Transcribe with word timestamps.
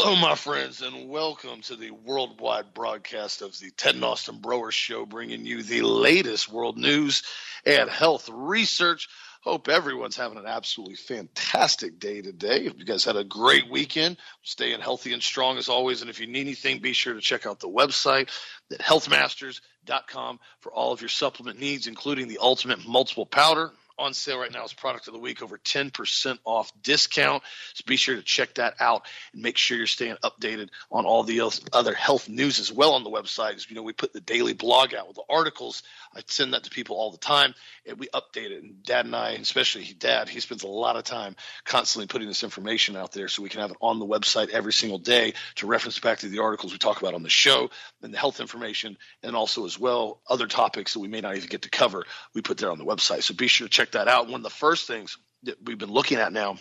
Hello, 0.00 0.14
my 0.14 0.36
friends, 0.36 0.80
and 0.80 1.08
welcome 1.08 1.60
to 1.62 1.74
the 1.74 1.90
worldwide 1.90 2.72
broadcast 2.72 3.42
of 3.42 3.58
the 3.58 3.72
Ted 3.72 3.96
and 3.96 4.04
Austin 4.04 4.38
Broer 4.38 4.70
Show, 4.70 5.04
bringing 5.04 5.44
you 5.44 5.64
the 5.64 5.82
latest 5.82 6.48
world 6.48 6.78
news 6.78 7.24
and 7.66 7.90
health 7.90 8.30
research. 8.32 9.08
Hope 9.42 9.68
everyone's 9.68 10.16
having 10.16 10.38
an 10.38 10.46
absolutely 10.46 10.94
fantastic 10.94 11.98
day 11.98 12.22
today. 12.22 12.66
If 12.66 12.78
you 12.78 12.84
guys 12.84 13.04
had 13.04 13.16
a 13.16 13.24
great 13.24 13.68
weekend, 13.68 14.18
staying 14.42 14.78
healthy 14.80 15.12
and 15.12 15.22
strong 15.22 15.58
as 15.58 15.68
always. 15.68 16.00
And 16.00 16.08
if 16.08 16.20
you 16.20 16.28
need 16.28 16.42
anything, 16.42 16.78
be 16.78 16.92
sure 16.92 17.14
to 17.14 17.20
check 17.20 17.44
out 17.44 17.58
the 17.58 17.68
website 17.68 18.28
at 18.72 18.78
healthmasters.com 18.78 20.38
for 20.60 20.72
all 20.72 20.92
of 20.92 21.00
your 21.00 21.08
supplement 21.08 21.58
needs, 21.58 21.88
including 21.88 22.28
the 22.28 22.38
ultimate 22.40 22.86
multiple 22.86 23.26
powder 23.26 23.72
on 23.98 24.14
sale 24.14 24.38
right 24.38 24.52
now 24.52 24.64
as 24.64 24.72
product 24.72 25.08
of 25.08 25.14
the 25.14 25.20
week, 25.20 25.42
over 25.42 25.58
10% 25.58 26.38
off 26.44 26.72
discount. 26.82 27.42
So 27.74 27.82
be 27.86 27.96
sure 27.96 28.16
to 28.16 28.22
check 28.22 28.54
that 28.54 28.74
out 28.80 29.06
and 29.32 29.42
make 29.42 29.56
sure 29.56 29.76
you're 29.76 29.86
staying 29.86 30.16
updated 30.24 30.68
on 30.90 31.04
all 31.04 31.24
the 31.24 31.40
other 31.72 31.94
health 31.94 32.28
news 32.28 32.58
as 32.58 32.72
well 32.72 32.94
on 32.94 33.04
the 33.04 33.10
website. 33.10 33.56
As 33.56 33.68
you 33.68 33.76
know, 33.76 33.82
we 33.82 33.92
put 33.92 34.12
the 34.12 34.20
daily 34.20 34.52
blog 34.52 34.94
out 34.94 35.08
with 35.08 35.16
the 35.16 35.24
articles. 35.28 35.82
I 36.14 36.22
send 36.26 36.54
that 36.54 36.64
to 36.64 36.70
people 36.70 36.96
all 36.96 37.10
the 37.10 37.18
time 37.18 37.54
and 37.86 37.98
we 37.98 38.08
update 38.08 38.50
it. 38.50 38.62
And 38.62 38.82
dad 38.82 39.04
and 39.04 39.14
I, 39.14 39.30
especially 39.32 39.84
dad, 39.98 40.28
he 40.28 40.40
spends 40.40 40.62
a 40.62 40.68
lot 40.68 40.96
of 40.96 41.04
time 41.04 41.36
constantly 41.64 42.06
putting 42.06 42.28
this 42.28 42.42
information 42.42 42.96
out 42.96 43.12
there 43.12 43.28
so 43.28 43.42
we 43.42 43.48
can 43.48 43.60
have 43.60 43.70
it 43.70 43.76
on 43.80 43.98
the 43.98 44.06
website 44.06 44.50
every 44.50 44.72
single 44.72 44.98
day 44.98 45.34
to 45.56 45.66
reference 45.66 45.98
back 45.98 46.18
to 46.18 46.28
the 46.28 46.40
articles 46.40 46.72
we 46.72 46.78
talk 46.78 47.00
about 47.00 47.14
on 47.14 47.22
the 47.22 47.28
show 47.28 47.70
and 48.02 48.12
the 48.12 48.18
health 48.18 48.40
information 48.40 48.96
and 49.22 49.34
also 49.34 49.64
as 49.64 49.78
well 49.78 50.20
other 50.28 50.46
topics 50.46 50.94
that 50.94 51.00
we 51.00 51.08
may 51.08 51.20
not 51.20 51.36
even 51.36 51.48
get 51.48 51.62
to 51.62 51.70
cover 51.70 52.04
we 52.34 52.42
put 52.42 52.58
there 52.58 52.70
on 52.70 52.78
the 52.78 52.84
website 52.84 53.22
so 53.22 53.34
be 53.34 53.46
sure 53.46 53.66
to 53.66 53.70
check 53.70 53.87
check 53.88 54.06
that 54.06 54.08
out. 54.08 54.26
One 54.26 54.40
of 54.40 54.42
the 54.42 54.50
first 54.50 54.86
things 54.86 55.16
that 55.44 55.56
we've 55.64 55.78
been 55.78 55.92
looking 55.92 56.18
at 56.18 56.32
now 56.32 56.56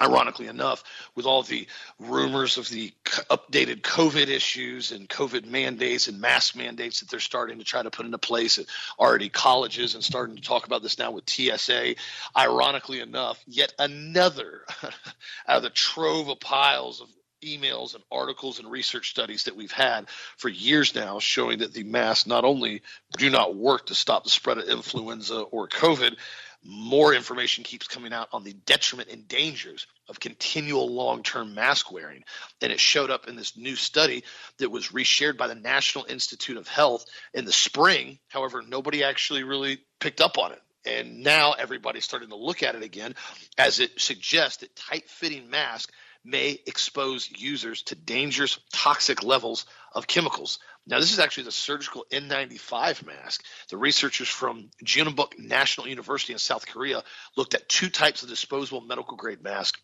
ironically 0.00 0.46
enough, 0.46 0.84
with 1.16 1.26
all 1.26 1.42
the 1.42 1.66
rumors 1.98 2.56
of 2.56 2.68
the 2.68 2.92
updated 3.30 3.80
COVID 3.80 4.28
issues 4.28 4.92
and 4.92 5.08
COVID 5.08 5.44
mandates 5.44 6.06
and 6.06 6.20
mask 6.20 6.54
mandates 6.54 7.00
that 7.00 7.10
they're 7.10 7.18
starting 7.18 7.58
to 7.58 7.64
try 7.64 7.82
to 7.82 7.90
put 7.90 8.06
into 8.06 8.16
place 8.16 8.58
at 8.58 8.66
already 8.96 9.28
colleges 9.28 9.96
and 9.96 10.04
starting 10.04 10.36
to 10.36 10.42
talk 10.42 10.66
about 10.66 10.84
this 10.84 11.00
now 11.00 11.10
with 11.10 11.28
TSA. 11.28 11.96
Ironically 12.36 13.00
enough, 13.00 13.42
yet 13.48 13.72
another 13.76 14.62
out 15.48 15.56
of 15.56 15.62
the 15.64 15.70
trove 15.70 16.28
of 16.28 16.38
piles 16.38 17.00
of 17.00 17.08
emails 17.44 17.94
and 17.94 18.04
articles 18.10 18.58
and 18.58 18.70
research 18.70 19.10
studies 19.10 19.44
that 19.44 19.56
we've 19.56 19.72
had 19.72 20.08
for 20.36 20.48
years 20.48 20.94
now 20.94 21.18
showing 21.18 21.58
that 21.58 21.72
the 21.72 21.84
masks 21.84 22.26
not 22.26 22.44
only 22.44 22.82
do 23.16 23.30
not 23.30 23.56
work 23.56 23.86
to 23.86 23.94
stop 23.94 24.24
the 24.24 24.30
spread 24.30 24.58
of 24.58 24.68
influenza 24.68 25.40
or 25.40 25.68
COVID, 25.68 26.16
more 26.64 27.14
information 27.14 27.64
keeps 27.64 27.86
coming 27.86 28.12
out 28.12 28.28
on 28.32 28.42
the 28.42 28.52
detriment 28.52 29.10
and 29.10 29.28
dangers 29.28 29.86
of 30.08 30.18
continual 30.18 30.92
long 30.92 31.22
term 31.22 31.54
mask 31.54 31.92
wearing. 31.92 32.24
And 32.60 32.72
it 32.72 32.80
showed 32.80 33.10
up 33.10 33.28
in 33.28 33.36
this 33.36 33.56
new 33.56 33.76
study 33.76 34.24
that 34.58 34.70
was 34.70 34.88
reshared 34.88 35.36
by 35.36 35.46
the 35.46 35.54
National 35.54 36.04
Institute 36.08 36.56
of 36.56 36.66
Health 36.66 37.06
in 37.32 37.44
the 37.44 37.52
spring. 37.52 38.18
However, 38.28 38.62
nobody 38.66 39.04
actually 39.04 39.44
really 39.44 39.78
picked 40.00 40.20
up 40.20 40.38
on 40.38 40.52
it. 40.52 40.62
And 40.84 41.22
now 41.22 41.52
everybody's 41.52 42.04
starting 42.04 42.30
to 42.30 42.36
look 42.36 42.62
at 42.62 42.74
it 42.74 42.82
again 42.82 43.14
as 43.56 43.78
it 43.78 44.00
suggests 44.00 44.58
that 44.58 44.74
tight 44.74 45.08
fitting 45.08 45.50
masks 45.50 45.92
may 46.28 46.58
expose 46.66 47.30
users 47.30 47.82
to 47.82 47.94
dangerous 47.94 48.58
toxic 48.72 49.22
levels 49.22 49.64
of 49.92 50.06
chemicals. 50.06 50.58
Now, 50.86 51.00
this 51.00 51.12
is 51.12 51.18
actually 51.18 51.44
the 51.44 51.52
surgical 51.52 52.04
N95 52.12 53.06
mask. 53.06 53.44
The 53.70 53.76
researchers 53.76 54.28
from 54.28 54.70
Jeonbuk 54.84 55.38
National 55.38 55.88
University 55.88 56.32
in 56.34 56.38
South 56.38 56.66
Korea 56.66 57.02
looked 57.36 57.54
at 57.54 57.68
two 57.68 57.88
types 57.88 58.22
of 58.22 58.28
disposable 58.28 58.82
medical 58.82 59.16
grade 59.16 59.42
masks 59.42 59.80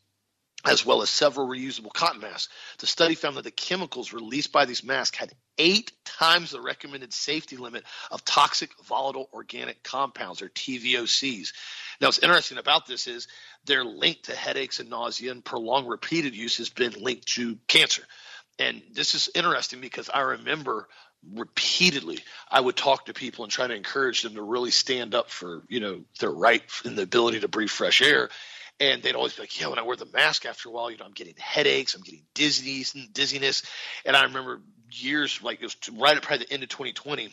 as 0.66 0.84
well 0.84 1.02
as 1.02 1.10
several 1.10 1.46
reusable 1.46 1.92
cotton 1.92 2.20
masks. 2.20 2.52
The 2.78 2.86
study 2.86 3.14
found 3.14 3.36
that 3.36 3.44
the 3.44 3.50
chemicals 3.50 4.12
released 4.12 4.52
by 4.52 4.64
these 4.64 4.82
masks 4.82 5.18
had 5.18 5.32
eight 5.58 5.92
times 6.04 6.50
the 6.50 6.60
recommended 6.60 7.12
safety 7.12 7.56
limit 7.56 7.84
of 8.10 8.24
toxic 8.24 8.70
volatile 8.84 9.28
organic 9.32 9.82
compounds, 9.82 10.42
or 10.42 10.48
TVOCs. 10.48 11.52
Now, 12.00 12.08
what's 12.08 12.18
interesting 12.18 12.58
about 12.58 12.86
this 12.86 13.06
is 13.06 13.28
they're 13.64 13.84
linked 13.84 14.24
to 14.24 14.34
headaches 14.34 14.80
and 14.80 14.90
nausea, 14.90 15.32
and 15.32 15.44
prolonged 15.44 15.88
repeated 15.88 16.34
use 16.34 16.56
has 16.58 16.70
been 16.70 16.92
linked 16.92 17.26
to 17.34 17.58
cancer. 17.68 18.02
And 18.58 18.82
this 18.92 19.14
is 19.14 19.30
interesting 19.34 19.80
because 19.80 20.08
I 20.12 20.20
remember 20.20 20.88
repeatedly 21.32 22.18
I 22.50 22.60
would 22.60 22.76
talk 22.76 23.06
to 23.06 23.14
people 23.14 23.44
and 23.44 23.52
try 23.52 23.66
to 23.66 23.74
encourage 23.74 24.22
them 24.22 24.34
to 24.34 24.42
really 24.42 24.70
stand 24.70 25.14
up 25.14 25.30
for 25.30 25.62
you 25.68 25.80
know 25.80 26.00
their 26.20 26.30
right 26.30 26.62
and 26.84 26.96
the 26.96 27.02
ability 27.02 27.40
to 27.40 27.48
breathe 27.48 27.70
fresh 27.70 28.02
air. 28.02 28.28
And 28.80 29.02
they'd 29.02 29.14
always 29.14 29.34
be 29.34 29.42
like, 29.42 29.60
"Yeah, 29.60 29.68
when 29.68 29.78
I 29.78 29.82
wear 29.82 29.96
the 29.96 30.06
mask, 30.06 30.46
after 30.46 30.68
a 30.68 30.72
while, 30.72 30.90
you 30.90 30.96
know, 30.96 31.04
I'm 31.04 31.12
getting 31.12 31.36
headaches, 31.38 31.94
I'm 31.94 32.02
getting 32.02 32.26
dizziness, 32.34 32.94
and 32.94 33.12
dizziness." 33.12 33.62
And 34.04 34.16
I 34.16 34.24
remember 34.24 34.62
years, 34.90 35.40
like 35.42 35.60
it 35.60 35.64
was 35.64 35.76
right 35.92 36.16
at 36.16 36.22
probably 36.22 36.46
the 36.46 36.52
end 36.52 36.62
of 36.62 36.68
2020 36.68 37.30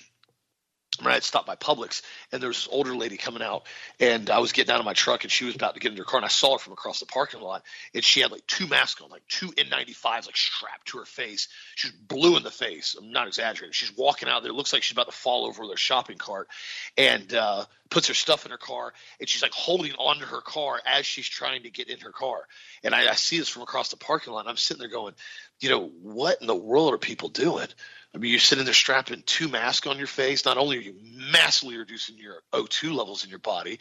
I 0.99 1.13
had 1.13 1.23
stopped 1.23 1.47
by 1.47 1.55
Publix 1.55 2.01
and 2.31 2.41
there 2.41 2.49
was 2.49 2.57
this 2.57 2.67
older 2.71 2.95
lady 2.95 3.17
coming 3.17 3.41
out 3.41 3.63
and 3.99 4.29
I 4.29 4.39
was 4.39 4.51
getting 4.51 4.73
out 4.73 4.79
of 4.79 4.85
my 4.85 4.93
truck 4.93 5.23
and 5.23 5.31
she 5.31 5.45
was 5.45 5.55
about 5.55 5.73
to 5.73 5.79
get 5.79 5.91
in 5.91 5.97
her 5.97 6.03
car 6.03 6.17
and 6.17 6.25
I 6.25 6.29
saw 6.29 6.53
her 6.53 6.59
from 6.59 6.73
across 6.73 6.99
the 6.99 7.05
parking 7.05 7.41
lot 7.41 7.63
and 7.93 8.03
she 8.03 8.19
had 8.19 8.31
like 8.31 8.45
two 8.45 8.67
masks 8.67 9.01
on, 9.01 9.09
like 9.09 9.25
two 9.27 9.47
N95s 9.47 10.25
like 10.25 10.37
strapped 10.37 10.87
to 10.89 10.99
her 10.99 11.05
face. 11.05 11.47
She 11.75 11.87
was 11.87 11.95
blue 11.95 12.37
in 12.37 12.43
the 12.43 12.51
face. 12.51 12.95
I'm 12.97 13.11
not 13.11 13.27
exaggerating. 13.27 13.73
She's 13.73 13.95
walking 13.97 14.29
out 14.29 14.43
there. 14.43 14.51
It 14.51 14.55
looks 14.55 14.73
like 14.73 14.83
she's 14.83 14.95
about 14.95 15.07
to 15.07 15.17
fall 15.17 15.45
over 15.45 15.61
with 15.61 15.71
her 15.71 15.77
shopping 15.77 16.17
cart 16.17 16.49
and 16.97 17.33
uh, 17.33 17.65
puts 17.89 18.07
her 18.09 18.13
stuff 18.13 18.45
in 18.45 18.51
her 18.51 18.57
car 18.57 18.93
and 19.19 19.27
she's 19.27 19.41
like 19.41 19.53
holding 19.53 19.93
onto 19.93 20.25
her 20.25 20.41
car 20.41 20.79
as 20.85 21.05
she's 21.05 21.27
trying 21.27 21.63
to 21.63 21.69
get 21.69 21.89
in 21.89 21.99
her 22.01 22.11
car. 22.11 22.41
And 22.83 22.93
I, 22.93 23.09
I 23.09 23.15
see 23.15 23.39
this 23.39 23.49
from 23.49 23.63
across 23.63 23.89
the 23.89 23.97
parking 23.97 24.33
lot 24.33 24.41
and 24.41 24.49
I'm 24.49 24.57
sitting 24.57 24.79
there 24.79 24.89
going, 24.89 25.13
you 25.61 25.69
know, 25.69 25.89
what 26.01 26.41
in 26.41 26.47
the 26.47 26.55
world 26.55 26.93
are 26.93 26.97
people 26.97 27.29
doing? 27.29 27.67
I 28.13 28.17
mean, 28.17 28.31
you're 28.31 28.39
sitting 28.39 28.65
there 28.65 28.73
strapping 28.73 29.23
two 29.25 29.47
masks 29.47 29.87
on 29.87 29.97
your 29.97 30.07
face. 30.07 30.45
Not 30.45 30.57
only 30.57 30.77
are 30.77 30.81
you 30.81 30.95
massively 31.31 31.77
reducing 31.77 32.17
your 32.17 32.41
O2 32.51 32.93
levels 32.93 33.23
in 33.23 33.29
your 33.29 33.39
body, 33.39 33.79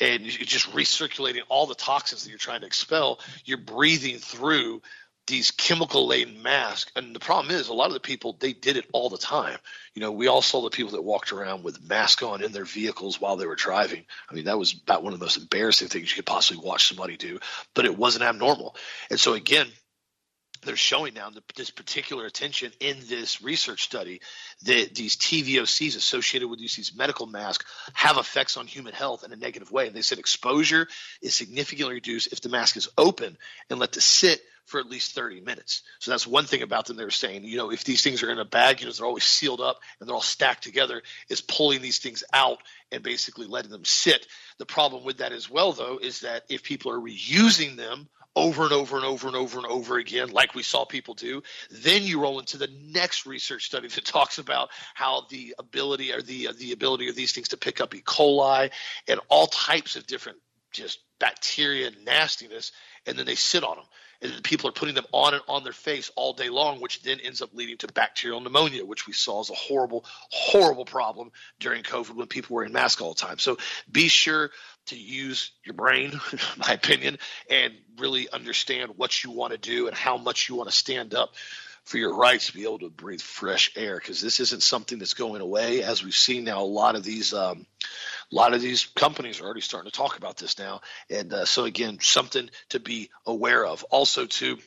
and 0.00 0.22
you're 0.22 0.46
just 0.46 0.72
recirculating 0.72 1.42
all 1.48 1.66
the 1.66 1.74
toxins 1.74 2.24
that 2.24 2.30
you're 2.30 2.38
trying 2.38 2.60
to 2.60 2.66
expel, 2.66 3.20
you're 3.44 3.58
breathing 3.58 4.18
through 4.18 4.82
these 5.28 5.50
chemical 5.50 6.06
laden 6.06 6.42
masks. 6.42 6.90
And 6.96 7.14
the 7.14 7.20
problem 7.20 7.54
is, 7.54 7.68
a 7.68 7.74
lot 7.74 7.88
of 7.88 7.92
the 7.92 8.00
people, 8.00 8.36
they 8.40 8.52
did 8.52 8.76
it 8.76 8.86
all 8.92 9.10
the 9.10 9.18
time. 9.18 9.58
You 9.94 10.00
know, 10.00 10.10
we 10.10 10.26
all 10.26 10.42
saw 10.42 10.62
the 10.62 10.70
people 10.70 10.92
that 10.92 11.02
walked 11.02 11.32
around 11.32 11.62
with 11.62 11.86
masks 11.86 12.22
on 12.22 12.42
in 12.42 12.50
their 12.50 12.64
vehicles 12.64 13.20
while 13.20 13.36
they 13.36 13.46
were 13.46 13.54
driving. 13.54 14.04
I 14.28 14.34
mean, 14.34 14.44
that 14.44 14.58
was 14.58 14.72
about 14.72 15.04
one 15.04 15.12
of 15.12 15.18
the 15.18 15.24
most 15.24 15.36
embarrassing 15.36 15.88
things 15.88 16.10
you 16.10 16.16
could 16.16 16.26
possibly 16.26 16.66
watch 16.66 16.88
somebody 16.88 17.16
do, 17.16 17.38
but 17.74 17.84
it 17.84 17.96
wasn't 17.96 18.24
abnormal. 18.24 18.74
And 19.10 19.20
so, 19.20 19.34
again, 19.34 19.68
they're 20.68 20.76
showing 20.76 21.14
now 21.14 21.30
this 21.56 21.70
particular 21.70 22.26
attention 22.26 22.70
in 22.78 22.98
this 23.08 23.40
research 23.40 23.84
study 23.84 24.20
that 24.64 24.94
these 24.94 25.16
TVOCs 25.16 25.96
associated 25.96 26.46
with 26.46 26.58
these 26.58 26.92
medical 26.94 27.26
masks 27.26 27.64
have 27.94 28.18
effects 28.18 28.58
on 28.58 28.66
human 28.66 28.92
health 28.92 29.24
in 29.24 29.32
a 29.32 29.36
negative 29.36 29.72
way. 29.72 29.86
And 29.86 29.96
they 29.96 30.02
said 30.02 30.18
exposure 30.18 30.86
is 31.22 31.34
significantly 31.34 31.94
reduced 31.94 32.34
if 32.34 32.42
the 32.42 32.50
mask 32.50 32.76
is 32.76 32.86
open 32.98 33.38
and 33.70 33.80
let 33.80 33.92
to 33.92 34.02
sit 34.02 34.42
for 34.66 34.78
at 34.78 34.90
least 34.90 35.14
30 35.14 35.40
minutes. 35.40 35.84
So 36.00 36.10
that's 36.10 36.26
one 36.26 36.44
thing 36.44 36.60
about 36.60 36.84
them. 36.84 36.98
They 36.98 37.04
were 37.04 37.10
saying, 37.10 37.44
you 37.44 37.56
know, 37.56 37.72
if 37.72 37.84
these 37.84 38.02
things 38.02 38.22
are 38.22 38.30
in 38.30 38.38
a 38.38 38.44
bag, 38.44 38.80
you 38.80 38.86
know, 38.86 38.92
they're 38.92 39.06
always 39.06 39.24
sealed 39.24 39.62
up 39.62 39.80
and 39.98 40.06
they're 40.06 40.14
all 40.14 40.20
stacked 40.20 40.64
together, 40.64 41.00
is 41.30 41.40
pulling 41.40 41.80
these 41.80 41.98
things 41.98 42.24
out 42.34 42.58
and 42.92 43.02
basically 43.02 43.46
letting 43.46 43.70
them 43.70 43.86
sit. 43.86 44.26
The 44.58 44.66
problem 44.66 45.02
with 45.02 45.16
that 45.18 45.32
as 45.32 45.48
well, 45.48 45.72
though, 45.72 45.98
is 45.98 46.20
that 46.20 46.44
if 46.50 46.62
people 46.62 46.92
are 46.92 47.00
reusing 47.00 47.76
them 47.76 48.08
over 48.38 48.64
and 48.64 48.72
over 48.72 48.96
and 48.96 49.04
over 49.04 49.26
and 49.26 49.36
over 49.36 49.58
and 49.58 49.66
over 49.66 49.98
again, 49.98 50.30
like 50.30 50.54
we 50.54 50.62
saw 50.62 50.84
people 50.84 51.14
do. 51.14 51.42
Then 51.70 52.02
you 52.02 52.20
roll 52.20 52.38
into 52.38 52.56
the 52.56 52.68
next 52.92 53.26
research 53.26 53.64
study 53.66 53.88
that 53.88 54.04
talks 54.04 54.38
about 54.38 54.70
how 54.94 55.26
the 55.28 55.54
ability 55.58 56.12
or 56.12 56.22
the 56.22 56.48
the 56.58 56.72
ability 56.72 57.08
of 57.08 57.16
these 57.16 57.32
things 57.32 57.48
to 57.48 57.56
pick 57.56 57.80
up 57.80 57.94
E. 57.94 58.02
coli 58.02 58.70
and 59.08 59.20
all 59.28 59.46
types 59.46 59.96
of 59.96 60.06
different 60.06 60.38
just 60.72 61.00
bacteria 61.18 61.90
nastiness, 62.04 62.72
and 63.06 63.18
then 63.18 63.26
they 63.26 63.34
sit 63.34 63.64
on 63.64 63.76
them. 63.76 63.86
And 64.20 64.42
people 64.42 64.68
are 64.68 64.72
putting 64.72 64.94
them 64.94 65.06
on 65.12 65.34
and 65.34 65.42
on 65.48 65.62
their 65.62 65.72
face 65.72 66.10
all 66.16 66.32
day 66.32 66.48
long, 66.48 66.80
which 66.80 67.02
then 67.02 67.20
ends 67.20 67.40
up 67.40 67.50
leading 67.52 67.76
to 67.78 67.86
bacterial 67.88 68.40
pneumonia, 68.40 68.84
which 68.84 69.06
we 69.06 69.12
saw 69.12 69.40
as 69.40 69.50
a 69.50 69.54
horrible, 69.54 70.04
horrible 70.30 70.84
problem 70.84 71.30
during 71.60 71.84
COVID 71.84 72.16
when 72.16 72.26
people 72.26 72.56
were 72.56 72.64
in 72.64 72.72
masks 72.72 73.00
all 73.00 73.14
the 73.14 73.20
time. 73.20 73.38
So 73.38 73.58
be 73.90 74.08
sure 74.08 74.50
to 74.86 74.96
use 74.96 75.52
your 75.64 75.74
brain, 75.74 76.12
in 76.32 76.38
my 76.56 76.72
opinion, 76.72 77.18
and 77.48 77.74
really 77.98 78.28
understand 78.30 78.92
what 78.96 79.22
you 79.22 79.30
want 79.30 79.52
to 79.52 79.58
do 79.58 79.86
and 79.86 79.96
how 79.96 80.16
much 80.16 80.48
you 80.48 80.56
want 80.56 80.68
to 80.68 80.76
stand 80.76 81.14
up 81.14 81.34
for 81.88 81.96
your 81.96 82.14
rights 82.14 82.48
to 82.48 82.52
be 82.52 82.64
able 82.64 82.78
to 82.78 82.90
breathe 82.90 83.22
fresh 83.22 83.72
air 83.74 83.96
because 83.96 84.20
this 84.20 84.40
isn't 84.40 84.62
something 84.62 84.98
that's 84.98 85.14
going 85.14 85.40
away. 85.40 85.82
As 85.82 86.04
we've 86.04 86.14
seen 86.14 86.44
now 86.44 86.60
a 86.60 86.64
lot 86.64 86.96
of 86.96 87.02
these 87.02 87.32
um, 87.32 87.64
a 88.30 88.34
lot 88.34 88.52
of 88.52 88.60
these 88.60 88.84
companies 88.84 89.40
are 89.40 89.44
already 89.44 89.62
starting 89.62 89.90
to 89.90 89.96
talk 89.96 90.18
about 90.18 90.36
this 90.36 90.58
now. 90.58 90.82
And 91.08 91.32
uh, 91.32 91.46
so 91.46 91.64
again 91.64 91.98
something 92.02 92.50
to 92.68 92.78
be 92.78 93.08
aware 93.24 93.64
of. 93.64 93.84
Also 93.84 94.26
too 94.26 94.58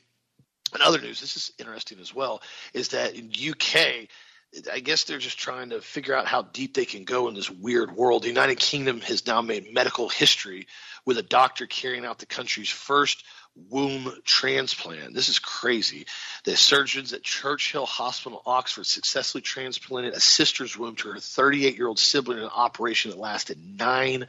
in 0.73 0.81
other 0.81 0.99
news 0.99 1.21
this 1.21 1.37
is 1.37 1.51
interesting 1.59 1.99
as 1.99 2.13
well 2.13 2.41
is 2.73 2.89
that 2.89 3.13
in 3.13 3.31
uk 3.51 4.07
I 4.71 4.79
guess 4.79 5.05
they're 5.05 5.17
just 5.17 5.39
trying 5.39 5.69
to 5.69 5.79
figure 5.79 6.15
out 6.15 6.27
how 6.27 6.41
deep 6.41 6.73
they 6.73 6.85
can 6.85 7.05
go 7.05 7.29
in 7.29 7.35
this 7.35 7.49
weird 7.49 7.95
world. 7.95 8.23
The 8.23 8.27
United 8.27 8.59
Kingdom 8.59 8.99
has 9.01 9.25
now 9.25 9.41
made 9.41 9.73
medical 9.73 10.09
history 10.09 10.67
with 11.05 11.17
a 11.17 11.23
doctor 11.23 11.65
carrying 11.67 12.05
out 12.05 12.19
the 12.19 12.25
country's 12.25 12.69
first 12.69 13.23
womb 13.69 14.13
transplant. 14.25 15.13
This 15.13 15.29
is 15.29 15.39
crazy. 15.39 16.05
The 16.43 16.57
surgeons 16.57 17.13
at 17.13 17.23
Churchill 17.23 17.85
Hospital, 17.85 18.41
Oxford, 18.45 18.85
successfully 18.85 19.41
transplanted 19.41 20.13
a 20.13 20.19
sister's 20.19 20.77
womb 20.77 20.95
to 20.97 21.11
her 21.11 21.19
38 21.19 21.77
year 21.77 21.87
old 21.87 21.99
sibling 21.99 22.39
in 22.39 22.43
an 22.43 22.49
operation 22.53 23.11
that 23.11 23.19
lasted 23.19 23.57
nine 23.79 24.27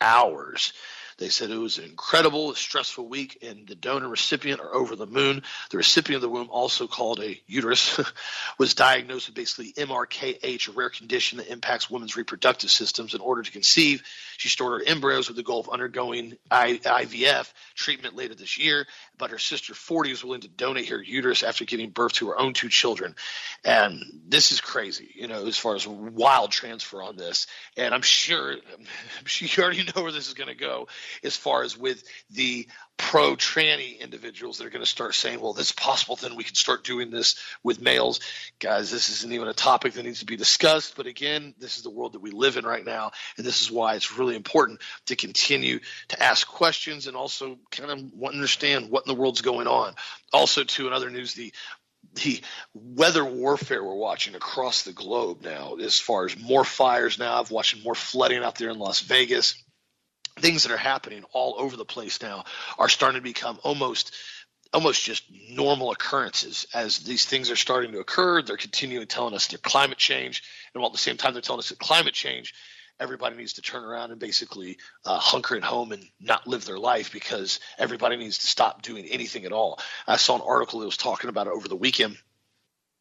hours. 0.00 0.72
They 1.18 1.30
said 1.30 1.50
it 1.50 1.56
was 1.56 1.78
an 1.78 1.84
incredible, 1.84 2.54
stressful 2.54 3.08
week, 3.08 3.38
and 3.40 3.66
the 3.66 3.74
donor 3.74 4.06
recipient 4.06 4.60
are 4.60 4.74
over 4.74 4.96
the 4.96 5.06
moon. 5.06 5.42
The 5.70 5.78
recipient 5.78 6.16
of 6.16 6.22
the 6.22 6.28
womb, 6.28 6.50
also 6.50 6.86
called 6.86 7.20
a 7.20 7.40
uterus, 7.46 7.98
was 8.58 8.74
diagnosed 8.74 9.28
with 9.28 9.34
basically 9.34 9.72
MRKH, 9.72 10.68
a 10.68 10.72
rare 10.72 10.90
condition 10.90 11.38
that 11.38 11.50
impacts 11.50 11.88
women's 11.88 12.16
reproductive 12.16 12.70
systems. 12.70 13.14
In 13.14 13.22
order 13.22 13.42
to 13.42 13.50
conceive, 13.50 14.02
she 14.36 14.50
stored 14.50 14.82
her 14.82 14.86
embryos 14.86 15.28
with 15.28 15.38
the 15.38 15.42
goal 15.42 15.60
of 15.60 15.70
undergoing 15.70 16.36
IVF 16.50 17.50
treatment 17.74 18.14
later 18.14 18.34
this 18.34 18.58
year. 18.58 18.86
But 19.16 19.30
her 19.30 19.38
sister, 19.38 19.72
40, 19.72 20.10
was 20.10 20.22
willing 20.22 20.42
to 20.42 20.48
donate 20.48 20.90
her 20.90 21.02
uterus 21.02 21.42
after 21.42 21.64
giving 21.64 21.88
birth 21.88 22.12
to 22.14 22.28
her 22.28 22.38
own 22.38 22.52
two 22.52 22.68
children. 22.68 23.14
And 23.64 24.02
this 24.28 24.52
is 24.52 24.60
crazy, 24.60 25.12
you 25.14 25.28
know, 25.28 25.46
as 25.46 25.56
far 25.56 25.76
as 25.76 25.86
wild 25.86 26.50
transfer 26.50 27.02
on 27.02 27.16
this. 27.16 27.46
And 27.78 27.94
I'm 27.94 28.02
sure, 28.02 28.56
you 29.38 29.62
already 29.62 29.84
know 29.84 30.02
where 30.02 30.12
this 30.12 30.28
is 30.28 30.34
going 30.34 30.48
to 30.48 30.54
go 30.54 30.88
as 31.22 31.36
far 31.36 31.62
as 31.62 31.76
with 31.76 32.02
the 32.30 32.66
pro 32.96 33.36
tranny 33.36 34.00
individuals 34.00 34.58
that 34.58 34.66
are 34.66 34.70
going 34.70 34.84
to 34.84 34.90
start 34.90 35.14
saying, 35.14 35.40
well, 35.40 35.54
it's 35.58 35.72
possible 35.72 36.16
then 36.16 36.36
we 36.36 36.44
can 36.44 36.54
start 36.54 36.84
doing 36.84 37.10
this 37.10 37.36
with 37.62 37.80
males. 37.80 38.20
Guys, 38.58 38.90
this 38.90 39.10
isn't 39.10 39.32
even 39.32 39.48
a 39.48 39.54
topic 39.54 39.92
that 39.94 40.04
needs 40.04 40.20
to 40.20 40.26
be 40.26 40.36
discussed. 40.36 40.96
But 40.96 41.06
again, 41.06 41.54
this 41.58 41.76
is 41.76 41.82
the 41.82 41.90
world 41.90 42.14
that 42.14 42.22
we 42.22 42.30
live 42.30 42.56
in 42.56 42.64
right 42.64 42.84
now. 42.84 43.12
And 43.36 43.46
this 43.46 43.62
is 43.62 43.70
why 43.70 43.94
it's 43.94 44.18
really 44.18 44.36
important 44.36 44.80
to 45.06 45.16
continue 45.16 45.80
to 46.08 46.22
ask 46.22 46.46
questions 46.46 47.06
and 47.06 47.16
also 47.16 47.58
kind 47.70 47.90
of 47.90 48.24
understand 48.24 48.90
what 48.90 49.06
in 49.06 49.14
the 49.14 49.20
world's 49.20 49.42
going 49.42 49.66
on. 49.66 49.94
Also, 50.32 50.64
too, 50.64 50.86
in 50.86 50.92
other 50.92 51.10
news, 51.10 51.34
the 51.34 51.52
the 52.14 52.40
weather 52.72 53.24
warfare 53.24 53.84
we're 53.84 53.94
watching 53.94 54.34
across 54.34 54.84
the 54.84 54.92
globe 54.92 55.42
now, 55.42 55.74
as 55.74 55.98
far 55.98 56.24
as 56.24 56.38
more 56.38 56.64
fires 56.64 57.18
now, 57.18 57.38
I've 57.38 57.50
watching 57.50 57.82
more 57.82 57.94
flooding 57.94 58.42
out 58.42 58.54
there 58.54 58.70
in 58.70 58.78
Las 58.78 59.00
Vegas 59.00 59.62
things 60.38 60.62
that 60.64 60.72
are 60.72 60.76
happening 60.76 61.24
all 61.32 61.56
over 61.58 61.76
the 61.76 61.84
place 61.84 62.20
now 62.22 62.44
are 62.78 62.88
starting 62.88 63.20
to 63.20 63.24
become 63.24 63.58
almost 63.62 64.14
almost 64.72 65.04
just 65.04 65.22
normal 65.50 65.92
occurrences 65.92 66.66
as 66.74 66.98
these 66.98 67.24
things 67.24 67.50
are 67.50 67.56
starting 67.56 67.92
to 67.92 68.00
occur. 68.00 68.42
They're 68.42 68.56
continuing 68.56 69.06
telling 69.06 69.32
us 69.32 69.46
they're 69.46 69.58
climate 69.58 69.96
change. 69.96 70.42
And 70.74 70.82
while 70.82 70.88
at 70.88 70.92
the 70.92 70.98
same 70.98 71.16
time 71.16 71.32
they're 71.32 71.40
telling 71.40 71.60
us 71.60 71.68
that 71.70 71.78
climate 71.78 72.14
change 72.14 72.52
everybody 72.98 73.36
needs 73.36 73.54
to 73.54 73.62
turn 73.62 73.84
around 73.84 74.10
and 74.10 74.20
basically 74.20 74.78
uh, 75.04 75.18
hunker 75.18 75.56
at 75.56 75.62
home 75.62 75.92
and 75.92 76.04
not 76.20 76.46
live 76.46 76.64
their 76.64 76.78
life 76.78 77.12
because 77.12 77.60
everybody 77.78 78.16
needs 78.16 78.38
to 78.38 78.46
stop 78.46 78.82
doing 78.82 79.06
anything 79.06 79.44
at 79.44 79.52
all. 79.52 79.78
I 80.06 80.16
saw 80.16 80.36
an 80.36 80.42
article 80.46 80.80
that 80.80 80.86
was 80.86 80.96
talking 80.96 81.28
about 81.30 81.46
it 81.46 81.52
over 81.52 81.68
the 81.68 81.76
weekend 81.76 82.16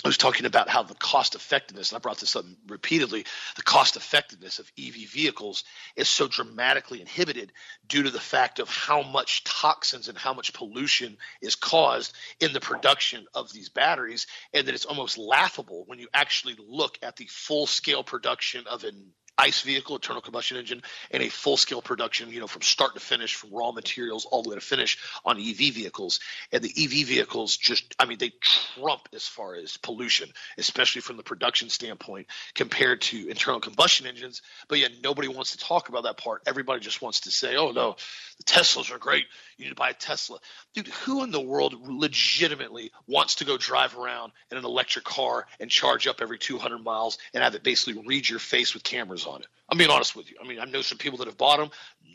I 0.03 0.07
was 0.07 0.17
talking 0.17 0.45
about 0.45 0.69
how 0.69 0.83
the 0.83 0.93
cost 0.93 1.33
effectiveness, 1.33 1.89
and 1.89 1.97
I 1.97 1.99
brought 1.99 2.19
this 2.19 2.35
up 2.35 2.45
repeatedly, 2.67 3.25
the 3.55 3.63
cost 3.63 3.95
effectiveness 3.95 4.59
of 4.59 4.71
EV 4.77 5.09
vehicles 5.09 5.63
is 5.95 6.07
so 6.07 6.27
dramatically 6.27 7.01
inhibited 7.01 7.51
due 7.87 8.03
to 8.03 8.11
the 8.11 8.19
fact 8.19 8.59
of 8.59 8.69
how 8.69 9.01
much 9.01 9.43
toxins 9.45 10.07
and 10.07 10.17
how 10.17 10.33
much 10.33 10.53
pollution 10.53 11.17
is 11.41 11.55
caused 11.55 12.13
in 12.39 12.53
the 12.53 12.59
production 12.59 13.25
of 13.33 13.51
these 13.51 13.69
batteries, 13.69 14.27
and 14.53 14.67
that 14.67 14.75
it's 14.75 14.85
almost 14.85 15.17
laughable 15.17 15.85
when 15.87 15.97
you 15.97 16.07
actually 16.13 16.55
look 16.59 16.99
at 17.01 17.15
the 17.15 17.27
full 17.27 17.65
scale 17.65 18.03
production 18.03 18.67
of 18.67 18.83
an 18.83 19.11
ICE 19.37 19.61
vehicle, 19.61 19.95
internal 19.95 20.21
combustion 20.21 20.57
engine, 20.57 20.81
and 21.11 21.21
a 21.21 21.29
full 21.29 21.57
scale 21.57 21.81
production, 21.81 22.29
you 22.31 22.39
know, 22.39 22.47
from 22.47 22.61
start 22.61 22.93
to 22.93 22.99
finish, 22.99 23.35
from 23.35 23.51
raw 23.53 23.71
materials 23.71 24.25
all 24.25 24.43
the 24.43 24.49
way 24.49 24.55
to 24.55 24.61
finish 24.61 24.97
on 25.25 25.37
EV 25.37 25.73
vehicles. 25.73 26.19
And 26.51 26.63
the 26.63 26.71
EV 26.71 27.07
vehicles 27.07 27.57
just, 27.57 27.95
I 27.99 28.05
mean, 28.05 28.17
they 28.17 28.31
trump 28.41 29.09
as 29.13 29.27
far 29.27 29.55
as 29.55 29.77
pollution, 29.77 30.29
especially 30.57 31.01
from 31.01 31.17
the 31.17 31.23
production 31.23 31.69
standpoint 31.69 32.27
compared 32.53 33.01
to 33.01 33.29
internal 33.29 33.59
combustion 33.59 34.07
engines. 34.07 34.41
But 34.67 34.79
yet 34.79 34.91
nobody 35.03 35.27
wants 35.27 35.51
to 35.51 35.57
talk 35.57 35.89
about 35.89 36.03
that 36.03 36.17
part. 36.17 36.43
Everybody 36.45 36.79
just 36.79 37.01
wants 37.01 37.21
to 37.21 37.31
say, 37.31 37.55
oh, 37.55 37.71
no, 37.71 37.95
the 38.37 38.43
Teslas 38.43 38.93
are 38.93 38.99
great. 38.99 39.25
You 39.57 39.65
need 39.65 39.69
to 39.69 39.75
buy 39.75 39.89
a 39.89 39.93
Tesla. 39.93 40.39
Dude, 40.73 40.87
who 40.87 41.23
in 41.23 41.31
the 41.31 41.39
world 41.39 41.75
legitimately 41.87 42.91
wants 43.07 43.35
to 43.35 43.45
go 43.45 43.57
drive 43.57 43.97
around 43.97 44.33
in 44.51 44.57
an 44.57 44.65
electric 44.65 45.05
car 45.05 45.47
and 45.59 45.71
charge 45.71 46.07
up 46.07 46.17
every 46.21 46.37
200 46.37 46.79
miles 46.79 47.17
and 47.33 47.43
have 47.43 47.55
it 47.55 47.63
basically 47.63 48.03
read 48.05 48.27
your 48.27 48.39
face 48.39 48.73
with 48.73 48.83
cameras 48.83 49.25
on 49.25 49.41
it? 49.41 49.47
I'm 49.69 49.77
being 49.77 49.89
honest 49.89 50.15
with 50.15 50.29
you. 50.29 50.37
I 50.43 50.47
mean, 50.47 50.59
I 50.59 50.65
know 50.65 50.81
some 50.81 50.97
people 50.97 51.19
that 51.19 51.27
have 51.27 51.37
bought 51.37 51.57
them. 51.57 51.69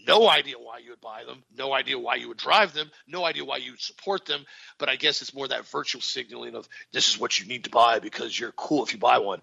No 0.07 0.29
idea 0.29 0.57
why 0.59 0.79
you 0.79 0.91
would 0.91 1.01
buy 1.01 1.25
them. 1.25 1.43
No 1.57 1.73
idea 1.73 1.99
why 1.99 2.17
you 2.17 2.29
would 2.29 2.37
drive 2.37 2.73
them. 2.73 2.91
No 3.07 3.25
idea 3.25 3.45
why 3.45 3.57
you 3.57 3.73
would 3.73 3.81
support 3.81 4.27
them. 4.27 4.45
But 4.79 4.89
I 4.89 4.97
guess 4.97 5.21
it's 5.21 5.35
more 5.35 5.49
that 5.49 5.67
virtual 5.69 6.01
signaling 6.01 6.55
of 6.55 6.69
this 6.93 7.09
is 7.09 7.19
what 7.19 7.39
you 7.41 7.47
need 7.47 7.65
to 7.65 7.71
buy 7.71 7.99
because 7.99 8.39
you're 8.39 8.53
cool 8.53 8.85
if 8.85 8.93
you 8.93 8.99
buy 8.99 9.19
one. 9.19 9.41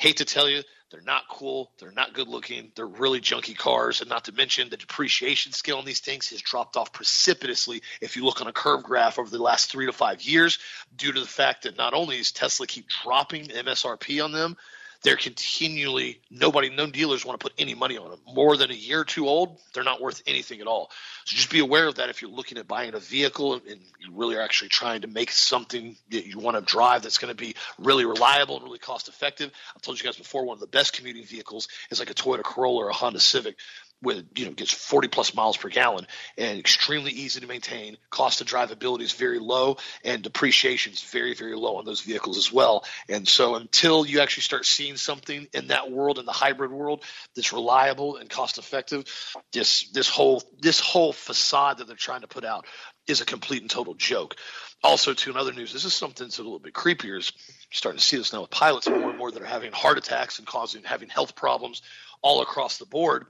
Hate 0.00 0.16
to 0.16 0.24
tell 0.24 0.48
you, 0.48 0.62
they're 0.90 1.02
not 1.02 1.28
cool. 1.28 1.70
They're 1.78 1.92
not 1.92 2.14
good 2.14 2.26
looking. 2.26 2.72
They're 2.74 2.86
really 2.86 3.20
junky 3.20 3.54
cars. 3.54 4.00
And 4.00 4.08
not 4.08 4.24
to 4.24 4.32
mention 4.32 4.70
the 4.70 4.78
depreciation 4.78 5.52
scale 5.52 5.76
on 5.76 5.84
these 5.84 6.00
things 6.00 6.30
has 6.30 6.40
dropped 6.40 6.78
off 6.78 6.90
precipitously 6.90 7.82
if 8.00 8.16
you 8.16 8.24
look 8.24 8.40
on 8.40 8.46
a 8.46 8.52
curve 8.52 8.82
graph 8.82 9.18
over 9.18 9.28
the 9.28 9.42
last 9.42 9.70
three 9.70 9.84
to 9.84 9.92
five 9.92 10.22
years 10.22 10.58
due 10.96 11.12
to 11.12 11.20
the 11.20 11.26
fact 11.26 11.64
that 11.64 11.76
not 11.76 11.92
only 11.92 12.16
is 12.16 12.32
Tesla 12.32 12.66
keep 12.66 12.86
dropping 12.88 13.48
MSRP 13.48 14.24
on 14.24 14.32
them, 14.32 14.56
they're 15.02 15.16
continually 15.16 16.20
nobody 16.30 16.70
no 16.70 16.86
dealers 16.86 17.24
want 17.24 17.38
to 17.38 17.42
put 17.42 17.52
any 17.58 17.74
money 17.74 17.96
on 17.96 18.10
them 18.10 18.20
more 18.26 18.56
than 18.56 18.70
a 18.70 18.74
year 18.74 19.04
two 19.04 19.26
old 19.26 19.58
they're 19.72 19.84
not 19.84 20.00
worth 20.00 20.22
anything 20.26 20.60
at 20.60 20.66
all. 20.66 20.90
So 21.24 21.36
just 21.36 21.50
be 21.50 21.60
aware 21.60 21.86
of 21.86 21.96
that 21.96 22.08
if 22.08 22.22
you're 22.22 22.30
looking 22.30 22.58
at 22.58 22.66
buying 22.66 22.94
a 22.94 22.98
vehicle 22.98 23.54
and 23.54 23.80
you 24.00 24.12
really 24.12 24.36
are 24.36 24.40
actually 24.40 24.68
trying 24.68 25.02
to 25.02 25.06
make 25.06 25.30
something 25.30 25.96
that 26.10 26.26
you 26.26 26.38
want 26.38 26.56
to 26.56 26.62
drive 26.62 27.02
that's 27.02 27.18
going 27.18 27.34
to 27.34 27.36
be 27.36 27.54
really 27.78 28.04
reliable 28.04 28.56
and 28.56 28.64
really 28.64 28.78
cost 28.78 29.08
effective. 29.08 29.50
I've 29.74 29.82
told 29.82 29.98
you 29.98 30.04
guys 30.04 30.16
before 30.16 30.44
one 30.44 30.56
of 30.56 30.60
the 30.60 30.66
best 30.66 30.92
commuting 30.92 31.24
vehicles 31.24 31.68
is 31.90 31.98
like 31.98 32.10
a 32.10 32.14
toyota 32.14 32.42
corolla 32.42 32.84
or 32.84 32.88
a 32.88 32.94
honda 32.94 33.20
civic 33.20 33.56
with 34.02 34.24
you 34.34 34.46
know 34.46 34.52
gets 34.52 34.72
40 34.72 35.08
plus 35.08 35.34
miles 35.34 35.56
per 35.56 35.68
gallon 35.68 36.06
and 36.38 36.58
extremely 36.58 37.12
easy 37.12 37.40
to 37.40 37.46
maintain. 37.46 37.96
Cost 38.10 38.40
of 38.40 38.46
drivability 38.46 39.02
is 39.02 39.12
very 39.12 39.38
low 39.38 39.76
and 40.04 40.22
depreciation 40.22 40.92
is 40.92 41.02
very 41.02 41.34
very 41.34 41.54
low 41.54 41.76
on 41.76 41.84
those 41.84 42.00
vehicles 42.00 42.38
as 42.38 42.52
well. 42.52 42.84
And 43.08 43.28
so 43.28 43.56
until 43.56 44.06
you 44.06 44.20
actually 44.20 44.44
start 44.44 44.64
seeing 44.66 44.96
something 44.96 45.48
in 45.52 45.68
that 45.68 45.90
world 45.90 46.18
in 46.18 46.26
the 46.26 46.32
hybrid 46.32 46.70
world 46.70 47.04
that's 47.34 47.52
reliable 47.52 48.16
and 48.16 48.30
cost 48.30 48.58
effective 48.58 49.04
this 49.52 49.90
this 49.90 50.08
whole 50.08 50.42
this 50.60 50.80
whole 50.80 51.12
facade 51.12 51.78
that 51.78 51.86
they're 51.86 51.96
trying 51.96 52.22
to 52.22 52.28
put 52.28 52.44
out 52.44 52.66
is 53.06 53.20
a 53.20 53.26
complete 53.26 53.62
and 53.62 53.70
total 53.70 53.94
joke. 53.94 54.36
Also 54.82 55.12
to 55.12 55.30
another 55.30 55.52
news 55.52 55.72
this 55.72 55.84
is 55.84 55.94
something 55.94 56.26
that's 56.26 56.38
a 56.38 56.42
little 56.42 56.58
bit 56.58 56.72
creepier. 56.72 57.18
Is 57.18 57.32
starting 57.70 57.98
to 57.98 58.04
see 58.04 58.16
this 58.16 58.32
now 58.32 58.40
with 58.40 58.50
pilots 58.50 58.88
more 58.88 59.10
and 59.10 59.18
more 59.18 59.30
that 59.30 59.42
are 59.42 59.46
having 59.46 59.72
heart 59.72 59.98
attacks 59.98 60.38
and 60.38 60.46
causing 60.46 60.84
having 60.84 61.10
health 61.10 61.36
problems 61.36 61.82
all 62.22 62.40
across 62.42 62.78
the 62.78 62.86
board 62.86 63.26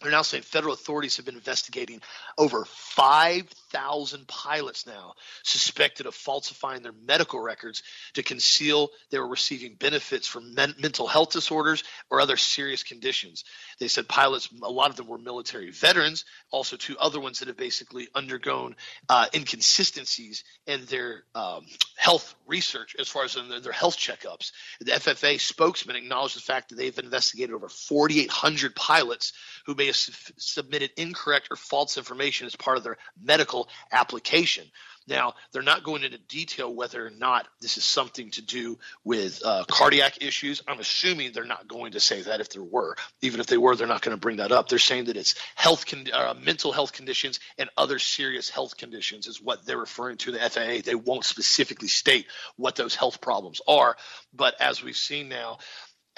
they're 0.00 0.10
now 0.10 0.22
saying 0.22 0.42
federal 0.42 0.74
authorities 0.74 1.16
have 1.16 1.26
been 1.26 1.36
investigating 1.36 2.00
over 2.36 2.64
5,000 2.64 3.48
pilots 3.72 4.86
now 4.86 5.14
suspected 5.42 6.06
of 6.06 6.14
falsifying 6.14 6.82
their 6.82 6.94
medical 7.06 7.40
records 7.40 7.82
to 8.14 8.22
conceal 8.22 8.90
they 9.10 9.18
were 9.18 9.28
receiving 9.28 9.74
benefits 9.74 10.26
from 10.26 10.54
men- 10.54 10.74
mental 10.78 11.06
health 11.06 11.32
disorders 11.32 11.84
or 12.10 12.20
other 12.20 12.36
serious 12.36 12.82
conditions. 12.82 13.44
They 13.78 13.88
said 13.88 14.08
pilots, 14.08 14.48
a 14.62 14.70
lot 14.70 14.90
of 14.90 14.96
them 14.96 15.06
were 15.06 15.18
military 15.18 15.70
veterans, 15.70 16.24
also 16.50 16.76
two 16.76 16.96
other 16.98 17.20
ones 17.20 17.40
that 17.40 17.48
have 17.48 17.56
basically 17.56 18.08
undergone 18.14 18.76
uh, 19.08 19.26
inconsistencies 19.34 20.44
in 20.66 20.84
their 20.86 21.24
um, 21.34 21.66
health 21.96 22.34
research 22.46 22.96
as 22.98 23.08
far 23.08 23.24
as 23.24 23.36
in 23.36 23.48
their 23.62 23.72
health 23.72 23.96
checkups. 23.96 24.52
The 24.80 24.92
FFA 24.92 25.40
spokesman 25.40 25.96
acknowledged 25.96 26.36
the 26.36 26.40
fact 26.40 26.68
that 26.68 26.76
they've 26.76 26.98
investigated 26.98 27.54
over 27.54 27.68
4,800 27.68 28.74
pilots 28.74 29.32
who 29.66 29.74
may 29.74 29.86
have 29.86 29.96
su- 29.96 30.12
submitted 30.36 30.90
incorrect 30.96 31.48
or 31.50 31.56
false 31.56 31.98
information 31.98 32.46
as 32.46 32.56
part 32.56 32.78
of 32.78 32.84
their 32.84 32.98
medical 33.22 33.57
application. 33.92 34.64
Now, 35.08 35.34
they're 35.52 35.62
not 35.62 35.84
going 35.84 36.04
into 36.04 36.18
detail 36.18 36.72
whether 36.72 37.04
or 37.04 37.10
not 37.10 37.48
this 37.62 37.78
is 37.78 37.84
something 37.84 38.30
to 38.32 38.42
do 38.42 38.78
with 39.04 39.40
uh, 39.42 39.64
cardiac 39.66 40.22
issues. 40.22 40.62
I'm 40.68 40.80
assuming 40.80 41.32
they're 41.32 41.44
not 41.44 41.66
going 41.66 41.92
to 41.92 42.00
say 42.00 42.20
that 42.22 42.42
if 42.42 42.50
there 42.50 42.62
were. 42.62 42.94
Even 43.22 43.40
if 43.40 43.46
they 43.46 43.56
were, 43.56 43.74
they're 43.74 43.86
not 43.86 44.02
going 44.02 44.14
to 44.14 44.20
bring 44.20 44.36
that 44.36 44.52
up. 44.52 44.68
They're 44.68 44.78
saying 44.78 45.06
that 45.06 45.16
it's 45.16 45.34
health, 45.54 45.86
con- 45.86 46.12
uh, 46.12 46.34
mental 46.38 46.72
health 46.72 46.92
conditions 46.92 47.40
and 47.56 47.70
other 47.76 47.98
serious 47.98 48.50
health 48.50 48.76
conditions 48.76 49.26
is 49.26 49.40
what 49.40 49.64
they're 49.64 49.78
referring 49.78 50.18
to 50.18 50.32
the 50.32 50.38
FAA. 50.38 50.82
They 50.84 50.94
won't 50.94 51.24
specifically 51.24 51.88
state 51.88 52.26
what 52.56 52.76
those 52.76 52.94
health 52.94 53.22
problems 53.22 53.62
are. 53.66 53.96
But 54.34 54.60
as 54.60 54.82
we've 54.82 54.94
seen 54.94 55.30
now, 55.30 55.58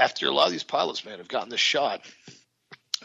after 0.00 0.26
a 0.26 0.32
lot 0.32 0.46
of 0.46 0.52
these 0.52 0.64
pilots, 0.64 1.04
man, 1.04 1.18
have 1.18 1.28
gotten 1.28 1.50
this 1.50 1.60
shot, 1.60 2.00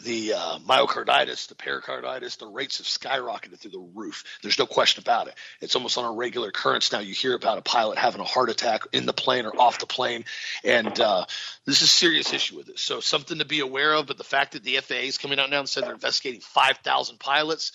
the 0.03 0.33
uh, 0.33 0.59
myocarditis, 0.59 1.47
the 1.47 1.55
pericarditis, 1.55 2.35
the 2.35 2.47
rates 2.47 2.77
have 2.77 2.87
skyrocketed 2.87 3.59
through 3.59 3.71
the 3.71 3.89
roof. 3.93 4.23
There's 4.41 4.59
no 4.59 4.65
question 4.65 5.01
about 5.01 5.27
it. 5.27 5.35
It's 5.61 5.75
almost 5.75 5.97
on 5.97 6.05
a 6.05 6.11
regular 6.11 6.49
occurrence 6.49 6.91
now. 6.91 6.99
You 6.99 7.13
hear 7.13 7.33
about 7.33 7.57
a 7.57 7.61
pilot 7.61 7.97
having 7.97 8.21
a 8.21 8.25
heart 8.25 8.49
attack 8.49 8.83
in 8.91 9.05
the 9.05 9.13
plane 9.13 9.45
or 9.45 9.59
off 9.59 9.79
the 9.79 9.85
plane, 9.85 10.25
and 10.63 10.99
uh, 10.99 11.25
this 11.65 11.81
is 11.81 11.83
a 11.83 11.87
serious 11.87 12.33
issue 12.33 12.57
with 12.57 12.69
it. 12.69 12.79
So 12.79 12.99
something 12.99 13.39
to 13.39 13.45
be 13.45 13.61
aware 13.61 13.93
of. 13.93 14.07
But 14.07 14.17
the 14.17 14.23
fact 14.23 14.53
that 14.53 14.63
the 14.63 14.77
FAA 14.77 15.05
is 15.05 15.17
coming 15.17 15.39
out 15.39 15.49
now 15.49 15.59
and 15.59 15.69
said 15.69 15.85
they're 15.85 15.93
investigating 15.93 16.41
5,000 16.41 17.19
pilots, 17.19 17.71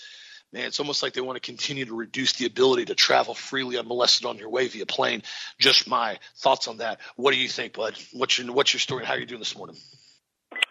man, 0.53 0.67
it's 0.67 0.81
almost 0.81 1.03
like 1.03 1.15
they 1.15 1.21
want 1.21 1.37
to 1.37 1.41
continue 1.41 1.87
to 1.87 1.95
reduce 1.95 2.35
the 2.35 2.47
ability 2.47 2.87
to 2.87 2.95
travel 2.95 3.35
freely 3.35 3.79
unmolested 3.79 4.27
on 4.27 4.37
your 4.37 4.51
way 4.51 4.69
via 4.69 4.87
plane. 4.87 5.23
Just 5.59 5.89
my 5.89 6.19
thoughts 6.37 6.69
on 6.69 6.79
that. 6.79 7.01
What 7.17 7.33
do 7.33 7.39
you 7.39 7.49
think, 7.49 7.73
Bud? 7.73 7.95
What's 8.13 8.39
your 8.39 8.53
what's 8.53 8.75
your 8.75 8.81
story? 8.81 9.05
How 9.07 9.15
are 9.15 9.19
you 9.19 9.27
doing 9.27 9.41
this 9.41 9.57
morning? 9.57 9.77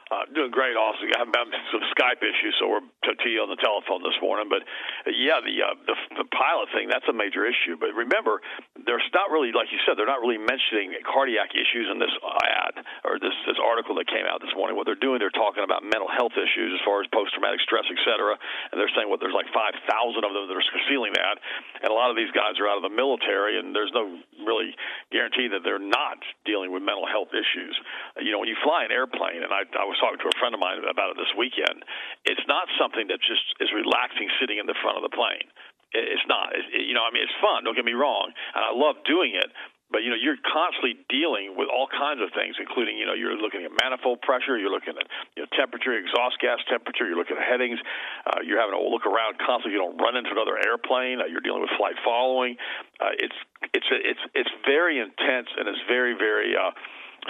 Uh, 0.09 0.25
doing 0.33 0.49
great, 0.49 0.73
also. 0.73 1.05
I'm 1.21 1.29
having 1.29 1.53
some 1.69 1.85
Skype 1.93 2.25
issues, 2.25 2.57
so 2.57 2.65
we're 2.65 2.81
to 3.05 3.29
you 3.29 3.45
on 3.45 3.49
the 3.49 3.61
telephone 3.61 4.01
this 4.01 4.17
morning. 4.25 4.49
But 4.49 4.65
uh, 5.05 5.13
yeah, 5.13 5.37
the, 5.37 5.53
uh, 5.61 5.77
the 5.85 5.93
the 6.17 6.27
pilot 6.33 6.73
thing—that's 6.73 7.05
a 7.05 7.13
major 7.13 7.45
issue. 7.45 7.77
But 7.77 7.93
remember, 7.93 8.41
there's 8.73 9.05
not 9.13 9.29
really, 9.29 9.53
like 9.53 9.69
you 9.69 9.77
said, 9.85 10.01
they're 10.01 10.09
not 10.09 10.25
really 10.25 10.41
mentioning 10.41 10.97
cardiac 11.05 11.53
issues 11.53 11.93
in 11.93 12.01
this 12.01 12.09
ad 12.41 12.81
or 13.05 13.21
this 13.21 13.37
this 13.45 13.61
article 13.61 13.93
that 14.01 14.09
came 14.09 14.25
out 14.25 14.41
this 14.41 14.49
morning. 14.57 14.73
What 14.73 14.89
they're 14.89 14.97
doing, 14.97 15.21
they're 15.21 15.33
talking 15.33 15.61
about 15.61 15.85
mental 15.85 16.09
health 16.09 16.33
issues 16.33 16.73
as 16.73 16.81
far 16.81 17.05
as 17.05 17.07
post-traumatic 17.13 17.61
stress, 17.61 17.85
et 17.85 18.01
cetera. 18.01 18.33
And 18.73 18.81
they're 18.81 18.89
saying 18.97 19.13
what 19.13 19.21
well, 19.21 19.29
there's 19.29 19.37
like 19.37 19.51
5,000 19.53 19.77
of 20.25 20.31
them 20.33 20.47
that 20.47 20.55
are 20.55 20.69
concealing 20.73 21.13
that, 21.19 21.37
and 21.85 21.91
a 21.91 21.97
lot 21.97 22.09
of 22.09 22.17
these 22.17 22.31
guys 22.31 22.57
are 22.57 22.65
out 22.65 22.79
of 22.79 22.85
the 22.87 22.93
military, 22.93 23.59
and 23.59 23.75
there's 23.75 23.91
no 23.93 24.09
really 24.41 24.73
guarantee 25.11 25.51
that 25.51 25.61
they're 25.67 25.81
not 25.81 26.17
dealing 26.47 26.71
with 26.71 26.81
mental 26.81 27.03
health 27.03 27.35
issues. 27.35 27.75
Uh, 28.15 28.23
you 28.23 28.31
know, 28.31 28.39
when 28.39 28.47
you 28.47 28.55
fly 28.63 28.87
an 28.87 28.95
airplane, 28.95 29.43
and 29.43 29.51
I, 29.51 29.67
I 29.75 29.83
was 29.83 29.98
talking 29.99 30.19
to 30.23 30.31
a 30.31 30.37
friend 30.39 30.55
of 30.55 30.59
mine 30.63 30.81
about 30.87 31.13
it 31.13 31.17
this 31.19 31.31
weekend. 31.37 31.83
It's 32.25 32.43
not 32.47 32.71
something 32.79 33.07
that 33.11 33.19
just 33.19 33.43
is 33.59 33.69
relaxing 33.75 34.31
sitting 34.39 34.57
in 34.57 34.65
the 34.65 34.75
front 34.81 34.97
of 34.97 35.03
the 35.03 35.13
plane. 35.13 35.47
It's 35.91 36.25
not. 36.29 36.55
It, 36.55 36.85
you 36.85 36.93
know, 36.93 37.03
I 37.03 37.11
mean, 37.11 37.23
it's 37.23 37.35
fun. 37.41 37.65
Don't 37.65 37.75
get 37.75 37.85
me 37.85 37.97
wrong, 37.97 38.31
and 38.55 38.61
I 38.61 38.71
love 38.73 39.01
doing 39.05 39.33
it. 39.35 39.49
But 39.89 40.05
you 40.05 40.13
know, 40.13 40.21
you're 40.21 40.37
constantly 40.45 41.01
dealing 41.09 41.57
with 41.57 41.65
all 41.65 41.89
kinds 41.89 42.21
of 42.21 42.29
things, 42.37 42.61
including 42.61 43.01
you 43.01 43.09
know, 43.09 43.17
you're 43.17 43.33
looking 43.33 43.65
at 43.65 43.73
manifold 43.73 44.21
pressure, 44.21 44.53
you're 44.53 44.69
looking 44.69 44.93
at 44.93 45.09
you 45.33 45.41
know, 45.41 45.49
temperature, 45.57 45.97
exhaust 45.97 46.37
gas 46.37 46.61
temperature, 46.69 47.09
you're 47.09 47.17
looking 47.17 47.41
at 47.41 47.45
headings, 47.45 47.81
uh, 48.29 48.45
you're 48.45 48.61
having 48.61 48.77
to 48.77 48.85
look 48.85 49.09
around 49.09 49.41
constantly. 49.41 49.73
You 49.73 49.81
don't 49.81 49.97
run 49.97 50.13
into 50.13 50.29
another 50.29 50.61
airplane. 50.61 51.17
Uh, 51.17 51.25
you're 51.25 51.41
dealing 51.41 51.65
with 51.65 51.73
flight 51.73 51.97
following. 52.05 52.61
Uh, 53.01 53.17
it's 53.17 53.33
it's 53.73 53.89
it's 53.89 54.23
it's 54.37 54.53
very 54.61 55.01
intense 55.01 55.49
and 55.57 55.65
it's 55.65 55.81
very 55.89 56.13
very. 56.13 56.53
Uh, 56.53 56.69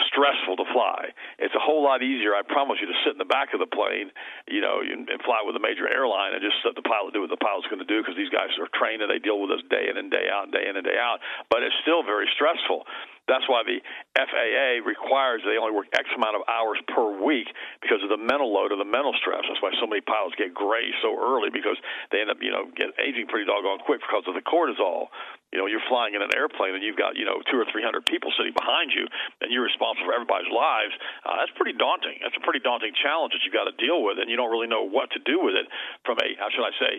stressful 0.09 0.57
to 0.57 0.67
fly. 0.73 1.11
It's 1.37 1.53
a 1.55 1.61
whole 1.61 1.83
lot 1.83 2.01
easier, 2.01 2.35
I 2.35 2.41
promise 2.43 2.77
you, 2.81 2.87
to 2.87 2.97
sit 3.05 3.13
in 3.13 3.21
the 3.21 3.29
back 3.29 3.53
of 3.53 3.59
the 3.59 3.69
plane, 3.69 4.11
you 4.47 4.61
know, 4.61 4.81
and, 4.81 5.07
fly 5.25 5.43
with 5.43 5.55
a 5.55 5.61
major 5.61 5.85
airline 5.85 6.33
and 6.33 6.41
just 6.41 6.57
let 6.63 6.73
the 6.73 6.85
pilot 6.85 7.13
do 7.13 7.21
what 7.21 7.29
the 7.29 7.41
pilot's 7.41 7.67
going 7.67 7.83
to 7.83 7.89
do 7.89 7.99
because 7.99 8.15
these 8.15 8.31
guys 8.31 8.49
are 8.57 8.71
trained 8.71 9.03
and 9.03 9.11
they 9.11 9.19
deal 9.19 9.37
with 9.37 9.51
us 9.51 9.61
day 9.69 9.91
in 9.91 9.99
and 9.99 10.09
day 10.09 10.31
out, 10.31 10.49
day 10.49 10.63
in 10.63 10.79
and 10.79 10.85
day 10.85 10.97
out. 10.97 11.19
But 11.51 11.61
it's 11.61 11.75
still 11.83 12.01
very 12.01 12.25
stressful. 12.33 12.87
That's 13.29 13.45
why 13.45 13.61
the 13.61 13.77
FAA 14.17 14.81
requires 14.81 15.45
they 15.45 15.61
only 15.61 15.75
work 15.75 15.85
X 15.93 16.09
amount 16.17 16.33
of 16.33 16.41
hours 16.49 16.81
per 16.89 17.21
week 17.21 17.45
because 17.77 18.01
of 18.01 18.09
the 18.09 18.17
mental 18.17 18.49
load 18.49 18.73
or 18.73 18.77
the 18.81 18.89
mental 18.89 19.13
stress. 19.21 19.45
That's 19.45 19.61
why 19.61 19.69
so 19.77 19.85
many 19.85 20.01
pilots 20.01 20.33
get 20.33 20.49
gray 20.49 20.89
so 21.05 21.13
early 21.13 21.53
because 21.53 21.77
they 22.09 22.25
end 22.25 22.33
up, 22.33 22.41
you 22.41 22.49
know, 22.49 22.65
get 22.73 22.89
aging 22.97 23.29
pretty 23.29 23.45
doggone 23.45 23.85
quick 23.85 24.01
because 24.01 24.25
of 24.25 24.33
the 24.33 24.41
cortisol. 24.41 25.13
You 25.49 25.57
know, 25.57 25.65
you're 25.65 25.83
flying 25.89 26.13
in 26.13 26.21
an 26.21 26.29
airplane 26.35 26.77
and 26.77 26.83
you've 26.85 26.99
got, 26.99 27.17
you 27.17 27.25
know, 27.25 27.41
two 27.49 27.57
or 27.57 27.65
three 27.73 27.81
hundred 27.81 28.05
people 28.05 28.29
sitting 28.37 28.53
behind 28.53 28.93
you 28.93 29.09
and 29.41 29.49
you're 29.49 29.65
responsible 29.65 30.05
for 30.05 30.13
everybody's 30.13 30.51
lives. 30.53 30.93
Uh, 31.25 31.41
that's 31.41 31.53
pretty 31.57 31.73
daunting. 31.73 32.21
That's 32.21 32.37
a 32.37 32.43
pretty 32.45 32.61
daunting 32.61 32.93
challenge 32.93 33.33
that 33.33 33.41
you've 33.41 33.57
got 33.57 33.65
to 33.65 33.75
deal 33.81 34.05
with, 34.05 34.21
and 34.21 34.29
you 34.29 34.37
don't 34.37 34.53
really 34.53 34.69
know 34.69 34.85
what 34.85 35.09
to 35.17 35.19
do 35.25 35.41
with 35.41 35.57
it 35.57 35.65
from 36.05 36.21
a, 36.21 36.27
how 36.37 36.53
should 36.53 36.65
I 36.65 36.73
say, 36.77 36.93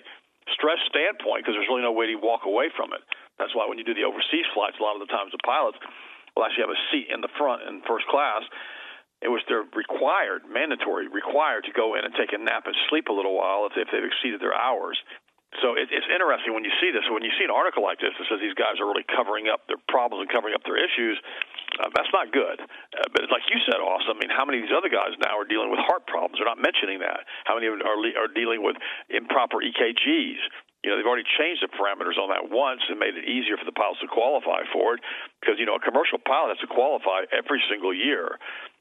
stress 0.51 0.83
standpoint 0.91 1.47
because 1.47 1.55
there's 1.55 1.71
really 1.71 1.87
no 1.87 1.95
way 1.95 2.11
to 2.11 2.19
walk 2.19 2.43
away 2.43 2.75
from 2.75 2.91
it. 2.91 3.03
That's 3.39 3.55
why 3.55 3.71
when 3.71 3.79
you 3.79 3.87
do 3.87 3.95
the 3.95 4.05
overseas 4.05 4.49
flights, 4.53 4.77
a 4.79 4.83
lot 4.83 4.99
of 4.99 5.03
the 5.05 5.13
times 5.13 5.31
the 5.31 5.41
pilots 5.47 5.79
will 6.35 6.43
actually 6.43 6.67
have 6.67 6.75
a 6.75 6.85
seat 6.91 7.09
in 7.09 7.23
the 7.23 7.31
front 7.39 7.63
in 7.65 7.83
first 7.87 8.07
class. 8.11 8.43
It 9.21 9.29
was 9.29 9.45
they're 9.47 9.69
required, 9.77 10.49
mandatory, 10.49 11.07
required 11.07 11.69
to 11.69 11.73
go 11.77 11.93
in 11.95 12.09
and 12.09 12.13
take 12.17 12.33
a 12.33 12.41
nap 12.41 12.65
and 12.65 12.75
sleep 12.89 13.13
a 13.13 13.15
little 13.15 13.37
while 13.37 13.69
if, 13.69 13.77
if 13.77 13.89
they've 13.93 14.05
exceeded 14.05 14.41
their 14.41 14.57
hours. 14.57 14.97
So 15.59 15.75
it, 15.75 15.91
it's 15.91 16.07
interesting 16.07 16.55
when 16.55 16.63
you 16.63 16.71
see 16.79 16.95
this. 16.95 17.03
When 17.11 17.27
you 17.27 17.35
see 17.35 17.43
an 17.43 17.51
article 17.51 17.83
like 17.83 17.99
this 17.99 18.15
that 18.15 18.27
says 18.31 18.39
these 18.39 18.55
guys 18.55 18.79
are 18.79 18.87
really 18.87 19.07
covering 19.11 19.51
up 19.51 19.67
their 19.67 19.83
problems 19.91 20.23
and 20.23 20.31
covering 20.31 20.55
up 20.55 20.63
their 20.63 20.79
issues, 20.79 21.19
uh, 21.83 21.91
that's 21.91 22.11
not 22.15 22.31
good. 22.31 22.63
Uh, 22.63 23.09
but 23.11 23.27
like 23.35 23.43
you 23.51 23.59
said, 23.67 23.83
Austin, 23.83 24.15
I 24.15 24.19
mean, 24.23 24.31
how 24.31 24.47
many 24.47 24.63
of 24.63 24.71
these 24.71 24.77
other 24.77 24.91
guys 24.91 25.19
now 25.19 25.35
are 25.35 25.49
dealing 25.49 25.75
with 25.75 25.83
heart 25.83 26.07
problems? 26.07 26.39
They're 26.39 26.47
not 26.47 26.63
mentioning 26.63 27.03
that. 27.03 27.27
How 27.51 27.59
many 27.59 27.67
of 27.67 27.75
are 27.83 27.99
are 28.15 28.31
dealing 28.31 28.63
with 28.63 28.79
improper 29.11 29.59
EKGs? 29.59 30.39
you 30.81 30.89
know, 30.89 30.97
they've 30.97 31.07
already 31.07 31.29
changed 31.37 31.61
the 31.61 31.69
parameters 31.69 32.17
on 32.17 32.33
that 32.33 32.49
once 32.49 32.81
and 32.89 32.97
made 32.97 33.13
it 33.13 33.29
easier 33.29 33.61
for 33.61 33.69
the 33.69 33.77
pilots 33.77 34.01
to 34.01 34.09
qualify 34.09 34.65
for 34.73 34.97
it 34.97 35.01
because, 35.41 35.61
you 35.61 35.69
know, 35.69 35.77
a 35.77 35.83
commercial 35.83 36.17
pilot 36.17 36.57
has 36.57 36.61
to 36.65 36.71
qualify 36.73 37.29
every 37.37 37.61
single 37.69 37.93
year. 37.93 38.41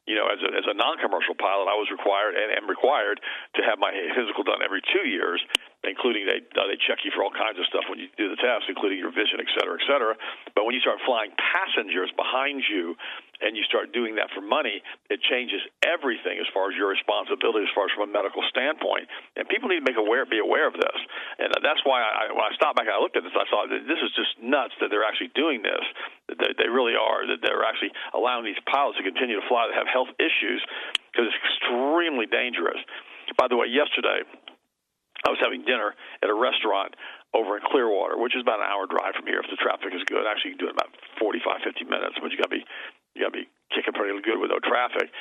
You 0.09 0.17
know, 0.17 0.25
as 0.25 0.41
a, 0.41 0.49
as 0.57 0.65
a 0.65 0.73
non-commercial 0.73 1.37
pilot, 1.37 1.69
I 1.69 1.77
was 1.77 1.93
required 1.93 2.33
and 2.33 2.49
am 2.49 2.65
required 2.65 3.21
to 3.53 3.61
have 3.61 3.77
my 3.77 3.93
physical 4.17 4.41
done 4.41 4.65
every 4.65 4.81
two 4.81 5.05
years, 5.05 5.37
including 5.85 6.25
they 6.25 6.41
uh, 6.57 6.65
they 6.65 6.81
check 6.81 7.05
you 7.05 7.13
for 7.13 7.21
all 7.21 7.29
kinds 7.29 7.61
of 7.61 7.69
stuff 7.69 7.85
when 7.85 8.01
you 8.01 8.09
do 8.17 8.25
the 8.25 8.39
test, 8.41 8.65
including 8.65 8.97
your 8.97 9.13
vision, 9.13 9.37
et 9.37 9.45
cetera, 9.53 9.77
et 9.77 9.85
cetera. 9.85 10.17
But 10.57 10.65
when 10.65 10.73
you 10.73 10.81
start 10.81 10.97
flying 11.05 11.29
passengers 11.37 12.09
behind 12.17 12.65
you, 12.65 12.97
and 13.39 13.55
you 13.55 13.63
start 13.63 13.95
doing 13.95 14.15
that 14.19 14.27
for 14.35 14.43
money, 14.43 14.83
it 15.07 15.19
changes 15.23 15.63
everything 15.83 16.39
as 16.39 16.47
far 16.51 16.71
as 16.71 16.75
your 16.75 16.91
responsibility, 16.91 17.63
as 17.63 17.73
far 17.73 17.87
as 17.87 17.91
from 17.95 18.07
a 18.07 18.11
medical 18.11 18.43
standpoint. 18.51 19.07
And 19.39 19.47
people 19.47 19.71
need 19.71 19.79
to 19.79 19.87
make 19.87 19.99
aware, 19.99 20.27
be 20.27 20.43
aware 20.43 20.67
of 20.67 20.75
this. 20.75 20.99
And 21.39 21.51
that's 21.63 21.79
why 21.87 22.03
I, 22.03 22.31
when 22.35 22.43
I 22.43 22.51
stopped 22.55 22.75
back 22.75 22.91
and 22.91 22.95
I 22.95 22.99
looked 22.99 23.15
at 23.15 23.23
this, 23.23 23.35
I 23.35 23.47
thought 23.47 23.71
this 23.71 24.01
is 24.03 24.11
just 24.15 24.35
nuts 24.43 24.75
that 24.83 24.91
they're 24.91 25.07
actually 25.07 25.31
doing 25.33 25.63
this. 25.63 25.83
That 26.29 26.59
they 26.59 26.69
really 26.69 26.99
are. 26.99 27.25
That 27.25 27.39
they're 27.41 27.63
actually 27.63 27.95
allowing 28.13 28.43
these 28.43 28.59
pilots 28.67 28.99
to 28.99 29.03
continue 29.03 29.39
to 29.39 29.45
fly 29.47 29.71
that 29.71 29.75
have 29.75 29.89
health 29.89 30.11
issues 30.19 30.61
because 31.09 31.31
it's 31.31 31.39
extremely 31.39 32.27
dangerous. 32.27 32.79
By 33.39 33.47
the 33.47 33.55
way, 33.55 33.71
yesterday 33.71 34.27
I 35.25 35.29
was 35.29 35.39
having 35.41 35.65
dinner 35.65 35.95
at 36.23 36.29
a 36.29 36.35
restaurant 36.35 36.95
over 37.33 37.57
in 37.57 37.63
Clearwater, 37.69 38.17
which 38.17 38.33
is 38.33 38.41
about 38.41 38.63
an 38.63 38.69
hour 38.69 38.89
drive 38.89 39.13
from 39.13 39.27
here 39.27 39.41
if 39.43 39.49
the 39.51 39.59
traffic 39.59 39.93
is 39.93 40.01
good. 40.09 40.25
Actually, 40.25 40.55
you 40.55 40.57
can 40.57 40.65
do 40.65 40.69
it 40.71 40.75
in 40.75 40.79
about 40.81 40.93
45, 41.21 41.61
50 41.61 41.85
minutes, 41.85 42.15
but 42.17 42.31
you 42.31 42.37
got 42.37 42.49
to 42.49 42.57
be 42.57 42.65
you 43.19 43.27
got 43.27 43.35
to 43.35 43.43
be 43.43 43.51
kicking 43.75 43.91
pretty 43.91 44.15
good 44.23 44.39
with 44.39 44.55
no 44.55 44.63
traffic. 44.63 45.11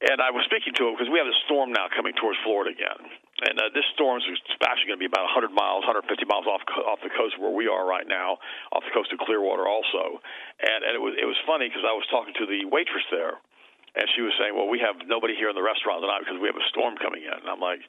And 0.00 0.16
I 0.16 0.32
was 0.32 0.48
speaking 0.48 0.72
to 0.80 0.88
him 0.88 0.96
because 0.96 1.12
we 1.12 1.20
have 1.20 1.28
a 1.28 1.38
storm 1.44 1.76
now 1.76 1.84
coming 1.92 2.16
towards 2.16 2.40
Florida 2.40 2.72
again, 2.72 3.04
and 3.44 3.60
uh, 3.60 3.68
this 3.76 3.84
storm 3.92 4.16
is 4.24 4.40
actually 4.64 4.88
going 4.88 4.96
to 4.96 5.04
be 5.04 5.12
about 5.12 5.28
100 5.28 5.52
miles, 5.52 5.84
150 5.84 6.08
miles 6.24 6.48
off 6.48 6.64
off 6.88 7.04
the 7.04 7.12
coast 7.12 7.36
where 7.36 7.52
we 7.52 7.68
are 7.68 7.84
right 7.84 8.08
now, 8.08 8.40
off 8.72 8.80
the 8.80 8.96
coast 8.96 9.12
of 9.12 9.20
Clearwater 9.20 9.68
also. 9.68 10.24
And 10.64 10.88
and 10.88 10.96
it 10.96 11.02
was 11.04 11.12
it 11.20 11.28
was 11.28 11.36
funny 11.44 11.68
because 11.68 11.84
I 11.84 11.92
was 11.92 12.08
talking 12.08 12.32
to 12.40 12.48
the 12.48 12.64
waitress 12.72 13.04
there, 13.12 13.44
and 13.92 14.08
she 14.16 14.24
was 14.24 14.32
saying, 14.40 14.56
"Well, 14.56 14.72
we 14.72 14.80
have 14.80 14.96
nobody 15.04 15.36
here 15.36 15.52
in 15.52 15.56
the 15.56 15.64
restaurant 15.64 16.00
tonight 16.00 16.24
because 16.24 16.40
we 16.40 16.48
have 16.48 16.56
a 16.56 16.68
storm 16.72 16.96
coming 16.96 17.20
in." 17.20 17.36
And 17.36 17.52
I'm 17.52 17.60
like, 17.60 17.84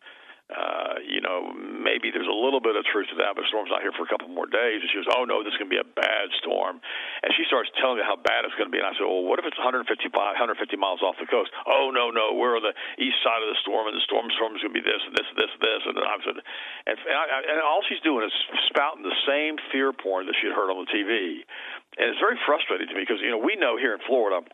uh, 0.52 1.00
you 1.08 1.24
know, 1.24 1.56
maybe 1.56 2.12
there's 2.12 2.28
a 2.28 2.36
little 2.36 2.60
bit 2.60 2.76
of 2.76 2.84
truth 2.92 3.08
to 3.08 3.18
that, 3.24 3.40
but 3.40 3.48
storm's 3.48 3.72
not 3.72 3.80
here 3.80 3.96
for 3.96 4.04
a 4.04 4.12
couple 4.12 4.28
more 4.28 4.48
days. 4.52 4.84
And 4.84 4.88
she 4.92 5.00
goes, 5.00 5.08
oh, 5.16 5.24
no, 5.24 5.40
this 5.42 5.56
is 5.56 5.60
going 5.60 5.72
to 5.72 5.76
be 5.76 5.80
a 5.80 5.88
bad 5.88 6.28
storm. 6.44 6.84
And 7.24 7.32
she 7.40 7.48
starts 7.48 7.72
telling 7.80 8.00
me 8.00 8.06
how 8.06 8.20
bad 8.20 8.44
it's 8.44 8.56
going 8.60 8.68
to 8.68 8.74
be. 8.74 8.84
And 8.84 8.88
I 8.88 8.92
said, 9.00 9.08
well, 9.08 9.24
what 9.24 9.40
if 9.40 9.48
it's 9.48 9.56
155, 9.56 9.88
150 10.12 10.60
miles 10.76 11.00
off 11.00 11.16
the 11.24 11.30
coast? 11.32 11.56
Oh, 11.64 11.90
no, 11.96 12.12
no, 12.12 12.36
we're 12.36 12.60
on 12.60 12.66
the 12.68 12.76
east 13.00 13.24
side 13.24 13.40
of 13.40 13.48
the 13.48 13.60
storm, 13.64 13.88
and 13.88 13.96
the 13.96 14.04
storm 14.04 14.28
storm 14.36 14.60
is 14.60 14.62
going 14.62 14.76
to 14.76 14.80
be 14.80 14.84
this 14.84 15.00
and 15.08 15.16
this 15.16 15.28
and 15.32 15.40
this 15.40 15.52
and 15.56 15.62
this. 15.64 15.82
And 15.88 15.96
I 16.04 16.16
said, 16.20 16.38
and, 16.38 16.96
and, 17.00 17.18
I, 17.18 17.26
and 17.48 17.58
all 17.64 17.80
she's 17.88 18.04
doing 18.04 18.28
is 18.28 18.36
spouting 18.68 19.08
the 19.08 19.16
same 19.24 19.56
fear 19.72 19.96
porn 19.96 20.28
that 20.28 20.36
she 20.36 20.52
had 20.52 20.56
heard 20.56 20.68
on 20.68 20.84
the 20.84 20.90
TV. 20.92 21.48
And 21.96 22.12
it's 22.12 22.20
very 22.20 22.36
frustrating 22.44 22.92
to 22.92 22.96
me 22.96 23.08
because, 23.08 23.24
you 23.24 23.32
know, 23.32 23.40
we 23.40 23.56
know 23.56 23.80
here 23.80 23.96
in 23.96 24.04
Florida– 24.04 24.44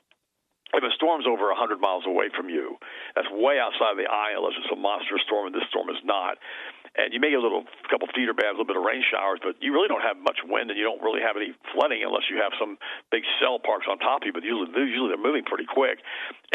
if 0.74 0.84
a 0.84 0.92
storm's 0.96 1.26
over 1.26 1.48
100 1.48 1.80
miles 1.80 2.04
away 2.06 2.28
from 2.36 2.50
you, 2.50 2.76
that's 3.16 3.30
way 3.32 3.60
outside 3.60 3.96
the 3.96 4.10
eye 4.10 4.36
unless 4.36 4.54
it's 4.60 4.72
a 4.72 4.76
monster 4.76 5.16
storm, 5.26 5.48
and 5.48 5.56
this 5.56 5.68
storm 5.70 5.90
is 5.90 6.02
not 6.04 6.38
and 6.98 7.14
you 7.14 7.22
may 7.22 7.30
get 7.30 7.38
a 7.38 7.46
little 7.46 7.64
couple 7.94 8.10
of 8.10 8.14
feeder 8.18 8.34
bands, 8.34 8.58
a 8.58 8.58
little 8.58 8.74
bit 8.74 8.76
of 8.76 8.82
rain 8.82 9.06
showers, 9.06 9.38
but 9.46 9.62
you 9.62 9.70
really 9.72 9.88
don't 9.88 10.02
have 10.02 10.18
much 10.18 10.42
wind, 10.42 10.74
and 10.74 10.78
you 10.78 10.84
don't 10.84 11.00
really 11.00 11.22
have 11.22 11.38
any 11.38 11.54
flooding 11.72 12.02
unless 12.02 12.26
you 12.26 12.42
have 12.42 12.52
some 12.58 12.82
big 13.14 13.22
cell 13.38 13.62
parks 13.62 13.86
on 13.86 14.02
top 14.02 14.26
of 14.26 14.26
you. 14.26 14.34
But 14.34 14.42
usually, 14.42 14.74
usually 14.74 15.14
they're 15.14 15.22
moving 15.22 15.46
pretty 15.46 15.70
quick. 15.70 16.02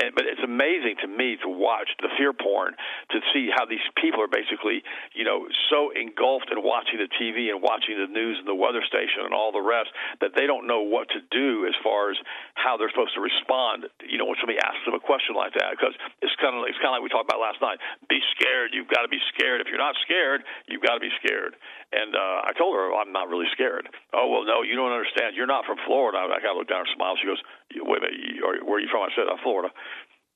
And, 0.02 0.10
but 0.18 0.26
it's 0.26 0.42
amazing 0.42 0.98
to 1.06 1.08
me 1.08 1.38
to 1.46 1.48
watch 1.48 1.94
the 2.02 2.10
fear 2.18 2.34
porn 2.34 2.74
to 3.14 3.18
see 3.30 3.54
how 3.54 3.70
these 3.70 3.84
people 3.94 4.18
are 4.18 4.30
basically, 4.30 4.82
you 5.14 5.22
know, 5.22 5.46
so 5.70 5.94
engulfed 5.94 6.50
in 6.50 6.58
watching 6.58 6.98
the 6.98 7.10
TV 7.14 7.54
and 7.54 7.62
watching 7.62 7.94
the 7.94 8.10
news 8.10 8.42
and 8.42 8.48
the 8.48 8.58
weather 8.58 8.82
station 8.82 9.22
and 9.22 9.32
all 9.32 9.54
the 9.54 9.62
rest 9.62 9.94
that 10.18 10.34
they 10.34 10.50
don't 10.50 10.66
know 10.66 10.82
what 10.82 11.06
to 11.14 11.22
do 11.30 11.70
as 11.70 11.76
far 11.86 12.10
as 12.10 12.18
how 12.58 12.74
they're 12.74 12.90
supposed 12.90 13.14
to 13.14 13.22
respond. 13.22 13.86
You 14.12 14.20
know, 14.20 14.28
when 14.28 14.36
somebody 14.36 14.60
asks 14.60 14.84
them 14.84 14.92
a 14.92 15.00
question 15.00 15.32
like 15.32 15.56
that, 15.56 15.72
because 15.72 15.96
it's 16.20 16.36
kind 16.36 16.52
of 16.52 16.68
it's 16.68 16.76
kind 16.84 16.92
of 16.92 17.00
like 17.00 17.04
we 17.08 17.10
talked 17.10 17.26
about 17.26 17.40
last 17.40 17.64
night. 17.64 17.80
Be 18.12 18.20
scared. 18.36 18.76
You've 18.76 18.92
got 18.92 19.08
to 19.08 19.10
be 19.10 19.20
scared. 19.32 19.64
If 19.64 19.72
you're 19.72 19.80
not 19.80 19.96
scared 20.04 20.44
you've 20.68 20.82
got 20.82 20.94
to 20.98 21.02
be 21.02 21.10
scared. 21.22 21.56
And 21.92 22.14
uh, 22.14 22.48
I 22.48 22.52
told 22.56 22.76
her 22.76 22.92
I'm 22.94 23.12
not 23.12 23.28
really 23.28 23.48
scared. 23.52 23.88
Oh 24.12 24.28
well, 24.28 24.44
no, 24.44 24.62
you 24.62 24.76
don't 24.76 24.92
understand. 24.92 25.36
You're 25.36 25.50
not 25.50 25.64
from 25.64 25.78
Florida. 25.86 26.18
I, 26.18 26.28
I 26.28 26.40
got 26.40 26.54
to 26.54 26.58
look 26.58 26.68
down 26.68 26.84
and 26.84 26.92
smile. 26.94 27.16
She 27.18 27.28
goes, 27.28 27.40
Wait 27.72 27.98
a 27.98 28.04
minute, 28.04 28.64
where 28.64 28.78
are 28.78 28.82
you 28.82 28.90
from? 28.90 29.04
I 29.08 29.12
said, 29.16 29.28
I'm 29.28 29.40
Florida. 29.42 29.72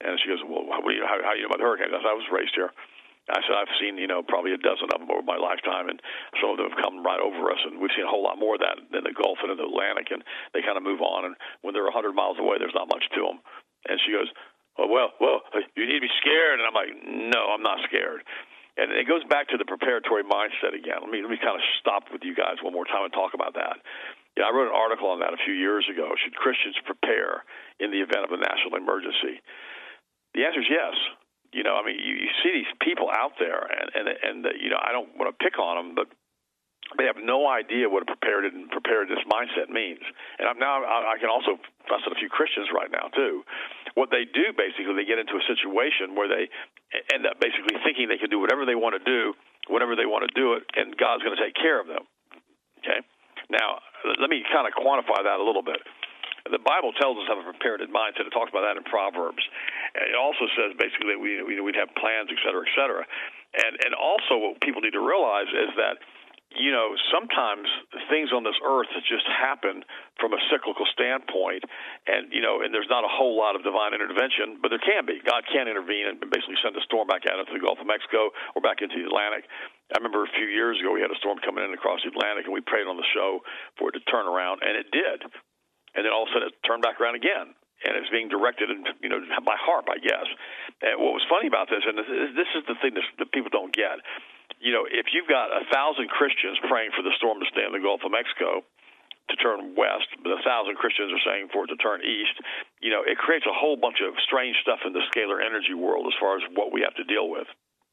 And 0.01 0.19
she 0.21 0.29
goes, 0.29 0.43
Well, 0.45 0.67
what 0.67 0.85
do 0.85 0.97
you, 0.97 1.05
how, 1.05 1.17
how 1.23 1.33
do 1.33 1.41
you 1.41 1.49
know 1.49 1.53
about 1.53 1.65
hurricanes? 1.65 1.93
I 1.93 2.01
said, 2.01 2.13
I 2.13 2.19
was 2.19 2.29
raised 2.33 2.57
here. 2.57 2.73
I 3.27 3.43
said 3.43 3.59
I've 3.59 3.75
seen 3.83 3.99
you 3.99 4.07
know 4.07 4.23
probably 4.23 4.55
a 4.55 4.61
dozen 4.61 4.87
of 4.95 5.03
them 5.03 5.11
over 5.11 5.27
my 5.27 5.35
lifetime, 5.35 5.91
and 5.91 5.99
some 6.39 6.55
of 6.55 6.63
them 6.63 6.71
have 6.71 6.79
come 6.79 7.03
right 7.03 7.19
over 7.19 7.51
us, 7.51 7.59
and 7.67 7.83
we've 7.83 7.91
seen 7.99 8.07
a 8.07 8.13
whole 8.13 8.23
lot 8.23 8.39
more 8.39 8.55
of 8.55 8.63
that 8.63 8.79
in 8.79 9.03
the 9.03 9.11
Gulf 9.11 9.43
and 9.43 9.51
the 9.51 9.67
Atlantic, 9.67 10.15
and 10.15 10.23
they 10.55 10.63
kind 10.63 10.79
of 10.79 10.87
move 10.87 11.03
on, 11.03 11.27
and 11.27 11.35
when 11.67 11.75
they're 11.75 11.91
100 11.91 12.15
miles 12.15 12.39
away, 12.39 12.63
there's 12.63 12.77
not 12.77 12.87
much 12.87 13.03
to 13.19 13.27
them. 13.27 13.43
And 13.89 14.01
she 14.05 14.13
goes, 14.13 14.29
"Oh 14.79 14.87
well, 14.87 15.13
well, 15.21 15.41
you 15.75 15.87
need 15.87 16.03
to 16.03 16.07
be 16.07 16.17
scared," 16.21 16.61
and 16.61 16.67
I'm 16.67 16.77
like, 16.77 16.93
"No, 17.07 17.55
I'm 17.55 17.63
not 17.63 17.81
scared." 17.87 18.23
And 18.77 18.93
it 18.93 19.09
goes 19.09 19.25
back 19.25 19.49
to 19.49 19.57
the 19.57 19.65
preparatory 19.65 20.23
mindset 20.23 20.77
again. 20.77 21.01
Let 21.01 21.09
me 21.09 21.23
let 21.25 21.31
me 21.33 21.41
kind 21.41 21.57
of 21.57 21.65
stop 21.81 22.13
with 22.13 22.21
you 22.25 22.37
guys 22.37 22.61
one 22.61 22.77
more 22.77 22.85
time 22.85 23.09
and 23.09 23.13
talk 23.13 23.33
about 23.33 23.55
that. 23.55 23.81
Yeah, 24.37 24.45
I 24.45 24.53
wrote 24.53 24.69
an 24.69 24.77
article 24.77 25.09
on 25.09 25.21
that 25.25 25.33
a 25.33 25.41
few 25.41 25.57
years 25.57 25.89
ago. 25.89 26.13
Should 26.21 26.37
Christians 26.37 26.77
prepare 26.85 27.49
in 27.81 27.89
the 27.89 28.05
event 28.05 28.29
of 28.29 28.37
a 28.37 28.41
national 28.41 28.77
emergency? 28.77 29.41
The 30.37 30.45
answer 30.45 30.61
is 30.61 30.69
yes. 30.69 30.93
You 31.57 31.65
know, 31.65 31.81
I 31.81 31.83
mean, 31.89 31.97
you, 31.97 32.29
you 32.29 32.31
see 32.45 32.53
these 32.53 32.69
people 32.85 33.09
out 33.09 33.41
there, 33.41 33.65
and 33.65 33.89
and 33.97 34.07
and 34.13 34.37
you 34.61 34.69
know, 34.69 34.77
I 34.77 34.93
don't 34.93 35.09
want 35.17 35.33
to 35.33 35.37
pick 35.41 35.57
on 35.57 35.81
them, 35.81 35.89
but 35.97 36.13
they 36.95 37.11
have 37.11 37.19
no 37.19 37.51
idea 37.51 37.91
what 37.91 38.07
a 38.07 38.09
prepared 38.09 38.47
and 38.47 38.71
preparedness 38.71 39.19
mindset 39.27 39.67
means. 39.67 40.03
And 40.39 40.47
I'm 40.47 40.59
now 40.63 40.87
I 40.87 41.19
can 41.19 41.27
also 41.27 41.59
fuss 41.91 42.07
at 42.07 42.15
a 42.15 42.19
few 42.19 42.31
Christians 42.31 42.71
right 42.71 42.91
now 42.91 43.11
too. 43.11 43.43
What 43.99 44.15
they 44.15 44.23
do 44.23 44.55
basically, 44.55 44.95
they 44.95 45.09
get 45.09 45.19
into 45.19 45.35
a 45.35 45.45
situation 45.51 46.15
where 46.15 46.31
they 46.31 46.47
end 47.11 47.27
up 47.27 47.43
basically 47.43 47.75
thinking 47.83 48.07
they 48.07 48.23
can 48.23 48.31
do 48.31 48.39
whatever 48.39 48.63
they 48.63 48.79
want 48.79 48.95
to 48.95 49.03
do, 49.03 49.35
whenever 49.67 49.99
they 49.99 50.07
want 50.07 50.23
to 50.31 50.33
do 50.39 50.55
it, 50.55 50.63
and 50.79 50.95
God's 50.95 51.27
going 51.27 51.35
to 51.35 51.43
take 51.43 51.59
care 51.59 51.83
of 51.83 51.91
them. 51.91 52.07
Okay. 52.79 53.03
Now, 53.51 53.83
let 54.23 54.31
me 54.31 54.47
kind 54.51 54.67
of 54.67 54.75
quantify 54.75 55.27
that 55.27 55.43
a 55.43 55.45
little 55.45 55.63
bit 55.63 55.83
the 56.51 56.63
Bible 56.63 56.95
tells 56.95 57.19
us 57.19 57.27
have 57.27 57.43
a 57.43 57.47
prepared 57.47 57.83
mindset. 57.91 58.27
It 58.27 58.35
talks 58.35 58.51
about 58.51 58.63
that 58.63 58.79
in 58.79 58.85
Proverbs. 58.87 59.43
It 59.99 60.15
also 60.15 60.47
says 60.55 60.79
basically 60.79 61.15
that 61.15 61.21
we, 61.21 61.43
we 61.43 61.59
we'd 61.59 61.79
have 61.79 61.91
plans, 61.99 62.31
et 62.31 62.39
cetera, 62.45 62.63
et 62.63 62.73
cetera. 62.79 63.03
And 63.03 63.73
and 63.83 63.93
also 63.95 64.39
what 64.39 64.61
people 64.63 64.83
need 64.83 64.95
to 64.95 65.03
realize 65.03 65.51
is 65.51 65.71
that 65.81 65.99
you 66.55 66.71
know, 66.71 66.95
sometimes 67.11 67.67
things 68.09 68.31
on 68.31 68.47
this 68.47 68.57
earth 68.63 68.89
just 69.11 69.27
happen 69.27 69.83
from 70.23 70.33
a 70.33 70.41
cyclical 70.49 70.87
standpoint, 70.95 71.67
and 72.07 72.31
you 72.31 72.41
know, 72.41 72.63
and 72.63 72.71
there's 72.71 72.89
not 72.89 73.03
a 73.03 73.11
whole 73.11 73.35
lot 73.35 73.59
of 73.59 73.67
divine 73.67 73.93
intervention, 73.93 74.63
but 74.63 74.71
there 74.71 74.83
can 74.83 75.05
be. 75.05 75.19
God 75.27 75.43
can 75.51 75.67
intervene 75.67 76.07
and 76.07 76.17
basically 76.31 76.57
send 76.63 76.79
a 76.79 76.85
storm 76.87 77.11
back 77.11 77.27
out 77.27 77.43
into 77.43 77.53
the 77.53 77.63
Gulf 77.63 77.83
of 77.83 77.89
Mexico 77.91 78.31
or 78.55 78.63
back 78.63 78.81
into 78.81 78.97
the 78.97 79.11
Atlantic. 79.11 79.45
I 79.91 79.99
remember 79.99 80.23
a 80.23 80.33
few 80.39 80.47
years 80.47 80.79
ago 80.79 80.95
we 80.95 81.03
had 81.03 81.13
a 81.13 81.21
storm 81.21 81.43
coming 81.43 81.67
in 81.67 81.75
across 81.75 82.01
the 82.07 82.15
Atlantic, 82.15 82.47
and 82.47 82.55
we 82.55 82.63
prayed 82.63 82.87
on 82.87 82.97
the 82.97 83.09
show 83.11 83.43
for 83.77 83.91
it 83.91 83.99
to 83.99 84.03
turn 84.07 84.31
around, 84.31 84.63
and 84.63 84.79
it 84.79 84.89
did 84.95 85.27
and 85.97 86.05
then 86.05 86.13
all 86.13 86.29
of 86.29 86.31
a 86.31 86.33
sudden 86.37 86.53
it 86.53 86.57
turned 86.63 86.85
back 86.85 87.01
around 87.01 87.17
again 87.17 87.57
and 87.85 87.93
it's 87.97 88.09
being 88.09 88.29
directed, 88.29 88.73
you 89.05 89.09
know, 89.09 89.21
by 89.45 89.57
HAARP, 89.61 89.85
I 89.93 90.01
guess. 90.01 90.25
And 90.81 90.97
what 90.97 91.13
was 91.13 91.25
funny 91.29 91.45
about 91.45 91.69
this, 91.69 91.85
and 91.85 91.99
this 91.99 92.49
is 92.57 92.65
the 92.65 92.77
thing 92.81 92.97
that 92.97 93.29
people 93.37 93.53
don't 93.53 93.73
get, 93.73 94.01
you 94.61 94.73
know, 94.73 94.89
if 94.89 95.13
you've 95.13 95.29
got 95.29 95.53
a 95.53 95.65
thousand 95.73 96.09
Christians 96.09 96.59
praying 96.69 96.91
for 96.97 97.03
the 97.03 97.15
storm 97.17 97.39
to 97.41 97.49
stay 97.53 97.65
in 97.65 97.73
the 97.73 97.83
Gulf 97.83 98.01
of 98.05 98.13
Mexico 98.13 98.65
to 99.31 99.35
turn 99.43 99.75
west, 99.75 100.09
but 100.23 100.31
a 100.33 100.41
thousand 100.47 100.79
Christians 100.79 101.11
are 101.11 101.25
saying 101.27 101.51
for 101.51 101.67
it 101.67 101.71
to 101.75 101.79
turn 101.79 102.01
east, 102.03 102.39
you 102.81 102.91
know, 102.91 103.03
it 103.03 103.19
creates 103.19 103.45
a 103.45 103.55
whole 103.55 103.77
bunch 103.77 103.99
of 104.01 104.15
strange 104.23 104.57
stuff 104.63 104.81
in 104.87 104.95
the 104.95 105.03
scalar 105.11 105.43
energy 105.43 105.75
world 105.75 106.07
as 106.07 106.17
far 106.19 106.39
as 106.39 106.43
what 106.55 106.71
we 106.71 106.83
have 106.87 106.95
to 106.95 107.05
deal 107.05 107.29
with 107.29 107.47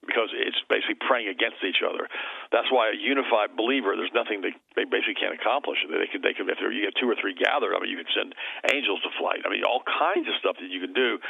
because 0.06 0.30
it's 0.36 0.60
basically 0.68 1.00
praying 1.00 1.32
against 1.32 1.64
each 1.64 1.80
other. 1.80 2.12
That's 2.52 2.68
why 2.70 2.92
a 2.92 2.98
unified 2.98 3.56
believer, 3.56 3.96
there's 3.96 4.14
nothing 4.14 4.44
they, 4.44 4.52
they 4.76 4.84
basically 4.84 5.16
can't 5.16 5.34
accomplish. 5.34 5.80
They 5.88 6.12
can, 6.12 6.20
they 6.22 6.36
can, 6.36 6.48
if 6.52 6.60
you 6.60 6.84
get 6.84 6.96
two 7.00 7.08
or 7.08 7.16
three 7.16 7.34
gathered, 7.34 7.72
I 7.72 7.80
mean, 7.80 7.90
you 7.90 8.00
can 8.04 8.12
send 8.12 8.36
angels 8.68 9.00
to 9.08 9.10
flight. 9.16 9.48
I 9.48 9.50
mean, 9.50 9.64
all 9.64 9.82
kinds 9.88 10.28
of 10.28 10.36
stuff 10.44 10.60
that 10.60 10.68
you 10.68 10.84
can 10.84 10.92
do 10.92 11.24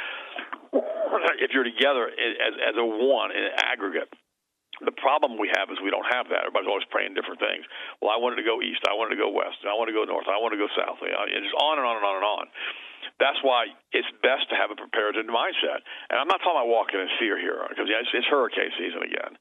if 1.38 1.54
you're 1.54 1.66
together 1.66 2.10
as, 2.10 2.54
as 2.58 2.74
a 2.74 2.84
one 2.84 3.30
in 3.30 3.46
aggregate. 3.62 4.10
The 4.82 4.96
problem 4.98 5.38
we 5.38 5.52
have 5.54 5.70
is 5.70 5.78
we 5.78 5.94
don't 5.94 6.08
have 6.10 6.26
that. 6.34 6.42
Everybody's 6.42 6.66
always 6.66 6.88
praying 6.90 7.14
different 7.14 7.38
things. 7.38 7.62
Well, 8.02 8.10
I 8.10 8.18
wanted 8.18 8.42
to 8.42 8.46
go 8.46 8.58
east. 8.58 8.82
I 8.90 8.94
wanted 8.98 9.14
to 9.14 9.22
go 9.22 9.30
west. 9.30 9.62
I 9.62 9.74
want 9.78 9.86
to 9.86 9.94
go 9.94 10.02
north. 10.02 10.26
I 10.26 10.40
want 10.42 10.50
to 10.50 10.60
go 10.60 10.66
south. 10.74 10.98
And 10.98 11.14
on 11.14 11.78
and 11.78 11.86
on 11.86 11.94
and 11.94 12.06
on 12.06 12.16
and 12.18 12.26
on. 12.26 12.44
That's 13.22 13.38
why 13.46 13.70
it's 13.94 14.10
best 14.26 14.50
to 14.50 14.58
have 14.58 14.74
a 14.74 14.78
prepared 14.78 15.14
mindset. 15.14 15.80
And 16.10 16.18
I'm 16.18 16.26
not 16.26 16.42
talking 16.42 16.58
about 16.58 16.72
walking 16.72 16.98
in 16.98 17.06
fear 17.22 17.38
here, 17.38 17.62
because 17.70 17.86
it's, 17.86 18.10
it's 18.10 18.26
hurricane 18.26 18.74
season 18.74 19.06
again. 19.06 19.38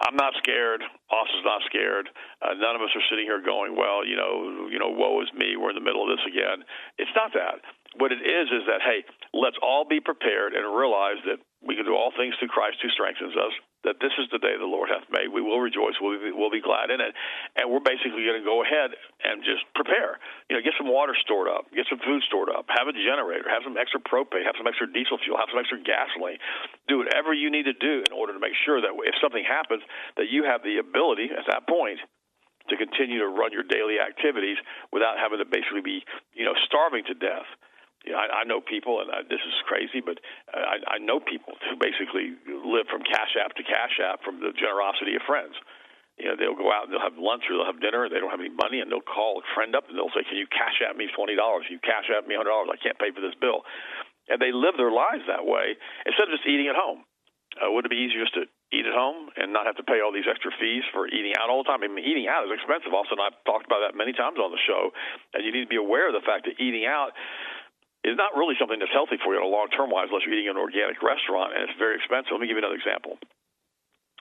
I'm 0.00 0.16
not 0.16 0.32
scared. 0.40 0.80
Austin's 1.12 1.44
not 1.44 1.60
scared. 1.68 2.08
Uh, 2.40 2.56
none 2.56 2.72
of 2.72 2.80
us 2.80 2.88
are 2.96 3.04
sitting 3.12 3.28
here 3.28 3.44
going, 3.44 3.76
"Well, 3.76 4.00
you 4.00 4.16
know, 4.16 4.68
you 4.72 4.80
know, 4.80 4.88
woe 4.88 5.20
is 5.20 5.28
me. 5.36 5.60
We're 5.60 5.76
in 5.76 5.76
the 5.76 5.84
middle 5.84 6.00
of 6.00 6.16
this 6.16 6.24
again." 6.24 6.64
It's 6.96 7.12
not 7.12 7.36
that. 7.36 7.60
What 7.96 8.12
it 8.12 8.22
is 8.22 8.46
is 8.54 8.64
that 8.70 8.82
hey, 8.82 9.02
let's 9.34 9.58
all 9.62 9.84
be 9.84 10.00
prepared 10.00 10.54
and 10.54 10.62
realize 10.70 11.18
that 11.26 11.42
we 11.62 11.74
can 11.76 11.84
do 11.84 11.94
all 11.94 12.12
things 12.16 12.34
through 12.38 12.54
Christ 12.54 12.78
who 12.82 12.88
strengthens 12.90 13.36
us 13.36 13.52
that 13.84 13.96
this 13.96 14.12
is 14.20 14.28
the 14.28 14.40
day 14.40 14.52
the 14.60 14.68
Lord 14.68 14.92
hath 14.92 15.08
made. 15.08 15.32
We 15.32 15.40
will 15.40 15.60
rejoice. 15.60 15.96
We'll 16.00 16.20
be, 16.20 16.32
we'll 16.32 16.52
be 16.52 16.60
glad 16.60 16.92
in 16.92 17.00
it. 17.00 17.16
And 17.56 17.72
we're 17.72 17.84
basically 17.84 18.28
going 18.28 18.36
to 18.36 18.44
go 18.44 18.60
ahead 18.60 18.92
and 19.24 19.40
just 19.40 19.64
prepare. 19.72 20.20
You 20.52 20.56
know, 20.56 20.60
get 20.60 20.76
some 20.76 20.88
water 20.88 21.16
stored 21.16 21.48
up, 21.48 21.64
get 21.72 21.88
some 21.88 22.00
food 22.04 22.20
stored 22.28 22.52
up, 22.52 22.68
have 22.68 22.92
a 22.92 22.96
generator, 22.96 23.48
have 23.48 23.64
some 23.64 23.80
extra 23.80 24.00
propane, 24.00 24.44
have 24.44 24.56
some 24.60 24.68
extra 24.68 24.84
diesel 24.84 25.16
fuel, 25.16 25.40
have 25.40 25.48
some 25.48 25.60
extra 25.60 25.80
gasoline. 25.80 26.36
Do 26.92 27.00
whatever 27.00 27.32
you 27.32 27.48
need 27.48 27.64
to 27.72 27.76
do 27.76 28.04
in 28.04 28.12
order 28.12 28.36
to 28.36 28.42
make 28.42 28.56
sure 28.68 28.84
that 28.84 28.92
if 29.08 29.16
something 29.16 29.44
happens, 29.44 29.80
that 30.20 30.28
you 30.28 30.44
have 30.44 30.60
the 30.60 30.76
ability 30.76 31.32
at 31.32 31.48
that 31.48 31.64
point 31.64 32.04
to 32.68 32.76
continue 32.76 33.24
to 33.24 33.28
run 33.32 33.50
your 33.50 33.64
daily 33.64 33.96
activities 33.96 34.60
without 34.92 35.16
having 35.16 35.40
to 35.40 35.48
basically 35.48 35.80
be, 35.80 36.04
you 36.36 36.44
know, 36.44 36.54
starving 36.68 37.02
to 37.08 37.16
death 37.16 37.48
you 38.04 38.12
know, 38.12 38.20
I, 38.20 38.42
I 38.42 38.44
know 38.48 38.60
people, 38.64 39.00
and 39.04 39.12
I, 39.12 39.22
this 39.28 39.42
is 39.44 39.54
crazy, 39.68 40.00
but 40.00 40.18
I, 40.52 40.96
I 40.96 40.98
know 40.98 41.20
people 41.20 41.52
who 41.68 41.76
basically 41.76 42.32
live 42.48 42.88
from 42.88 43.04
cash 43.04 43.36
app 43.36 43.52
to 43.60 43.64
cash 43.64 44.00
app 44.00 44.24
from 44.24 44.40
the 44.40 44.56
generosity 44.56 45.16
of 45.16 45.22
friends. 45.28 45.52
You 46.16 46.28
know, 46.28 46.36
they'll 46.36 46.56
go 46.58 46.68
out 46.68 46.88
and 46.88 46.92
they'll 46.92 47.04
have 47.04 47.16
lunch 47.16 47.48
or 47.48 47.56
they'll 47.56 47.68
have 47.68 47.80
dinner. 47.80 48.04
and 48.04 48.12
They 48.12 48.20
don't 48.20 48.32
have 48.32 48.44
any 48.44 48.52
money, 48.52 48.80
and 48.80 48.92
they'll 48.92 49.04
call 49.04 49.40
a 49.40 49.46
friend 49.56 49.72
up 49.72 49.88
and 49.88 49.96
they'll 49.96 50.12
say, 50.12 50.24
"Can 50.24 50.36
you 50.36 50.44
cash 50.48 50.80
app 50.84 50.96
me 50.96 51.08
twenty 51.16 51.32
dollars? 51.32 51.64
You 51.72 51.80
cash 51.80 52.12
app 52.12 52.28
me 52.28 52.36
hundred 52.36 52.52
dollars? 52.52 52.68
I 52.72 52.80
can't 52.80 53.00
pay 53.00 53.08
for 53.08 53.24
this 53.24 53.36
bill." 53.40 53.64
And 54.28 54.36
they 54.36 54.52
live 54.52 54.76
their 54.76 54.92
lives 54.92 55.24
that 55.32 55.48
way 55.48 55.80
instead 56.04 56.28
of 56.28 56.36
just 56.36 56.44
eating 56.44 56.68
at 56.68 56.76
home. 56.76 57.08
Uh, 57.58 57.66
would 57.72 57.82
it 57.82 57.90
be 57.90 57.98
easier 57.98 58.22
just 58.22 58.36
to 58.38 58.46
eat 58.70 58.86
at 58.86 58.94
home 58.94 59.26
and 59.34 59.50
not 59.50 59.66
have 59.66 59.74
to 59.74 59.82
pay 59.82 59.98
all 59.98 60.14
these 60.14 60.28
extra 60.30 60.54
fees 60.54 60.86
for 60.94 61.10
eating 61.10 61.34
out 61.34 61.50
all 61.50 61.64
the 61.64 61.68
time? 61.68 61.82
I 61.82 61.90
mean, 61.90 62.06
eating 62.06 62.30
out 62.30 62.46
is 62.46 62.52
expensive. 62.54 62.94
Also, 62.94 63.18
and 63.18 63.24
I've 63.24 63.34
talked 63.42 63.66
about 63.66 63.82
that 63.82 63.98
many 63.98 64.14
times 64.14 64.38
on 64.38 64.54
the 64.54 64.62
show, 64.62 64.94
and 65.34 65.42
you 65.42 65.50
need 65.50 65.66
to 65.66 65.72
be 65.72 65.80
aware 65.80 66.06
of 66.06 66.14
the 66.14 66.22
fact 66.22 66.46
that 66.46 66.62
eating 66.62 66.86
out 66.86 67.10
is 68.04 68.16
not 68.16 68.32
really 68.36 68.56
something 68.56 68.80
that's 68.80 68.92
healthy 68.94 69.20
for 69.20 69.34
you 69.36 69.42
long 69.44 69.68
term 69.72 69.92
wise 69.92 70.08
unless 70.08 70.24
you're 70.24 70.34
eating 70.34 70.48
in 70.48 70.56
an 70.56 70.62
organic 70.62 71.00
restaurant 71.04 71.52
and 71.52 71.68
it's 71.68 71.76
very 71.76 71.96
expensive. 72.00 72.32
Let 72.32 72.40
me 72.40 72.48
give 72.48 72.56
you 72.56 72.64
another 72.64 72.80
example. 72.80 73.20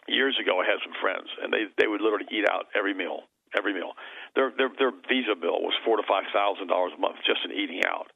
Years 0.09 0.35
ago, 0.41 0.57
I 0.57 0.65
had 0.65 0.81
some 0.81 0.95
friends, 0.97 1.29
and 1.43 1.53
they 1.53 1.69
they 1.77 1.85
would 1.85 2.01
literally 2.01 2.27
eat 2.33 2.49
out 2.49 2.65
every 2.73 2.97
meal, 2.97 3.29
every 3.53 3.77
meal. 3.77 3.93
Their 4.33 4.49
their 4.57 4.71
their 4.73 4.93
visa 5.05 5.37
bill 5.37 5.61
was 5.61 5.77
four 5.85 6.01
to 6.01 6.05
five 6.09 6.25
thousand 6.33 6.67
dollars 6.67 6.97
a 6.97 6.99
month 6.99 7.21
just 7.23 7.45
in 7.45 7.53
eating 7.53 7.85
out. 7.85 8.09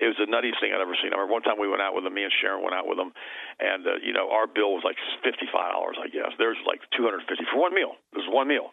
It 0.00 0.08
was 0.08 0.16
the 0.16 0.30
nuttiest 0.30 0.62
thing 0.64 0.72
I'd 0.72 0.80
ever 0.80 0.96
seen. 0.96 1.12
I 1.12 1.20
remember 1.20 1.36
one 1.36 1.44
time 1.44 1.60
we 1.60 1.68
went 1.68 1.82
out 1.84 1.92
with 1.92 2.06
them. 2.06 2.14
Me 2.14 2.24
and 2.24 2.32
Sharon 2.40 2.64
went 2.64 2.72
out 2.72 2.88
with 2.88 2.96
them, 2.96 3.12
and 3.60 3.84
uh, 3.84 3.98
you 4.00 4.14
know 4.14 4.30
our 4.30 4.46
bill 4.46 4.72
was 4.78 4.86
like 4.86 4.96
fifty 5.26 5.50
five 5.50 5.74
dollars, 5.74 5.98
I 5.98 6.08
guess. 6.08 6.32
Theirs 6.38 6.56
was 6.62 6.70
like 6.70 6.80
two 6.94 7.02
hundred 7.04 7.26
fifty 7.28 7.44
for 7.50 7.58
one 7.58 7.74
meal. 7.74 7.98
Was 8.14 8.30
one 8.30 8.48
meal. 8.48 8.72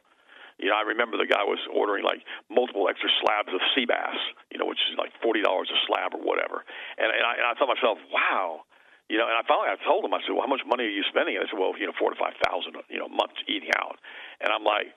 You 0.57 0.73
know, 0.73 0.77
I 0.77 0.85
remember 0.89 1.21
the 1.21 1.29
guy 1.29 1.45
was 1.45 1.61
ordering 1.69 2.01
like 2.01 2.25
multiple 2.49 2.89
extra 2.89 3.09
slabs 3.21 3.53
of 3.53 3.61
sea 3.77 3.85
bass, 3.85 4.17
you 4.49 4.57
know, 4.57 4.65
which 4.65 4.81
is 4.89 4.97
like 4.97 5.13
forty 5.21 5.45
dollars 5.45 5.69
a 5.69 5.77
slab 5.85 6.17
or 6.17 6.21
whatever. 6.25 6.65
And, 6.97 7.13
and, 7.13 7.25
I, 7.25 7.33
and 7.37 7.45
I 7.45 7.53
thought 7.53 7.69
to 7.69 7.77
myself, 7.77 8.01
wow, 8.09 8.65
you 9.05 9.21
know. 9.21 9.29
And 9.29 9.37
I 9.37 9.45
finally 9.45 9.69
I 9.69 9.77
told 9.85 10.01
him, 10.01 10.17
I 10.17 10.21
said, 10.25 10.33
well, 10.33 10.45
how 10.45 10.51
much 10.51 10.65
money 10.65 10.89
are 10.89 10.93
you 10.93 11.05
spending? 11.13 11.37
And 11.37 11.45
I 11.45 11.47
said, 11.47 11.61
well, 11.61 11.77
you 11.77 11.85
know, 11.85 11.93
four 11.93 12.09
to 12.09 12.17
five 12.17 12.33
thousand, 12.41 12.73
you 12.89 12.97
know, 12.97 13.05
a 13.05 13.13
month 13.13 13.37
eating 13.45 13.69
out. 13.77 14.01
And 14.41 14.49
I'm 14.49 14.65
like, 14.65 14.89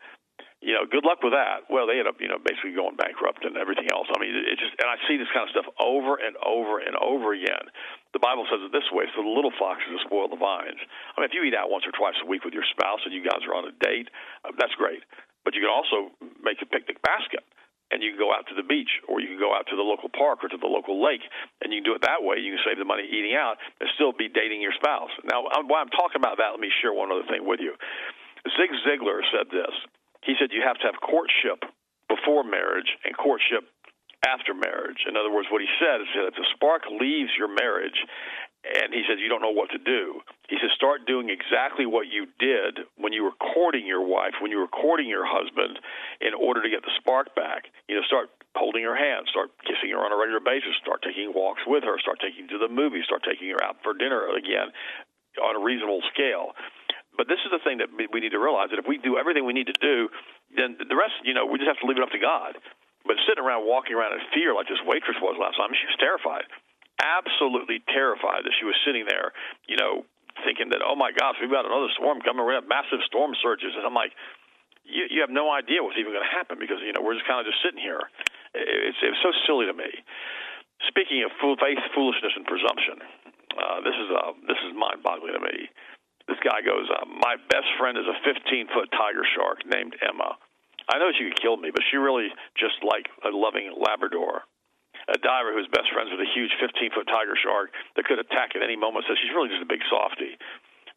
you 0.61 0.77
know, 0.77 0.85
good 0.85 1.05
luck 1.05 1.25
with 1.25 1.33
that. 1.33 1.69
Well, 1.73 1.89
they 1.89 2.01
end 2.01 2.09
up, 2.09 2.21
you 2.21 2.29
know, 2.29 2.37
basically 2.37 2.77
going 2.77 2.97
bankrupt 2.97 3.45
and 3.49 3.57
everything 3.57 3.89
else. 3.93 4.09
I 4.13 4.21
mean, 4.21 4.33
it 4.33 4.61
just, 4.61 4.77
and 4.77 4.89
I 4.89 5.01
see 5.09 5.17
this 5.17 5.29
kind 5.33 5.49
of 5.49 5.53
stuff 5.53 5.69
over 5.81 6.21
and 6.21 6.37
over 6.41 6.81
and 6.81 6.97
over 7.01 7.33
again. 7.33 7.65
The 8.13 8.21
Bible 8.21 8.45
says 8.49 8.61
it 8.65 8.73
this 8.73 8.89
way: 8.93 9.09
"So 9.17 9.25
the 9.25 9.33
little 9.33 9.53
foxes 9.57 9.89
will 9.89 10.05
spoil 10.05 10.29
the 10.29 10.41
vines." 10.41 10.81
I 10.81 11.21
mean, 11.21 11.29
if 11.29 11.37
you 11.37 11.45
eat 11.45 11.57
out 11.57 11.73
once 11.73 11.89
or 11.89 11.93
twice 11.93 12.17
a 12.21 12.29
week 12.29 12.45
with 12.45 12.53
your 12.53 12.65
spouse 12.73 13.01
and 13.05 13.13
you 13.13 13.25
guys 13.25 13.41
are 13.49 13.57
on 13.57 13.69
a 13.69 13.75
date, 13.81 14.09
uh, 14.45 14.53
that's 14.57 14.77
great. 14.77 15.05
But 15.45 15.55
you 15.55 15.65
can 15.65 15.73
also 15.73 16.13
make 16.43 16.61
a 16.61 16.69
picnic 16.69 17.01
basket 17.03 17.45
and 17.91 18.03
you 18.03 18.15
can 18.15 18.21
go 18.23 18.31
out 18.31 18.47
to 18.47 18.55
the 18.55 18.63
beach 18.63 19.03
or 19.11 19.19
you 19.19 19.27
can 19.35 19.41
go 19.41 19.51
out 19.51 19.67
to 19.71 19.77
the 19.77 19.83
local 19.83 20.09
park 20.09 20.45
or 20.47 20.49
to 20.49 20.61
the 20.61 20.71
local 20.71 21.03
lake 21.03 21.23
and 21.61 21.73
you 21.73 21.83
can 21.83 21.89
do 21.91 21.97
it 21.97 22.03
that 22.07 22.23
way. 22.23 22.39
You 22.39 22.55
can 22.55 22.63
save 22.63 22.79
the 22.79 22.87
money 22.87 23.05
eating 23.09 23.35
out 23.35 23.59
and 23.81 23.89
still 23.99 24.13
be 24.15 24.29
dating 24.31 24.63
your 24.63 24.77
spouse. 24.77 25.11
Now, 25.27 25.45
while 25.67 25.83
I'm 25.83 25.93
talking 25.93 26.21
about 26.21 26.39
that, 26.39 26.55
let 26.55 26.63
me 26.63 26.71
share 26.83 26.95
one 26.95 27.11
other 27.11 27.27
thing 27.27 27.43
with 27.43 27.61
you. 27.61 27.75
Zig 28.57 28.71
Ziglar 28.87 29.21
said 29.35 29.51
this. 29.51 29.75
He 30.23 30.37
said 30.39 30.53
you 30.53 30.63
have 30.63 30.79
to 30.85 30.87
have 30.89 31.01
courtship 31.01 31.65
before 32.09 32.45
marriage 32.45 32.89
and 33.05 33.17
courtship 33.17 33.65
after 34.27 34.53
marriage. 34.53 35.09
In 35.09 35.17
other 35.17 35.33
words, 35.33 35.49
what 35.51 35.65
he 35.65 35.71
said 35.81 36.05
is 36.05 36.11
that 36.15 36.29
if 36.33 36.37
the 36.37 36.47
spark 36.55 36.85
leaves 36.89 37.33
your 37.39 37.49
marriage 37.49 37.97
and 38.65 38.93
he 38.93 39.03
says 39.09 39.17
you 39.19 39.29
don't 39.29 39.41
know 39.41 39.55
what 39.55 39.71
to 39.73 39.81
do. 39.81 40.21
He 40.49 40.57
says 40.61 40.71
start 40.77 41.09
doing 41.09 41.33
exactly 41.33 41.87
what 41.87 42.13
you 42.13 42.29
did 42.39 42.85
when 43.01 43.13
you 43.13 43.25
were 43.25 43.37
courting 43.55 43.87
your 43.87 44.05
wife, 44.05 44.37
when 44.41 44.51
you 44.53 44.59
were 44.61 44.69
courting 44.69 45.09
your 45.09 45.25
husband, 45.25 45.81
in 46.21 46.37
order 46.37 46.63
to 46.63 46.69
get 46.69 46.83
the 46.85 46.93
spark 47.01 47.35
back. 47.35 47.73
You 47.89 47.97
know, 47.97 48.05
start 48.05 48.29
holding 48.55 48.85
her 48.85 48.97
hand, 48.97 49.27
start 49.31 49.51
kissing 49.65 49.91
her 49.97 50.03
on 50.05 50.13
a 50.13 50.19
regular 50.19 50.45
basis, 50.45 50.77
start 50.83 51.01
taking 51.01 51.33
walks 51.33 51.63
with 51.67 51.85
her, 51.85 51.97
start 51.99 52.21
taking 52.21 52.45
her 52.49 52.59
to 52.59 52.61
the 52.61 52.69
movies, 52.69 53.09
start 53.09 53.25
taking 53.25 53.49
her 53.49 53.63
out 53.65 53.81
for 53.83 53.97
dinner 53.97 54.29
again 54.37 54.69
on 55.39 55.57
a 55.57 55.63
reasonable 55.63 56.03
scale. 56.13 56.53
But 57.17 57.29
this 57.29 57.41
is 57.45 57.53
the 57.53 57.63
thing 57.63 57.79
that 57.79 57.89
we 57.93 58.21
need 58.21 58.33
to 58.33 58.43
realize 58.43 58.71
that 58.71 58.81
if 58.81 58.89
we 58.89 58.99
do 58.99 59.17
everything 59.17 59.45
we 59.45 59.57
need 59.57 59.69
to 59.69 59.81
do, 59.81 60.09
then 60.57 60.77
the 60.81 60.97
rest, 60.97 61.15
you 61.25 61.35
know, 61.35 61.47
we 61.47 61.59
just 61.59 61.69
have 61.69 61.79
to 61.81 61.87
leave 61.87 61.99
it 61.99 62.05
up 62.05 62.13
to 62.13 62.23
God. 62.23 62.59
But 63.05 63.17
sitting 63.25 63.43
around 63.43 63.65
walking 63.65 63.97
around 63.97 64.13
in 64.17 64.23
fear 64.33 64.53
like 64.53 64.69
this 64.69 64.81
waitress 64.85 65.17
was 65.21 65.37
last 65.41 65.57
time, 65.57 65.73
she 65.73 65.89
was 65.89 65.97
terrified, 65.97 66.45
absolutely 67.01 67.83
terrified 67.89 68.45
that 68.45 68.55
she 68.59 68.65
was 68.69 68.77
sitting 68.85 69.09
there, 69.09 69.33
you 69.67 69.77
know, 69.77 70.05
thinking 70.45 70.71
that 70.71 70.85
oh 70.85 70.95
my 70.95 71.11
gosh, 71.13 71.37
we've 71.41 71.51
got 71.51 71.67
another 71.67 71.91
storm 71.97 72.21
coming, 72.21 72.45
gonna 72.45 72.61
have 72.61 72.69
massive 72.69 73.01
storm 73.09 73.33
surges, 73.43 73.75
and 73.77 73.85
I'm 73.85 73.97
like, 73.97 74.13
you, 74.85 75.07
you 75.11 75.21
have 75.21 75.33
no 75.33 75.51
idea 75.51 75.83
what's 75.83 75.99
even 75.99 76.13
going 76.13 76.25
to 76.25 76.35
happen 76.35 76.59
because 76.59 76.83
you 76.83 76.93
know 76.93 77.03
we're 77.03 77.15
just 77.15 77.29
kind 77.29 77.41
of 77.41 77.47
just 77.47 77.61
sitting 77.63 77.81
here. 77.81 78.01
It's 78.55 78.99
it's 79.03 79.23
so 79.23 79.31
silly 79.47 79.67
to 79.67 79.77
me. 79.77 79.91
Speaking 80.89 81.23
of 81.23 81.31
fool, 81.39 81.61
faith, 81.61 81.79
foolishness, 81.95 82.33
and 82.35 82.47
presumption, 82.49 82.99
uh, 83.55 83.79
this 83.85 83.95
is 83.95 84.09
uh, 84.11 84.33
this 84.49 84.61
is 84.65 84.73
mind-boggling 84.75 85.37
to 85.37 85.43
me. 85.45 85.69
This 86.27 86.41
guy 86.47 86.63
goes, 86.63 86.87
uh, 86.87 87.07
my 87.11 87.35
best 87.51 87.67
friend 87.75 87.99
is 87.99 88.07
a 88.07 88.15
15-foot 88.23 88.89
tiger 88.95 89.27
shark 89.35 89.67
named 89.67 89.99
Emma. 89.99 90.39
I 90.87 90.99
know 90.99 91.11
she 91.11 91.27
could 91.27 91.43
kill 91.43 91.57
me, 91.57 91.71
but 91.75 91.83
she 91.91 91.99
really 91.99 92.31
just 92.55 92.79
like 92.87 93.11
a 93.27 93.35
loving 93.35 93.75
Labrador. 93.75 94.47
A 95.11 95.19
diver 95.19 95.51
who's 95.51 95.67
best 95.75 95.91
friends 95.91 96.15
with 96.15 96.23
a 96.23 96.31
huge 96.31 96.55
15-foot 96.63 97.11
tiger 97.11 97.35
shark 97.35 97.75
that 97.99 98.07
could 98.07 98.23
attack 98.23 98.55
at 98.55 98.63
any 98.63 98.79
moment 98.79 99.05
says 99.11 99.19
she's 99.19 99.35
really 99.35 99.51
just 99.51 99.65
a 99.65 99.67
big 99.67 99.83
softie. 99.91 100.39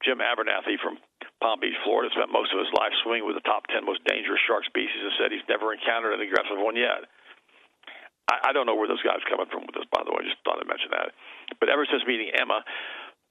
Jim 0.06 0.22
Abernethy 0.22 0.78
from 0.78 1.00
Palm 1.42 1.58
Beach, 1.64 1.76
Florida, 1.82 2.12
spent 2.14 2.30
most 2.30 2.52
of 2.52 2.60
his 2.60 2.70
life 2.78 2.94
swimming 3.02 3.26
with 3.26 3.40
the 3.40 3.48
top 3.48 3.66
10 3.72 3.88
most 3.88 4.04
dangerous 4.06 4.40
shark 4.46 4.68
species 4.70 5.02
and 5.02 5.16
said 5.18 5.32
he's 5.34 5.48
never 5.50 5.74
encountered 5.74 6.14
an 6.14 6.22
aggressive 6.22 6.60
one 6.60 6.78
yet. 6.78 7.10
I, 8.30 8.52
I 8.52 8.56
don't 8.56 8.68
know 8.70 8.76
where 8.76 8.92
those 8.92 9.02
guys 9.02 9.24
coming 9.26 9.50
from 9.50 9.66
with 9.66 9.74
this, 9.74 9.90
by 9.90 10.06
the 10.06 10.12
way. 10.14 10.24
I 10.24 10.30
just 10.30 10.44
thought 10.46 10.62
I'd 10.62 10.70
mention 10.70 10.94
that. 10.94 11.16
But 11.58 11.74
ever 11.74 11.88
since 11.90 12.06
meeting 12.06 12.32
Emma, 12.36 12.62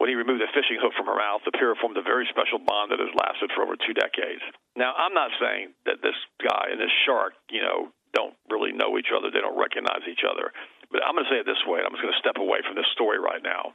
when 0.03 0.11
he 0.11 0.19
removed 0.19 0.43
the 0.43 0.51
fishing 0.51 0.83
hook 0.83 0.99
from 0.99 1.07
her 1.07 1.15
mouth, 1.15 1.47
the 1.47 1.55
pair 1.55 1.79
formed 1.79 1.95
a 1.95 2.03
very 2.03 2.27
special 2.27 2.59
bond 2.59 2.91
that 2.91 2.99
has 2.99 3.13
lasted 3.15 3.55
for 3.55 3.63
over 3.63 3.79
two 3.79 3.95
decades. 3.95 4.43
Now, 4.75 4.97
I'm 4.99 5.15
not 5.15 5.31
saying 5.39 5.79
that 5.87 6.03
this 6.03 6.19
guy 6.43 6.75
and 6.75 6.81
this 6.81 6.91
shark, 7.07 7.39
you 7.53 7.63
know, 7.63 7.95
don't 8.13 8.37
really 8.49 8.73
know 8.73 8.97
each 9.01 9.11
other. 9.13 9.33
They 9.33 9.41
don't 9.41 9.59
recognize 9.59 10.05
each 10.09 10.25
other. 10.25 10.53
But 10.93 11.05
I'm 11.05 11.17
going 11.17 11.25
to 11.25 11.33
say 11.33 11.41
it 11.41 11.49
this 11.49 11.61
way. 11.65 11.81
I'm 11.81 11.93
just 11.97 12.05
going 12.05 12.13
to 12.13 12.23
step 12.23 12.37
away 12.37 12.61
from 12.61 12.77
this 12.77 12.89
story 12.93 13.17
right 13.17 13.41
now. 13.41 13.73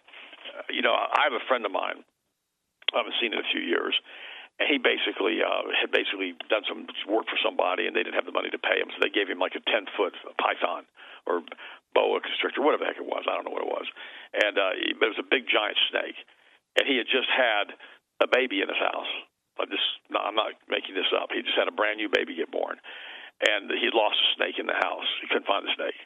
Uh, 0.53 0.69
you 0.69 0.85
know, 0.85 0.93
I 0.93 1.25
have 1.25 1.33
a 1.33 1.43
friend 1.49 1.65
of 1.65 1.73
mine 1.73 2.05
I 2.93 3.03
haven't 3.03 3.19
seen 3.19 3.33
in 3.33 3.39
a 3.39 3.49
few 3.51 3.61
years. 3.61 3.97
And 4.57 4.65
he 4.65 4.81
basically 4.81 5.37
uh, 5.45 5.69
had 5.77 5.93
basically 5.93 6.33
done 6.49 6.65
some 6.65 6.89
work 7.05 7.29
for 7.29 7.37
somebody, 7.45 7.85
and 7.85 7.93
they 7.93 8.01
didn't 8.01 8.17
have 8.17 8.25
the 8.25 8.33
money 8.33 8.49
to 8.49 8.57
pay 8.57 8.81
him, 8.81 8.89
so 8.89 8.97
they 8.97 9.13
gave 9.13 9.29
him 9.29 9.37
like 9.37 9.53
a 9.53 9.61
ten 9.69 9.85
foot 9.93 10.17
python 10.41 10.89
or 11.29 11.45
boa 11.93 12.17
constrictor, 12.25 12.65
whatever 12.65 12.81
the 12.81 12.89
heck 12.89 12.97
it 12.97 13.05
was. 13.05 13.21
I 13.29 13.37
don't 13.37 13.45
know 13.45 13.53
what 13.53 13.61
it 13.61 13.69
was. 13.69 13.85
And 14.33 14.57
uh, 14.57 14.73
it 14.73 14.97
was 14.97 15.21
a 15.21 15.29
big 15.29 15.45
giant 15.45 15.77
snake, 15.93 16.17
and 16.73 16.89
he 16.89 16.97
had 16.97 17.05
just 17.05 17.29
had 17.29 17.69
a 18.17 18.25
baby 18.25 18.65
in 18.65 18.69
his 18.69 18.81
house. 18.81 19.11
I'm 19.61 19.69
just 19.69 19.85
no, 20.09 20.25
I'm 20.25 20.33
not 20.33 20.57
making 20.65 20.97
this 20.97 21.09
up. 21.13 21.29
He 21.29 21.45
just 21.45 21.57
had 21.57 21.69
a 21.69 21.75
brand 21.75 22.01
new 22.01 22.09
baby 22.09 22.33
get 22.33 22.49
born, 22.49 22.81
and 23.43 23.69
he 23.77 23.89
lost 23.93 24.17
a 24.17 24.27
snake 24.35 24.57
in 24.57 24.65
the 24.65 24.77
house. 24.77 25.07
He 25.21 25.27
couldn't 25.27 25.47
find 25.47 25.65
the 25.65 25.73
snake 25.75 25.97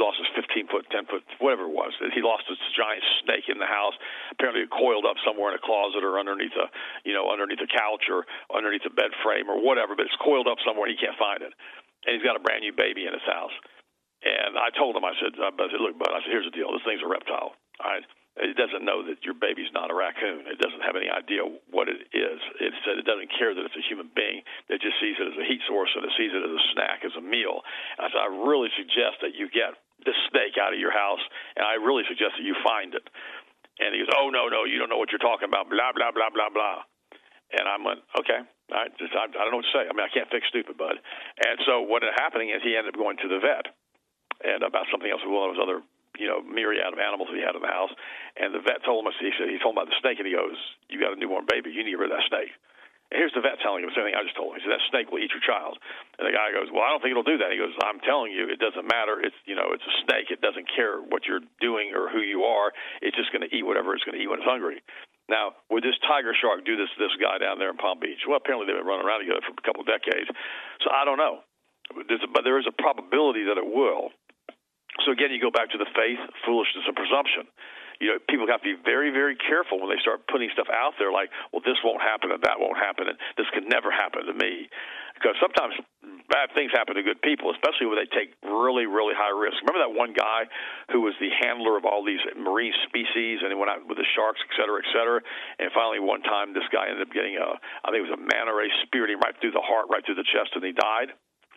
lost 0.00 0.22
his 0.22 0.30
15 0.38 0.70
foot, 0.70 0.86
10 0.94 1.10
foot, 1.10 1.26
whatever 1.42 1.66
it 1.66 1.74
was. 1.74 1.92
He 2.14 2.22
lost 2.22 2.46
this 2.48 2.58
giant 2.72 3.02
snake 3.22 3.50
in 3.50 3.58
the 3.58 3.68
house. 3.68 3.94
Apparently, 4.32 4.64
it 4.64 4.72
coiled 4.72 5.04
up 5.04 5.18
somewhere 5.26 5.52
in 5.52 5.58
a 5.58 5.62
closet 5.62 6.06
or 6.06 6.16
underneath 6.18 6.54
a, 6.54 6.70
you 7.02 7.12
know, 7.12 7.28
underneath 7.28 7.60
a 7.60 7.70
couch 7.70 8.06
or 8.08 8.24
underneath 8.54 8.86
a 8.86 8.94
bed 8.94 9.10
frame 9.20 9.50
or 9.50 9.58
whatever. 9.58 9.98
But 9.98 10.06
it's 10.06 10.22
coiled 10.22 10.46
up 10.46 10.62
somewhere. 10.62 10.86
and 10.88 10.94
He 10.94 11.02
can't 11.02 11.18
find 11.18 11.42
it, 11.42 11.52
and 12.06 12.10
he's 12.14 12.24
got 12.24 12.38
a 12.38 12.42
brand 12.42 12.62
new 12.62 12.72
baby 12.72 13.04
in 13.04 13.12
his 13.12 13.26
house. 13.26 13.54
And 14.22 14.58
I 14.58 14.74
told 14.74 14.96
him, 14.98 15.06
I 15.06 15.14
said, 15.22 15.38
I 15.38 15.50
said, 15.54 15.82
look, 15.82 15.94
bud, 15.94 16.10
I 16.10 16.22
said, 16.22 16.34
here's 16.34 16.48
the 16.48 16.54
deal. 16.54 16.74
This 16.74 16.82
thing's 16.82 17.04
a 17.04 17.10
reptile. 17.10 17.54
All 17.54 17.90
right. 17.90 18.02
It 18.38 18.54
doesn't 18.54 18.86
know 18.86 19.02
that 19.02 19.26
your 19.26 19.34
baby's 19.34 19.70
not 19.74 19.90
a 19.90 19.98
raccoon. 19.98 20.46
It 20.46 20.62
doesn't 20.62 20.86
have 20.86 20.94
any 20.94 21.10
idea 21.10 21.42
what 21.74 21.90
it 21.90 22.06
is. 22.14 22.38
It 22.62 22.70
said 22.86 22.94
it 22.94 23.06
doesn't 23.06 23.34
care 23.34 23.50
that 23.50 23.66
it's 23.66 23.74
a 23.74 23.82
human 23.82 24.14
being. 24.14 24.46
Sees 25.08 25.16
it 25.16 25.32
as 25.32 25.40
a 25.40 25.48
heat 25.48 25.64
source 25.64 25.88
and 25.96 26.04
it 26.04 26.12
sees 26.20 26.36
it 26.36 26.44
as 26.44 26.52
a 26.52 26.64
snack, 26.76 27.00
as 27.00 27.16
a 27.16 27.24
meal. 27.24 27.64
And 27.96 28.04
I 28.04 28.12
said, 28.12 28.20
I 28.20 28.28
really 28.44 28.68
suggest 28.76 29.24
that 29.24 29.32
you 29.32 29.48
get 29.48 29.72
this 30.04 30.20
snake 30.28 30.60
out 30.60 30.76
of 30.76 30.78
your 30.78 30.92
house, 30.92 31.24
and 31.56 31.64
I 31.64 31.80
really 31.80 32.04
suggest 32.04 32.36
that 32.36 32.44
you 32.44 32.52
find 32.60 32.92
it. 32.92 33.08
And 33.80 33.96
he 33.96 34.04
goes, 34.04 34.12
Oh 34.12 34.28
no, 34.28 34.52
no, 34.52 34.68
you 34.68 34.76
don't 34.76 34.92
know 34.92 35.00
what 35.00 35.08
you're 35.08 35.24
talking 35.24 35.48
about. 35.48 35.72
Blah 35.72 35.96
blah 35.96 36.12
blah 36.12 36.28
blah 36.28 36.52
blah. 36.52 36.84
And 37.56 37.64
I 37.64 37.80
went, 37.80 38.04
okay, 38.12 38.44
right, 38.68 38.92
just, 39.00 39.16
I, 39.16 39.24
I 39.24 39.40
don't 39.40 39.56
know 39.56 39.64
what 39.64 39.70
to 39.72 39.72
say. 39.72 39.88
I 39.88 39.96
mean, 39.96 40.04
I 40.04 40.12
can't 40.12 40.28
fix 40.28 40.44
stupid, 40.52 40.76
bud. 40.76 41.00
And 41.40 41.56
so 41.64 41.80
what 41.80 42.04
ended 42.04 42.12
up 42.12 42.20
happening 42.20 42.52
is 42.52 42.60
he 42.60 42.76
ended 42.76 42.92
up 42.92 43.00
going 43.00 43.16
to 43.24 43.28
the 43.32 43.40
vet, 43.40 43.72
and 44.44 44.60
about 44.60 44.84
something 44.92 45.08
else 45.08 45.24
with 45.24 45.32
one 45.32 45.48
of 45.48 45.56
his 45.56 45.64
other 45.64 45.80
you 46.18 46.26
know, 46.26 46.42
myriad 46.42 46.92
of 46.92 46.98
animals 46.98 47.30
he 47.30 47.40
had 47.40 47.54
in 47.54 47.62
the 47.62 47.70
house. 47.70 47.94
And 48.36 48.52
the 48.52 48.60
vet 48.60 48.82
told 48.84 49.06
him, 49.06 49.14
he 49.22 49.30
said, 49.38 49.48
he 49.48 49.62
told 49.62 49.78
him 49.78 49.80
about 49.80 49.88
the 49.88 50.02
snake, 50.02 50.18
and 50.18 50.26
he 50.26 50.34
goes, 50.34 50.58
"You 50.90 50.98
got 50.98 51.14
a 51.14 51.16
newborn 51.16 51.46
baby. 51.46 51.70
You 51.70 51.86
need 51.86 51.94
to 51.94 51.96
get 51.96 52.02
rid 52.04 52.12
of 52.12 52.18
that 52.18 52.28
snake." 52.28 52.52
And 53.08 53.16
here's 53.16 53.32
the 53.32 53.40
vet 53.40 53.56
telling 53.64 53.80
him 53.80 53.88
the 53.88 53.96
same 53.96 54.04
thing 54.04 54.16
I 54.16 54.24
just 54.24 54.36
told 54.36 54.52
him. 54.52 54.60
He 54.60 54.68
said, 54.68 54.76
"That 54.76 54.84
snake 54.92 55.08
will 55.08 55.20
eat 55.20 55.32
your 55.32 55.40
child." 55.40 55.80
And 56.20 56.28
the 56.28 56.36
guy 56.36 56.52
goes, 56.52 56.68
"Well, 56.68 56.84
I 56.84 56.92
don't 56.92 57.00
think 57.00 57.16
it'll 57.16 57.24
do 57.24 57.40
that." 57.40 57.52
He 57.52 57.56
goes, 57.56 57.72
"I'm 57.80 58.00
telling 58.04 58.32
you, 58.32 58.48
it 58.52 58.60
doesn't 58.60 58.84
matter. 58.84 59.20
It's 59.20 59.36
you 59.48 59.56
know, 59.56 59.72
it's 59.72 59.86
a 59.86 59.94
snake. 60.04 60.30
It 60.30 60.44
doesn't 60.44 60.68
care 60.68 61.00
what 61.00 61.24
you're 61.24 61.44
doing 61.60 61.96
or 61.96 62.08
who 62.12 62.20
you 62.20 62.44
are. 62.44 62.72
It's 63.00 63.16
just 63.16 63.32
going 63.32 63.48
to 63.48 63.52
eat 63.54 63.64
whatever 63.64 63.94
it's 63.96 64.04
going 64.04 64.16
to 64.16 64.22
eat 64.22 64.28
when 64.28 64.40
it's 64.40 64.48
hungry." 64.48 64.82
Now, 65.28 65.56
would 65.68 65.84
this 65.84 65.96
tiger 66.08 66.32
shark 66.32 66.64
do 66.64 66.76
this 66.76 66.88
to 66.96 66.98
this 67.04 67.12
guy 67.20 67.36
down 67.36 67.58
there 67.58 67.68
in 67.68 67.76
Palm 67.76 68.00
Beach? 68.00 68.24
Well, 68.26 68.40
apparently 68.40 68.64
they've 68.64 68.80
been 68.80 68.88
running 68.88 69.04
around 69.04 69.20
together 69.20 69.44
for 69.44 69.52
a 69.52 69.64
couple 69.64 69.84
of 69.84 69.88
decades, 69.88 70.28
so 70.80 70.88
I 70.90 71.04
don't 71.04 71.20
know. 71.20 71.44
There's 72.08 72.24
a, 72.24 72.28
but 72.28 72.44
there 72.44 72.58
is 72.58 72.66
a 72.66 72.72
probability 72.72 73.44
that 73.44 73.56
it 73.56 73.64
will. 73.64 74.12
So 75.04 75.12
again, 75.12 75.30
you 75.30 75.40
go 75.40 75.52
back 75.52 75.70
to 75.72 75.78
the 75.78 75.86
faith, 75.92 76.18
foolishness, 76.44 76.84
and 76.88 76.96
presumption. 76.96 77.46
You 77.98 78.14
know, 78.14 78.18
people 78.30 78.46
have 78.46 78.62
to 78.62 78.70
be 78.70 78.78
very, 78.78 79.10
very 79.10 79.34
careful 79.34 79.82
when 79.82 79.90
they 79.90 79.98
start 79.98 80.22
putting 80.30 80.50
stuff 80.54 80.70
out 80.70 80.94
there 81.02 81.10
like, 81.10 81.34
well, 81.50 81.62
this 81.66 81.78
won't 81.82 81.98
happen 81.98 82.30
and 82.30 82.38
that 82.46 82.62
won't 82.62 82.78
happen 82.78 83.10
and 83.10 83.18
this 83.34 83.50
could 83.50 83.66
never 83.66 83.90
happen 83.90 84.22
to 84.26 84.34
me. 84.34 84.70
Because 85.18 85.34
sometimes 85.42 85.74
bad 86.30 86.54
things 86.54 86.70
happen 86.70 86.94
to 86.94 87.02
good 87.02 87.18
people, 87.26 87.50
especially 87.50 87.90
when 87.90 87.98
they 87.98 88.06
take 88.06 88.38
really, 88.46 88.86
really 88.86 89.18
high 89.18 89.34
risks. 89.34 89.58
Remember 89.66 89.82
that 89.82 89.90
one 89.90 90.14
guy 90.14 90.46
who 90.94 91.02
was 91.02 91.18
the 91.18 91.26
handler 91.42 91.74
of 91.74 91.82
all 91.82 92.06
these 92.06 92.22
marine 92.38 92.70
species 92.86 93.42
and 93.42 93.50
he 93.50 93.58
went 93.58 93.66
out 93.66 93.82
with 93.82 93.98
the 93.98 94.06
sharks, 94.14 94.38
et 94.46 94.54
cetera, 94.54 94.78
et 94.78 94.88
cetera. 94.94 95.18
And 95.58 95.74
finally, 95.74 95.98
one 95.98 96.22
time, 96.22 96.54
this 96.54 96.70
guy 96.70 96.86
ended 96.86 97.02
up 97.02 97.10
getting 97.10 97.34
a, 97.34 97.58
I 97.82 97.90
think 97.90 98.06
it 98.06 98.06
was 98.06 98.14
a 98.14 98.22
manta 98.22 98.54
ray 98.54 98.70
speared 98.86 99.10
him 99.10 99.18
right 99.18 99.34
through 99.42 99.58
the 99.58 99.64
heart, 99.64 99.90
right 99.90 100.06
through 100.06 100.22
the 100.22 100.28
chest, 100.30 100.54
and 100.54 100.62
he 100.62 100.70
died. 100.70 101.10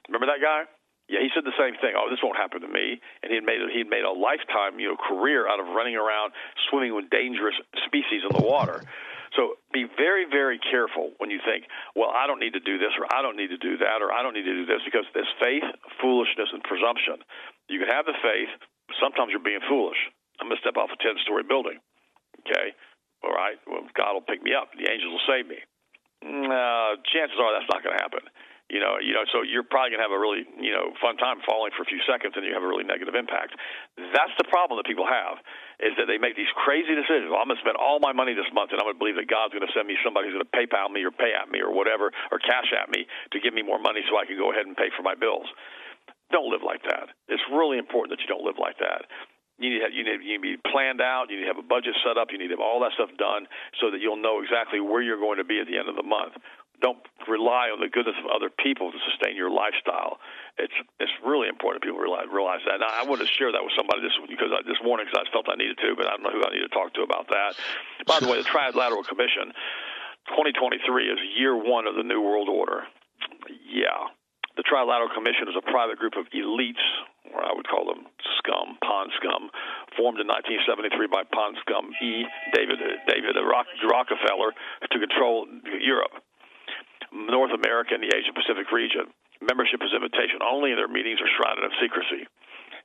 Remember 0.09 0.25
that 0.25 0.41
guy? 0.41 0.65
Yeah, 1.11 1.19
he 1.19 1.27
said 1.35 1.43
the 1.43 1.59
same 1.59 1.75
thing. 1.83 1.91
Oh, 1.99 2.07
this 2.07 2.23
won't 2.23 2.39
happen 2.39 2.63
to 2.63 2.71
me. 2.71 3.03
And 3.19 3.27
he 3.27 3.35
had 3.35 3.43
made 3.43 3.59
he 3.75 3.83
had 3.83 3.91
made 3.91 4.07
a 4.07 4.15
lifetime, 4.15 4.79
you 4.79 4.87
know, 4.87 4.95
career 4.95 5.43
out 5.43 5.59
of 5.59 5.67
running 5.75 5.99
around 5.99 6.31
swimming 6.71 6.95
with 6.95 7.11
dangerous 7.11 7.59
species 7.83 8.23
in 8.23 8.31
the 8.31 8.47
water. 8.47 8.79
So 9.31 9.55
be 9.71 9.87
very, 9.87 10.27
very 10.27 10.59
careful 10.59 11.15
when 11.15 11.31
you 11.31 11.39
think, 11.47 11.63
well, 11.95 12.11
I 12.11 12.27
don't 12.27 12.43
need 12.43 12.51
to 12.51 12.59
do 12.59 12.75
this, 12.75 12.91
or 12.99 13.07
I 13.07 13.23
don't 13.23 13.39
need 13.39 13.55
to 13.55 13.61
do 13.63 13.79
that, 13.79 14.03
or 14.03 14.11
I 14.11 14.19
don't 14.27 14.35
need 14.35 14.43
to 14.43 14.59
do 14.59 14.67
this, 14.67 14.83
because 14.83 15.07
there's 15.15 15.31
faith, 15.39 15.63
foolishness, 16.03 16.51
and 16.51 16.59
presumption. 16.67 17.23
You 17.71 17.79
can 17.79 17.87
have 17.87 18.03
the 18.03 18.19
faith, 18.19 18.51
sometimes 18.99 19.31
you're 19.31 19.39
being 19.39 19.63
foolish. 19.71 19.95
I'm 20.43 20.51
going 20.51 20.59
to 20.59 20.63
step 20.67 20.75
off 20.75 20.91
a 20.91 20.99
10 20.99 21.15
story 21.23 21.47
building. 21.47 21.79
Okay? 22.43 22.75
All 23.23 23.31
right? 23.31 23.55
Well, 23.71 23.87
God 23.95 24.19
will 24.19 24.27
pick 24.27 24.43
me 24.43 24.51
up. 24.51 24.67
The 24.75 24.91
angels 24.91 25.15
will 25.15 25.27
save 25.31 25.47
me. 25.47 25.63
Uh, 26.27 26.99
chances 27.07 27.39
are 27.39 27.55
that's 27.55 27.71
not 27.71 27.87
going 27.87 27.95
to 27.95 28.03
happen 28.03 28.27
you 28.71 28.79
know, 28.79 28.95
you 29.03 29.11
know, 29.11 29.27
so 29.35 29.43
you're 29.43 29.67
probably 29.67 29.91
gonna 29.91 30.07
have 30.07 30.15
a 30.15 30.21
really, 30.21 30.47
you 30.55 30.71
know, 30.71 30.95
fun 31.03 31.19
time 31.19 31.43
falling 31.43 31.75
for 31.75 31.83
a 31.83 31.89
few 31.91 31.99
seconds, 32.07 32.39
and 32.39 32.47
you 32.47 32.55
have 32.55 32.63
a 32.63 32.71
really 32.71 32.87
negative 32.87 33.19
impact. 33.19 33.59
That's 33.99 34.31
the 34.39 34.47
problem 34.47 34.79
that 34.79 34.87
people 34.87 35.03
have, 35.03 35.43
is 35.83 35.91
that 35.99 36.07
they 36.07 36.15
make 36.15 36.39
these 36.39 36.49
crazy 36.55 36.95
decisions. 36.95 37.27
Well, 37.27 37.43
I'm 37.43 37.51
gonna 37.51 37.59
spend 37.59 37.75
all 37.75 37.99
my 37.99 38.15
money 38.15 38.31
this 38.31 38.47
month, 38.55 38.71
and 38.71 38.79
I'm 38.79 38.87
gonna 38.87 38.95
believe 38.95 39.19
that 39.19 39.27
God's 39.27 39.51
gonna 39.51 39.71
send 39.75 39.91
me 39.91 39.99
somebody 39.99 40.31
who's 40.31 40.39
gonna 40.39 40.55
PayPal 40.55 40.87
me 40.87 41.03
or 41.03 41.11
pay 41.11 41.35
at 41.35 41.51
me 41.51 41.59
or 41.59 41.75
whatever, 41.75 42.15
or 42.31 42.39
cash 42.39 42.71
at 42.71 42.87
me 42.87 43.03
to 43.35 43.43
give 43.43 43.51
me 43.51 43.59
more 43.59 43.77
money 43.77 44.07
so 44.07 44.15
I 44.15 44.23
can 44.23 44.39
go 44.39 44.55
ahead 44.55 44.63
and 44.63 44.79
pay 44.79 44.87
for 44.95 45.03
my 45.03 45.19
bills. 45.19 45.51
Don't 46.31 46.47
live 46.47 46.63
like 46.63 46.87
that. 46.87 47.11
It's 47.27 47.43
really 47.51 47.75
important 47.75 48.15
that 48.15 48.23
you 48.23 48.31
don't 48.31 48.47
live 48.47 48.55
like 48.55 48.79
that. 48.79 49.03
You 49.59 49.69
need, 49.69 49.83
to 49.83 49.85
have, 49.85 49.93
you, 49.93 50.03
need, 50.07 50.23
you 50.23 50.39
need 50.39 50.57
to 50.57 50.63
be 50.63 50.69
planned 50.71 51.03
out. 51.03 51.29
You 51.29 51.37
need 51.37 51.45
to 51.45 51.51
have 51.53 51.61
a 51.61 51.67
budget 51.67 51.93
set 52.01 52.17
up. 52.17 52.31
You 52.31 52.39
need 52.39 52.49
to 52.49 52.57
have 52.57 52.65
all 52.65 52.79
that 52.81 52.97
stuff 52.97 53.11
done 53.19 53.45
so 53.77 53.91
that 53.91 53.99
you'll 53.99 54.17
know 54.17 54.41
exactly 54.41 54.79
where 54.79 55.03
you're 55.03 55.21
going 55.21 55.37
to 55.37 55.45
be 55.45 55.59
at 55.59 55.67
the 55.67 55.77
end 55.77 55.85
of 55.85 55.99
the 55.99 56.07
month 56.07 56.33
don't 56.81 56.99
rely 57.29 57.69
on 57.69 57.79
the 57.79 57.87
goodness 57.87 58.17
of 58.17 58.27
other 58.33 58.49
people 58.49 58.91
to 58.91 58.99
sustain 59.05 59.37
your 59.37 59.53
lifestyle. 59.53 60.17
It's 60.57 60.73
it's 60.99 61.13
really 61.21 61.47
important 61.47 61.85
people 61.85 62.01
realize 62.01 62.25
realize 62.27 62.65
that. 62.65 62.81
Now, 62.81 62.89
I 62.89 63.05
wanted 63.05 63.29
to 63.29 63.33
share 63.37 63.53
that 63.53 63.61
with 63.61 63.73
somebody 63.77 64.01
this 64.01 64.17
because 64.25 64.49
I, 64.49 64.65
this 64.65 64.81
morning 64.81 65.05
because 65.05 65.21
I 65.21 65.25
felt 65.29 65.45
I 65.47 65.55
needed 65.55 65.77
to, 65.85 65.93
but 65.95 66.09
I 66.09 66.17
don't 66.17 66.25
know 66.25 66.33
who 66.33 66.41
I 66.41 66.51
need 66.51 66.65
to 66.65 66.73
talk 66.73 66.93
to 66.97 67.05
about 67.05 67.29
that. 67.29 67.55
By 68.09 68.19
the 68.19 68.27
way, 68.27 68.41
the 68.41 68.49
Trilateral 68.49 69.05
Commission, 69.05 69.53
2023 70.33 70.81
is 71.07 71.19
year 71.37 71.53
one 71.55 71.85
of 71.85 71.95
the 71.95 72.03
New 72.03 72.19
World 72.19 72.49
Order. 72.49 72.89
Yeah, 73.69 74.11
the 74.57 74.65
Trilateral 74.65 75.13
Commission 75.13 75.47
is 75.47 75.55
a 75.55 75.63
private 75.63 76.01
group 76.01 76.17
of 76.17 76.25
elites, 76.33 76.83
or 77.29 77.45
I 77.45 77.53
would 77.53 77.69
call 77.69 77.85
them 77.85 78.09
scum, 78.41 78.75
pond 78.81 79.13
scum, 79.21 79.53
formed 79.95 80.19
in 80.19 80.27
1973 80.27 81.07
by 81.07 81.23
pond 81.29 81.61
scum 81.61 81.93
E. 82.01 82.25
David 82.53 82.81
David 83.05 83.37
Rockefeller 83.37 84.51
to 84.89 84.97
control 84.97 85.45
Europe. 85.79 86.17
North 87.11 87.51
America 87.51 87.93
and 87.93 88.03
the 88.03 88.11
Asia 88.15 88.31
Pacific 88.31 88.71
region. 88.71 89.11
Membership 89.43 89.83
is 89.83 89.91
invitation 89.91 90.39
only, 90.39 90.71
and 90.71 90.79
their 90.79 90.91
meetings 90.91 91.19
are 91.19 91.31
shrouded 91.35 91.65
in 91.65 91.71
secrecy. 91.81 92.23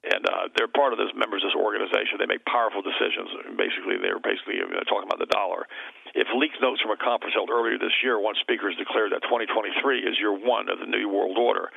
And 0.06 0.22
uh, 0.28 0.52
they're 0.54 0.70
part 0.70 0.92
of 0.92 0.98
this 1.00 1.10
members 1.16 1.42
of 1.42 1.50
this 1.50 1.58
organization. 1.58 2.20
They 2.20 2.30
make 2.30 2.44
powerful 2.46 2.84
decisions. 2.84 3.32
Basically, 3.58 3.98
they're 3.98 4.22
basically 4.22 4.60
talking 4.86 5.08
about 5.08 5.18
the 5.18 5.30
dollar. 5.30 5.66
If 6.14 6.30
leaked 6.36 6.60
notes 6.62 6.80
from 6.80 6.94
a 6.94 7.00
conference 7.00 7.34
held 7.34 7.50
earlier 7.50 7.76
this 7.76 7.94
year, 8.04 8.20
one 8.20 8.38
speaker 8.38 8.70
has 8.70 8.78
declared 8.78 9.12
that 9.12 9.26
2023 9.26 9.74
is 10.04 10.14
year 10.20 10.32
one 10.32 10.68
of 10.70 10.78
the 10.78 10.88
new 10.88 11.10
world 11.10 11.36
order. 11.36 11.72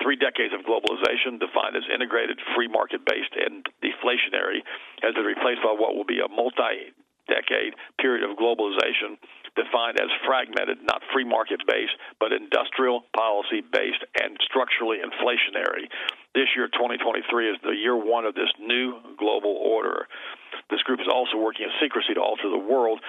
Three 0.00 0.16
decades 0.16 0.54
of 0.54 0.64
globalization, 0.64 1.38
defined 1.38 1.76
as 1.76 1.86
integrated, 1.90 2.38
free 2.56 2.68
market 2.68 3.04
based, 3.04 3.34
and 3.36 3.66
deflationary, 3.82 4.64
has 5.02 5.14
been 5.14 5.28
replaced 5.28 5.62
by 5.62 5.74
what 5.74 5.94
will 5.94 6.08
be 6.08 6.22
a 6.22 6.30
multi 6.30 6.94
decade 7.30 7.74
period 7.98 8.26
of 8.26 8.36
globalization 8.36 9.18
defined 9.54 10.00
as 10.00 10.08
fragmented, 10.26 10.78
not 10.82 11.02
free 11.12 11.24
market 11.24 11.60
based, 11.66 11.96
but 12.18 12.32
industrial 12.32 13.04
policy 13.14 13.60
based 13.60 14.04
and 14.20 14.36
structurally 14.40 14.98
inflationary. 14.98 15.88
This 16.34 16.48
year, 16.56 16.68
2023, 16.68 17.50
is 17.50 17.58
the 17.62 17.76
year 17.76 17.96
one 17.96 18.24
of 18.24 18.34
this 18.34 18.48
new 18.58 18.96
global 19.18 19.52
order. 19.60 20.08
This 20.70 20.82
group 20.82 21.00
is 21.00 21.08
also 21.12 21.36
working 21.36 21.66
in 21.66 21.72
secrecy 21.80 22.14
to 22.14 22.20
alter 22.20 22.48
the 22.48 22.58
world 22.58 23.00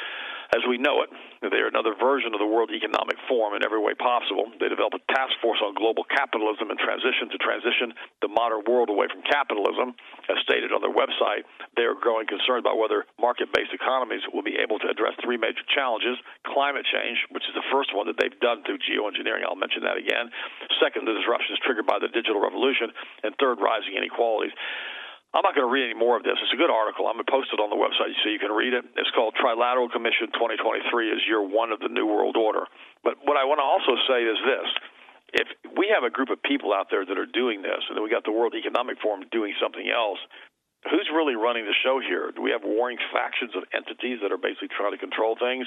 as 0.54 0.62
we 0.70 0.78
know 0.78 1.02
it. 1.02 1.10
They 1.44 1.60
are 1.60 1.68
another 1.68 1.98
version 1.98 2.32
of 2.32 2.40
the 2.40 2.48
World 2.48 2.72
Economic 2.72 3.18
Forum 3.28 3.58
in 3.58 3.66
every 3.66 3.82
way 3.82 3.98
possible. 3.98 4.48
They 4.62 4.70
developed 4.72 4.96
a 4.96 5.04
task 5.12 5.36
force 5.44 5.60
on 5.60 5.76
global 5.76 6.08
capitalism 6.08 6.72
and 6.72 6.80
transition 6.80 7.28
to 7.34 7.38
transition 7.42 7.92
the 8.24 8.32
modern 8.32 8.64
world 8.64 8.88
away 8.88 9.12
from 9.12 9.26
capitalism. 9.28 9.98
As 10.32 10.40
stated 10.46 10.72
on 10.72 10.80
their 10.80 10.94
website, 10.94 11.44
they 11.76 11.84
are 11.84 11.98
growing 11.98 12.30
concerned 12.30 12.64
about 12.64 12.80
whether 12.80 13.04
market 13.20 13.52
based 13.52 13.76
economies 13.76 14.24
will 14.32 14.46
be 14.46 14.56
able 14.56 14.80
to 14.80 14.88
address 14.88 15.18
three 15.20 15.36
major 15.36 15.66
challenges 15.68 16.16
climate 16.48 16.86
change, 16.88 17.18
which 17.34 17.44
is 17.50 17.56
the 17.58 17.66
first 17.74 17.92
one 17.92 18.08
that 18.08 18.16
they've 18.22 18.40
done 18.40 18.64
through 18.64 18.80
geoengineering. 18.86 19.44
I'll 19.44 19.60
mention 19.60 19.84
that 19.84 19.98
again. 19.98 20.32
Second, 20.80 21.10
the 21.10 21.18
disruptions 21.18 21.60
triggered 21.66 21.90
by 21.90 22.00
the 22.00 22.08
digital 22.08 22.40
revolution. 22.40 22.94
And 23.24 23.36
third, 23.42 23.60
rising 23.60 23.98
inequalities. 23.98 24.54
I'm 25.34 25.42
not 25.42 25.58
going 25.58 25.66
to 25.66 25.74
read 25.74 25.90
any 25.90 25.98
more 25.98 26.14
of 26.14 26.22
this. 26.22 26.38
It's 26.38 26.54
a 26.54 26.62
good 26.62 26.70
article. 26.70 27.10
I'm 27.10 27.18
going 27.18 27.26
to 27.26 27.34
post 27.34 27.50
it 27.50 27.58
on 27.58 27.74
the 27.74 27.80
website 27.80 28.14
so 28.22 28.30
you 28.30 28.38
can 28.38 28.54
read 28.54 28.78
it. 28.78 28.86
It's 28.94 29.10
called 29.18 29.34
Trilateral 29.34 29.90
Commission 29.90 30.30
2023 30.30 30.86
is 31.10 31.26
year 31.26 31.42
one 31.42 31.74
of 31.74 31.82
the 31.82 31.90
New 31.90 32.06
World 32.06 32.38
Order. 32.38 32.70
But 33.02 33.18
what 33.26 33.34
I 33.34 33.44
want 33.50 33.58
to 33.58 33.66
also 33.66 33.98
say 34.06 34.22
is 34.30 34.38
this. 34.46 34.70
If 35.34 35.48
we 35.74 35.90
have 35.90 36.06
a 36.06 36.14
group 36.14 36.30
of 36.30 36.38
people 36.46 36.70
out 36.70 36.94
there 36.94 37.02
that 37.02 37.18
are 37.18 37.26
doing 37.26 37.66
this, 37.66 37.82
and 37.90 37.98
then 37.98 38.06
we 38.06 38.14
got 38.14 38.22
the 38.22 38.32
World 38.32 38.54
Economic 38.54 39.02
Forum 39.02 39.26
doing 39.34 39.58
something 39.58 39.90
else, 39.90 40.22
who's 40.86 41.10
really 41.10 41.34
running 41.34 41.66
the 41.66 41.74
show 41.82 41.98
here? 41.98 42.30
Do 42.30 42.46
we 42.46 42.54
have 42.54 42.62
warring 42.62 43.02
factions 43.10 43.58
of 43.58 43.66
entities 43.74 44.22
that 44.22 44.30
are 44.30 44.38
basically 44.38 44.70
trying 44.70 44.94
to 44.94 45.02
control 45.02 45.34
things? 45.34 45.66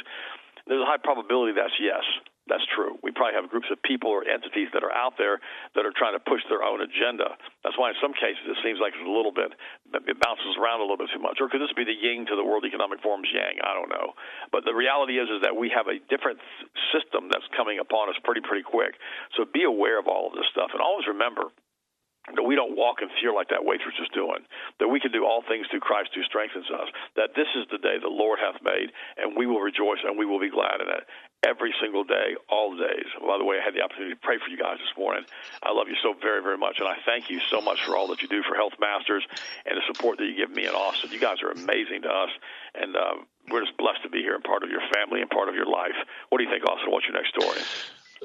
There's 0.66 0.82
a 0.82 0.88
high 0.88 0.98
probability 1.02 1.54
that's 1.54 1.74
yes. 1.78 2.02
That's 2.46 2.62
true. 2.78 2.94
We 3.02 3.10
probably 3.10 3.34
have 3.34 3.50
groups 3.50 3.66
of 3.74 3.82
people 3.82 4.06
or 4.06 4.22
entities 4.22 4.70
that 4.70 4.86
are 4.86 4.94
out 4.94 5.18
there 5.18 5.42
that 5.74 5.82
are 5.82 5.90
trying 5.90 6.14
to 6.14 6.22
push 6.22 6.46
their 6.46 6.62
own 6.62 6.78
agenda. 6.78 7.34
That's 7.66 7.74
why 7.74 7.90
in 7.90 7.98
some 7.98 8.14
cases 8.14 8.46
it 8.46 8.58
seems 8.62 8.78
like 8.78 8.94
it's 8.94 9.02
a 9.02 9.10
little 9.10 9.34
bit, 9.34 9.50
it 9.50 10.18
bounces 10.22 10.54
around 10.54 10.78
a 10.78 10.86
little 10.86 10.98
bit 10.98 11.10
too 11.10 11.18
much. 11.18 11.42
Or 11.42 11.50
could 11.50 11.58
this 11.58 11.74
be 11.74 11.82
the 11.82 11.94
yin 11.94 12.22
to 12.30 12.38
the 12.38 12.46
World 12.46 12.62
Economic 12.62 13.02
Forum's 13.02 13.34
yang? 13.34 13.58
I 13.66 13.74
don't 13.74 13.90
know. 13.90 14.14
But 14.54 14.62
the 14.62 14.78
reality 14.78 15.18
is, 15.18 15.26
is 15.26 15.42
that 15.42 15.58
we 15.58 15.74
have 15.74 15.90
a 15.90 15.98
different 16.06 16.38
system 16.94 17.34
that's 17.34 17.46
coming 17.58 17.82
upon 17.82 18.14
us 18.14 18.18
pretty, 18.22 18.46
pretty 18.46 18.62
quick. 18.62 18.94
So 19.34 19.42
be 19.42 19.66
aware 19.66 19.98
of 19.98 20.06
all 20.06 20.30
of 20.30 20.38
this 20.38 20.46
stuff. 20.54 20.70
And 20.70 20.78
always 20.78 21.10
remember, 21.10 21.50
that 22.34 22.42
we 22.42 22.56
don't 22.56 22.76
walk 22.76 23.02
in 23.02 23.08
fear 23.20 23.32
like 23.32 23.48
that 23.50 23.64
waitress 23.64 23.94
is 24.02 24.08
doing, 24.10 24.42
that 24.80 24.88
we 24.88 24.98
can 24.98 25.12
do 25.12 25.24
all 25.24 25.42
things 25.46 25.66
through 25.70 25.80
Christ 25.80 26.10
who 26.14 26.22
strengthens 26.24 26.66
us, 26.70 26.88
that 27.14 27.38
this 27.38 27.46
is 27.54 27.70
the 27.70 27.78
day 27.78 28.02
the 28.02 28.10
Lord 28.10 28.38
hath 28.42 28.58
made, 28.62 28.90
and 29.16 29.36
we 29.36 29.46
will 29.46 29.60
rejoice 29.60 30.02
and 30.02 30.18
we 30.18 30.26
will 30.26 30.40
be 30.40 30.50
glad 30.50 30.80
in 30.82 30.88
it 30.88 31.06
every 31.46 31.72
single 31.80 32.02
day, 32.02 32.34
all 32.50 32.74
days. 32.74 33.06
By 33.22 33.38
the 33.38 33.44
way, 33.44 33.58
I 33.60 33.64
had 33.64 33.74
the 33.74 33.82
opportunity 33.82 34.14
to 34.14 34.20
pray 34.20 34.38
for 34.42 34.50
you 34.50 34.58
guys 34.58 34.78
this 34.82 34.90
morning. 34.98 35.22
I 35.62 35.70
love 35.70 35.86
you 35.86 35.94
so 36.02 36.14
very, 36.18 36.42
very 36.42 36.58
much, 36.58 36.80
and 36.80 36.88
I 36.88 36.96
thank 37.06 37.30
you 37.30 37.38
so 37.50 37.60
much 37.60 37.84
for 37.84 37.96
all 37.96 38.08
that 38.08 38.22
you 38.22 38.28
do 38.28 38.42
for 38.42 38.56
Health 38.56 38.74
Masters 38.80 39.22
and 39.64 39.78
the 39.78 39.86
support 39.86 40.18
that 40.18 40.26
you 40.26 40.34
give 40.34 40.50
me 40.50 40.66
in 40.66 40.74
Austin. 40.74 41.12
You 41.12 41.20
guys 41.20 41.42
are 41.42 41.54
amazing 41.54 42.02
to 42.02 42.10
us, 42.10 42.30
and 42.74 42.96
uh, 42.96 43.22
we're 43.50 43.62
just 43.62 43.76
blessed 43.78 44.02
to 44.02 44.10
be 44.10 44.18
here 44.18 44.34
and 44.34 44.42
part 44.42 44.64
of 44.64 44.70
your 44.70 44.82
family 44.92 45.20
and 45.20 45.30
part 45.30 45.48
of 45.48 45.54
your 45.54 45.66
life. 45.66 45.96
What 46.30 46.38
do 46.38 46.44
you 46.44 46.50
think, 46.50 46.66
Austin? 46.66 46.90
What's 46.90 47.06
your 47.06 47.14
next 47.14 47.30
story? 47.30 47.62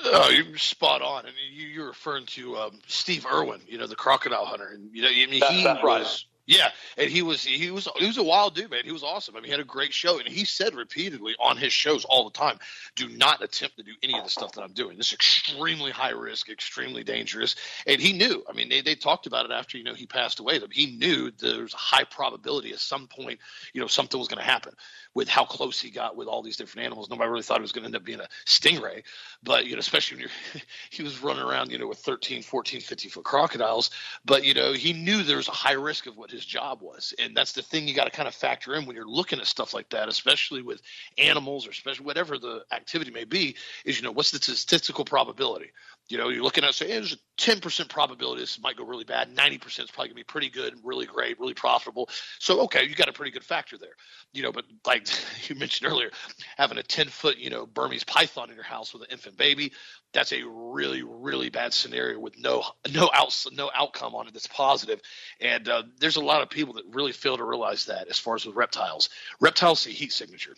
Oh, 0.04 0.30
you're 0.30 0.58
spot 0.58 1.02
on. 1.02 1.26
and 1.26 1.36
you, 1.52 1.68
you're 1.68 1.88
referring 1.88 2.26
to 2.28 2.58
um, 2.58 2.80
Steve 2.88 3.26
Irwin, 3.26 3.62
you 3.68 3.78
know, 3.78 3.88
the 3.88 3.96
crocodile 3.96 4.46
hunter, 4.46 4.68
and 4.68 4.90
you 4.94 5.02
know, 5.02 5.10
I 5.10 5.12
mean, 5.12 5.30
he 5.30 5.40
that's 5.40 5.84
was. 5.84 5.84
Right 5.84 6.26
yeah, 6.52 6.70
and 6.98 7.10
he 7.10 7.22
was 7.22 7.44
he 7.44 7.72
was 7.72 7.88
he 7.98 8.08
was 8.08 8.18
a 8.18 8.24
wild 8.24 8.56
dude, 8.56 8.72
man. 8.72 8.84
He 8.84 8.92
was 8.92 9.04
awesome. 9.04 9.36
I 9.36 9.40
mean, 9.40 9.46
he 9.46 9.52
had 9.52 9.60
a 9.60 9.66
great 9.66 9.94
show, 9.94 10.20
and 10.20 10.28
he 10.28 10.44
said 10.44 10.74
repeatedly 10.76 11.36
on 11.40 11.56
his 11.56 11.72
shows 11.72 12.04
all 12.04 12.26
the 12.26 12.38
time, 12.38 12.58
"Do 12.96 13.08
not 13.08 13.44
attempt 13.44 13.78
to 13.78 13.84
do 13.84 13.92
any 14.02 14.18
of 14.18 14.24
the 14.24 14.30
stuff 14.30 14.54
that 14.54 14.62
I'm 14.62 14.74
doing. 14.74 14.98
This 14.98 15.08
is 15.08 15.14
extremely 15.14 15.92
high 15.92 16.10
risk, 16.10 16.50
extremely 16.50 17.04
dangerous." 17.04 17.56
And 17.88 18.02
he 18.02 18.14
knew. 18.14 18.44
I 18.50 18.54
mean, 18.54 18.70
they, 18.70 18.82
they 18.82 18.96
talked 18.96 19.28
about 19.28 19.46
it 19.46 19.52
after 19.52 19.78
you 19.78 19.84
know 19.84 19.94
he 19.94 20.08
passed 20.08 20.40
away. 20.40 20.58
That 20.58 20.74
he 20.74 20.98
knew 20.98 21.32
there 21.32 21.62
was 21.62 21.74
a 21.74 21.78
high 21.78 22.04
probability 22.04 22.74
at 22.74 22.80
some 22.80 23.08
point, 23.08 23.40
you 23.74 23.80
know, 23.80 23.88
something 23.88 24.20
was 24.20 24.28
going 24.28 24.44
to 24.44 24.52
happen 24.52 24.74
with 25.14 25.28
how 25.28 25.46
close 25.46 25.80
he 25.80 25.90
got 25.90 26.16
with 26.16 26.28
all 26.28 26.42
these 26.42 26.58
different 26.58 26.86
animals. 26.86 27.10
Nobody 27.10 27.30
really 27.30 27.44
thought 27.44 27.58
it 27.58 27.62
was 27.62 27.72
going 27.72 27.84
to 27.84 27.88
end 27.88 27.96
up 27.96 28.04
being 28.04 28.20
a 28.20 28.28
stingray, 28.46 29.04
but 29.44 29.66
you 29.66 29.74
know, 29.74 29.80
especially 29.80 30.18
when 30.18 30.22
you're 30.22 30.62
he 30.90 31.04
was 31.04 31.22
running 31.22 31.44
around, 31.44 31.72
you 31.72 31.78
know, 31.78 31.88
with 31.88 32.00
13, 32.00 32.42
14, 32.42 32.82
50 32.82 33.10
foot 33.10 33.24
crocodiles. 33.24 33.92
But 34.26 34.44
you 34.46 34.54
know, 34.54 34.74
he 34.74 34.94
knew 34.94 35.24
there 35.24 35.38
was 35.38 35.48
a 35.48 35.52
high 35.52 35.74
risk 35.74 36.08
of 36.08 36.18
what 36.18 36.32
his 36.32 36.46
job 36.46 36.82
was, 36.82 37.14
and 37.20 37.36
that's 37.36 37.54
the 37.54 37.62
thing 37.62 37.88
you 37.88 37.94
got 37.94 38.06
to 38.06 38.12
kind 38.12 38.28
of 38.28 38.36
factor 38.36 38.76
in 38.76 38.86
when 38.86 38.96
you're 38.96 39.08
looking 39.08 39.40
at 39.40 39.48
stuff 39.48 39.74
like 39.74 39.90
that, 39.90 40.08
especially 40.08 40.62
with 40.62 40.82
animals 41.18 41.68
or 41.68 41.72
especially 41.72 42.06
whatever 42.06 42.38
the 42.38 42.64
activity 42.72 43.12
may 43.12 43.26
be. 43.26 43.56
Is 43.86 43.98
you 43.98 44.04
know, 44.04 44.12
what's 44.12 44.32
the 44.32 44.40
statistical 44.40 45.06
probability? 45.06 45.72
You 46.12 46.18
know, 46.18 46.30
you're 46.30 46.44
looking 46.44 46.64
at 46.64 46.76
say, 46.76 46.88
hey, 46.88 46.94
there's 46.94 47.14
a 47.14 47.42
10% 47.42 47.90
probability 47.90 48.42
this 48.42 48.60
might 48.60 48.76
go 48.76 48.84
really 48.84 49.04
bad. 49.04 49.34
90% 49.36 49.66
is 49.66 49.92
probably 49.92 50.10
gonna 50.10 50.16
be 50.16 50.24
pretty 50.24 50.50
good, 50.50 50.74
and 50.74 50.82
really 50.84 51.06
great, 51.06 51.40
really 51.40 51.54
profitable. 51.54 52.10
So 52.40 52.62
okay, 52.62 52.84
you 52.84 52.96
got 52.96 53.10
a 53.10 53.14
pretty 53.14 53.32
good 53.32 53.44
factor 53.44 53.78
there. 53.78 53.96
You 54.34 54.44
know, 54.44 54.52
but 54.52 54.66
like 54.86 55.08
you 55.50 55.56
mentioned 55.56 55.90
earlier, 55.90 56.12
having 56.58 56.78
a 56.78 56.84
10 56.84 57.08
foot, 57.08 57.38
you 57.38 57.50
know, 57.50 57.66
Burmese 57.66 58.04
python 58.04 58.50
in 58.50 58.56
your 58.56 58.66
house 58.66 58.94
with 58.94 59.04
an 59.04 59.10
infant 59.12 59.38
baby, 59.38 59.72
that's 60.14 60.34
a 60.34 60.44
really, 60.44 61.04
really 61.04 61.50
bad 61.50 61.74
scenario 61.74 62.20
with 62.20 62.38
no 62.38 62.64
no 62.94 63.10
outs 63.14 63.48
no 63.52 63.72
outcome 63.74 64.14
on 64.14 64.28
it 64.28 64.34
that's 64.34 64.48
positive. 64.48 65.02
And 65.40 65.68
uh, 65.70 65.84
there's 66.00 66.18
a 66.18 66.24
lot 66.24 66.42
of 66.42 66.50
people 66.50 66.74
that 66.76 66.84
really 66.92 67.14
fail 67.14 67.38
to 67.38 67.44
realize 67.44 67.86
that 67.86 68.08
as 68.10 68.20
far 68.20 68.36
as 68.36 68.46
with 68.46 68.56
reptiles. 68.56 69.10
Reptiles 69.40 69.80
see 69.80 69.94
heat 69.94 70.12
signature, 70.12 70.56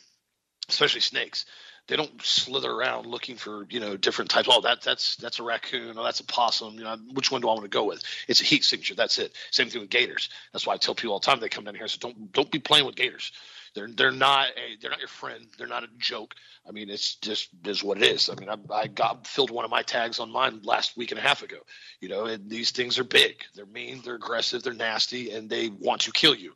especially 0.67 1.01
snakes 1.01 1.45
they 1.87 1.95
don't 1.95 2.21
slither 2.21 2.71
around 2.71 3.05
looking 3.05 3.35
for 3.35 3.65
you 3.69 3.79
know 3.79 3.97
different 3.97 4.31
types. 4.31 4.47
Oh, 4.51 4.61
that 4.61 4.81
that's 4.81 5.17
that's 5.17 5.39
a 5.39 5.43
raccoon. 5.43 5.97
Oh, 5.97 6.03
that's 6.03 6.21
a 6.21 6.25
possum. 6.25 6.75
You 6.75 6.83
know, 6.83 6.97
which 7.13 7.31
one 7.31 7.41
do 7.41 7.49
I 7.49 7.53
want 7.53 7.63
to 7.63 7.69
go 7.69 7.83
with? 7.83 8.03
It's 8.27 8.41
a 8.41 8.45
heat 8.45 8.63
signature. 8.63 8.95
That's 8.95 9.19
it. 9.19 9.33
Same 9.51 9.69
thing 9.69 9.81
with 9.81 9.89
gators. 9.89 10.29
That's 10.53 10.65
why 10.65 10.73
I 10.73 10.77
tell 10.77 10.95
people 10.95 11.13
all 11.13 11.19
the 11.19 11.25
time 11.25 11.39
they 11.39 11.49
come 11.49 11.65
down 11.65 11.75
here. 11.75 11.87
So 11.87 11.97
don't 11.99 12.31
don't 12.31 12.51
be 12.51 12.59
playing 12.59 12.85
with 12.85 12.95
gators. 12.95 13.31
They're 13.75 13.87
they're 13.87 14.11
not 14.11 14.49
a, 14.49 14.77
they're 14.79 14.91
not 14.91 14.99
your 14.99 15.07
friend. 15.07 15.47
They're 15.57 15.67
not 15.67 15.83
a 15.83 15.89
joke. 15.97 16.35
I 16.67 16.71
mean, 16.71 16.89
it's 16.89 17.15
just 17.15 17.49
is 17.65 17.83
what 17.83 17.97
it 17.97 18.03
is. 18.03 18.29
I 18.29 18.35
mean, 18.35 18.49
I, 18.49 18.57
I 18.73 18.87
got 18.87 19.27
filled 19.27 19.51
one 19.51 19.65
of 19.65 19.71
my 19.71 19.81
tags 19.81 20.19
on 20.19 20.31
mine 20.31 20.61
last 20.63 20.95
week 20.95 21.11
and 21.11 21.19
a 21.19 21.23
half 21.23 21.43
ago. 21.43 21.57
You 21.99 22.09
know, 22.09 22.25
and 22.25 22.49
these 22.49 22.71
things 22.71 22.99
are 22.99 23.03
big. 23.03 23.35
They're 23.55 23.65
mean. 23.65 24.01
They're 24.03 24.15
aggressive. 24.15 24.63
They're 24.63 24.73
nasty, 24.73 25.31
and 25.31 25.49
they 25.49 25.69
want 25.69 26.01
to 26.01 26.11
kill 26.11 26.35
you. 26.35 26.53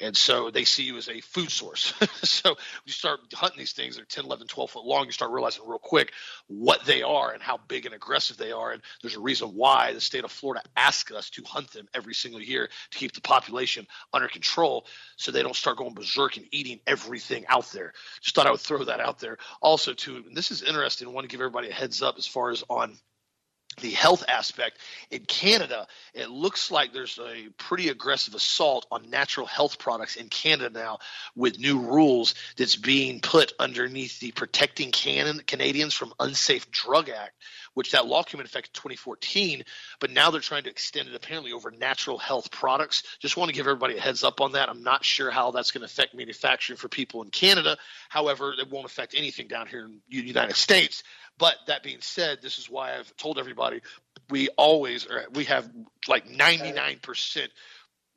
And 0.00 0.16
so 0.16 0.50
they 0.50 0.64
see 0.64 0.84
you 0.84 0.96
as 0.96 1.08
a 1.08 1.20
food 1.20 1.50
source. 1.50 1.92
so 2.22 2.56
you 2.86 2.92
start 2.92 3.20
hunting 3.34 3.58
these 3.58 3.72
things. 3.72 3.96
They're 3.96 4.04
10, 4.06 4.24
11, 4.24 4.46
12 4.46 4.70
foot 4.70 4.84
long. 4.84 5.06
You 5.06 5.12
start 5.12 5.30
realizing 5.30 5.62
real 5.66 5.78
quick 5.78 6.12
what 6.46 6.84
they 6.86 7.02
are 7.02 7.32
and 7.32 7.42
how 7.42 7.58
big 7.68 7.84
and 7.84 7.94
aggressive 7.94 8.38
they 8.38 8.52
are. 8.52 8.72
And 8.72 8.82
there's 9.02 9.16
a 9.16 9.20
reason 9.20 9.48
why 9.48 9.92
the 9.92 10.00
state 10.00 10.24
of 10.24 10.32
Florida 10.32 10.62
asks 10.76 11.12
us 11.12 11.28
to 11.30 11.42
hunt 11.44 11.70
them 11.72 11.86
every 11.92 12.14
single 12.14 12.40
year 12.40 12.70
to 12.90 12.98
keep 12.98 13.12
the 13.12 13.20
population 13.20 13.86
under 14.14 14.28
control 14.28 14.86
so 15.16 15.30
they 15.30 15.42
don't 15.42 15.56
start 15.56 15.76
going 15.76 15.92
berserk 15.92 16.38
and 16.38 16.46
eating 16.50 16.59
everything 16.86 17.44
out 17.48 17.70
there. 17.72 17.92
Just 18.20 18.34
thought 18.34 18.46
I 18.46 18.50
would 18.50 18.60
throw 18.60 18.84
that 18.84 19.00
out 19.00 19.18
there. 19.18 19.38
Also, 19.60 19.94
too, 19.94 20.24
this 20.32 20.50
is 20.50 20.62
interesting. 20.62 21.08
I 21.08 21.10
want 21.10 21.24
to 21.24 21.28
give 21.28 21.40
everybody 21.40 21.68
a 21.68 21.74
heads 21.74 22.02
up 22.02 22.16
as 22.18 22.26
far 22.26 22.50
as 22.50 22.64
on 22.68 22.96
the 23.80 23.90
health 23.90 24.24
aspect 24.28 24.78
in 25.10 25.24
Canada, 25.24 25.86
it 26.12 26.28
looks 26.28 26.70
like 26.70 26.92
there's 26.92 27.18
a 27.18 27.48
pretty 27.56 27.88
aggressive 27.88 28.34
assault 28.34 28.86
on 28.90 29.08
natural 29.10 29.46
health 29.46 29.78
products 29.78 30.16
in 30.16 30.28
Canada 30.28 30.70
now 30.70 30.98
with 31.36 31.58
new 31.58 31.78
rules 31.78 32.34
that's 32.56 32.76
being 32.76 33.20
put 33.20 33.52
underneath 33.58 34.20
the 34.20 34.32
Protecting 34.32 34.90
Can- 34.90 35.40
Canadians 35.46 35.94
from 35.94 36.12
Unsafe 36.18 36.70
Drug 36.70 37.08
Act, 37.08 37.32
which 37.74 37.92
that 37.92 38.06
law 38.06 38.22
came 38.22 38.40
into 38.40 38.50
effect 38.50 38.68
in 38.68 38.72
2014, 38.74 39.64
but 40.00 40.10
now 40.10 40.30
they're 40.30 40.40
trying 40.40 40.64
to 40.64 40.70
extend 40.70 41.08
it 41.08 41.14
apparently 41.14 41.52
over 41.52 41.70
natural 41.70 42.18
health 42.18 42.50
products. 42.50 43.02
Just 43.20 43.36
want 43.36 43.48
to 43.48 43.54
give 43.54 43.66
everybody 43.66 43.96
a 43.96 44.00
heads 44.00 44.24
up 44.24 44.40
on 44.40 44.52
that. 44.52 44.68
I'm 44.68 44.82
not 44.82 45.04
sure 45.04 45.30
how 45.30 45.50
that's 45.50 45.70
going 45.70 45.82
to 45.82 45.86
affect 45.86 46.14
manufacturing 46.14 46.76
for 46.76 46.88
people 46.88 47.22
in 47.22 47.30
Canada. 47.30 47.76
However, 48.08 48.54
it 48.58 48.70
won't 48.70 48.86
affect 48.86 49.14
anything 49.16 49.48
down 49.48 49.66
here 49.66 49.84
in 49.84 50.00
the 50.08 50.16
United 50.22 50.56
States. 50.56 51.02
But 51.38 51.56
that 51.68 51.82
being 51.82 52.00
said, 52.00 52.42
this 52.42 52.58
is 52.58 52.68
why 52.68 52.98
I've 52.98 53.16
told 53.16 53.38
everybody 53.38 53.80
we 54.30 54.48
always 54.50 55.06
are, 55.06 55.26
we 55.34 55.44
have 55.44 55.68
like 56.08 56.28
99% 56.28 57.48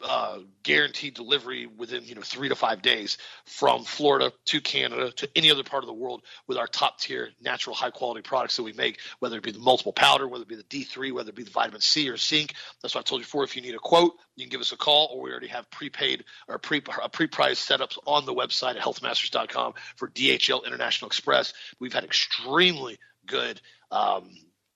uh, 0.04 0.39
guaranteed 0.63 1.13
delivery 1.13 1.66
within 1.66 2.04
you 2.04 2.16
know 2.16 2.22
three 2.22 2.50
to 2.50 2.56
five 2.56 2.82
days 2.82 3.18
from 3.46 3.84
Florida 3.84 4.32
to 4.46 4.62
Canada 4.62 5.12
to 5.12 5.30
any 5.36 5.50
other 5.50 5.63
part 5.63 5.84
of 5.84 5.88
the 5.88 5.94
world 5.94 6.24
with 6.48 6.58
our 6.58 6.68
top 6.68 7.00
tier 7.00 7.30
natural 7.42 7.76
high 7.76 7.89
quality 7.89 8.22
products 8.22 8.58
that 8.58 8.63
we 8.63 8.74
make, 8.74 9.00
whether 9.20 9.38
it 9.38 9.44
be 9.44 9.52
the 9.52 9.60
multiple 9.60 9.94
powder, 9.94 10.28
whether 10.28 10.44
it 10.44 10.48
be 10.48 10.56
the 10.56 10.63
D3, 10.63 11.13
whether 11.13 11.30
it 11.30 11.36
be 11.36 11.44
the 11.44 11.52
vitamin 11.52 11.82
C 11.82 12.10
or 12.10 12.18
zinc. 12.18 12.54
That's 12.82 12.96
what 12.96 13.02
I 13.02 13.04
told 13.04 13.22
you 13.22 13.26
before. 13.26 13.44
If 13.44 13.56
you 13.56 13.62
need 13.62 13.76
a 13.76 13.80
quote, 13.80 14.13
you 14.36 14.46
can 14.46 14.52
give 14.52 14.62
us 14.62 14.72
a 14.72 14.78
call, 14.78 15.10
or 15.13 15.22
we 15.22 15.32
already 15.32 15.48
have 15.48 15.70
prepaid 15.72 16.26
or 16.48 16.60
pre 16.60 16.82
priced 16.82 17.70
setups 17.70 17.98
on 18.06 18.26
the 18.26 18.34
website 18.34 18.76
at 18.76 18.82
healthmasters.com 18.82 19.74
for 19.96 20.10
DHL 20.10 20.66
International 20.66 21.08
Express. 21.08 21.54
We've 21.80 21.94
had 21.94 22.04
extremely 22.04 23.00
good. 23.26 23.62
Um, 23.92 24.32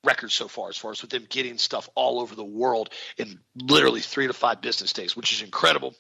record 0.08 0.32
so 0.32 0.48
far 0.48 0.70
as 0.70 0.78
far 0.78 0.92
as 0.92 1.02
with 1.02 1.12
them 1.12 1.28
getting 1.30 1.58
stuff 1.58 1.90
all 1.94 2.22
over 2.22 2.34
the 2.34 2.44
world 2.44 2.90
in 3.18 3.40
literally 3.56 4.02
three 4.02 4.28
to 4.28 4.34
five 4.34 4.62
business 4.62 4.94
days, 4.94 5.16
which 5.16 5.34
is 5.34 5.42
incredible 5.42 5.94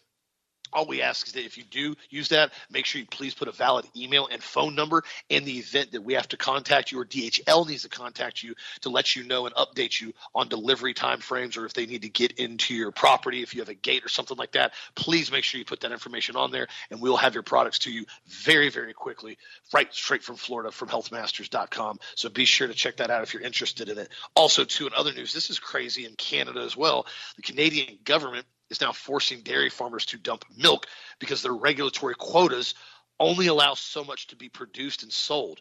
all 0.73 0.85
we 0.85 1.01
ask 1.01 1.27
is 1.27 1.33
that 1.33 1.45
if 1.45 1.57
you 1.57 1.63
do 1.63 1.95
use 2.09 2.29
that, 2.29 2.53
make 2.71 2.85
sure 2.85 2.99
you 2.99 3.07
please 3.07 3.33
put 3.33 3.47
a 3.47 3.51
valid 3.51 3.85
email 3.95 4.27
and 4.27 4.41
phone 4.41 4.75
number 4.75 5.03
in 5.29 5.45
the 5.45 5.57
event 5.57 5.91
that 5.91 6.01
we 6.01 6.13
have 6.13 6.27
to 6.29 6.37
contact 6.37 6.91
you 6.91 6.99
or 6.99 7.05
DHL 7.05 7.67
needs 7.67 7.83
to 7.83 7.89
contact 7.89 8.43
you 8.43 8.55
to 8.81 8.89
let 8.89 9.15
you 9.15 9.23
know 9.23 9.45
and 9.45 9.55
update 9.55 9.99
you 9.99 10.13
on 10.35 10.47
delivery 10.47 10.93
time 10.93 11.19
frames 11.19 11.57
or 11.57 11.65
if 11.65 11.73
they 11.73 11.85
need 11.85 12.01
to 12.03 12.09
get 12.09 12.33
into 12.33 12.73
your 12.73 12.91
property, 12.91 13.41
if 13.41 13.53
you 13.53 13.61
have 13.61 13.69
a 13.69 13.73
gate 13.73 14.05
or 14.05 14.09
something 14.09 14.37
like 14.37 14.51
that. 14.53 14.73
Please 14.95 15.31
make 15.31 15.43
sure 15.43 15.59
you 15.59 15.65
put 15.65 15.81
that 15.81 15.91
information 15.91 16.35
on 16.35 16.51
there 16.51 16.67
and 16.91 17.01
we'll 17.01 17.17
have 17.17 17.33
your 17.33 17.43
products 17.43 17.79
to 17.79 17.91
you 17.91 18.05
very, 18.27 18.69
very 18.69 18.93
quickly, 18.93 19.37
right 19.73 19.93
straight 19.93 20.23
from 20.23 20.35
Florida 20.35 20.71
from 20.71 20.89
healthmasters.com. 20.89 21.99
So 22.15 22.29
be 22.29 22.45
sure 22.45 22.67
to 22.67 22.73
check 22.73 22.97
that 22.97 23.09
out 23.09 23.23
if 23.23 23.33
you're 23.33 23.43
interested 23.43 23.89
in 23.89 23.97
it. 23.97 24.09
Also, 24.35 24.63
too, 24.63 24.87
in 24.87 24.93
other 24.93 25.13
news, 25.13 25.33
this 25.33 25.49
is 25.49 25.59
crazy 25.59 26.05
in 26.05 26.13
Canada 26.15 26.61
as 26.61 26.75
well. 26.75 27.05
The 27.35 27.41
Canadian 27.41 27.99
government 28.03 28.45
is 28.69 28.81
now 28.81 28.91
forcing 28.91 29.41
dairy 29.41 29.69
farmers 29.69 30.05
to 30.07 30.17
dump 30.17 30.45
milk 30.57 30.87
because 31.19 31.41
their 31.41 31.53
regulatory 31.53 32.15
quotas 32.15 32.75
only 33.19 33.47
allow 33.47 33.73
so 33.73 34.03
much 34.03 34.27
to 34.27 34.35
be 34.35 34.49
produced 34.49 35.03
and 35.03 35.11
sold. 35.11 35.59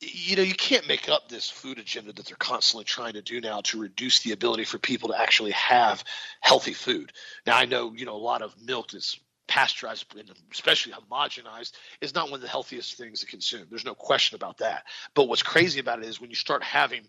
You 0.00 0.36
know, 0.36 0.42
you 0.42 0.54
can't 0.54 0.86
make 0.86 1.08
up 1.08 1.28
this 1.28 1.48
food 1.48 1.78
agenda 1.78 2.12
that 2.12 2.26
they're 2.26 2.36
constantly 2.36 2.84
trying 2.84 3.14
to 3.14 3.22
do 3.22 3.40
now 3.40 3.62
to 3.62 3.80
reduce 3.80 4.20
the 4.20 4.32
ability 4.32 4.64
for 4.64 4.78
people 4.78 5.08
to 5.08 5.20
actually 5.20 5.52
have 5.52 6.04
healthy 6.40 6.74
food. 6.74 7.12
Now, 7.46 7.56
I 7.56 7.64
know, 7.64 7.92
you 7.94 8.04
know, 8.04 8.14
a 8.14 8.18
lot 8.18 8.42
of 8.42 8.54
milk 8.62 8.90
that's 8.90 9.18
pasteurized 9.48 10.04
and 10.18 10.30
especially 10.52 10.92
homogenized 10.92 11.72
is 12.00 12.14
not 12.14 12.26
one 12.30 12.38
of 12.38 12.42
the 12.42 12.48
healthiest 12.48 12.96
things 12.96 13.20
to 13.20 13.26
consume. 13.26 13.66
There's 13.70 13.84
no 13.84 13.94
question 13.94 14.36
about 14.36 14.58
that. 14.58 14.84
But 15.14 15.28
what's 15.28 15.42
crazy 15.42 15.80
about 15.80 16.00
it 16.00 16.06
is 16.06 16.20
when 16.20 16.30
you 16.30 16.36
start 16.36 16.62
having 16.62 17.02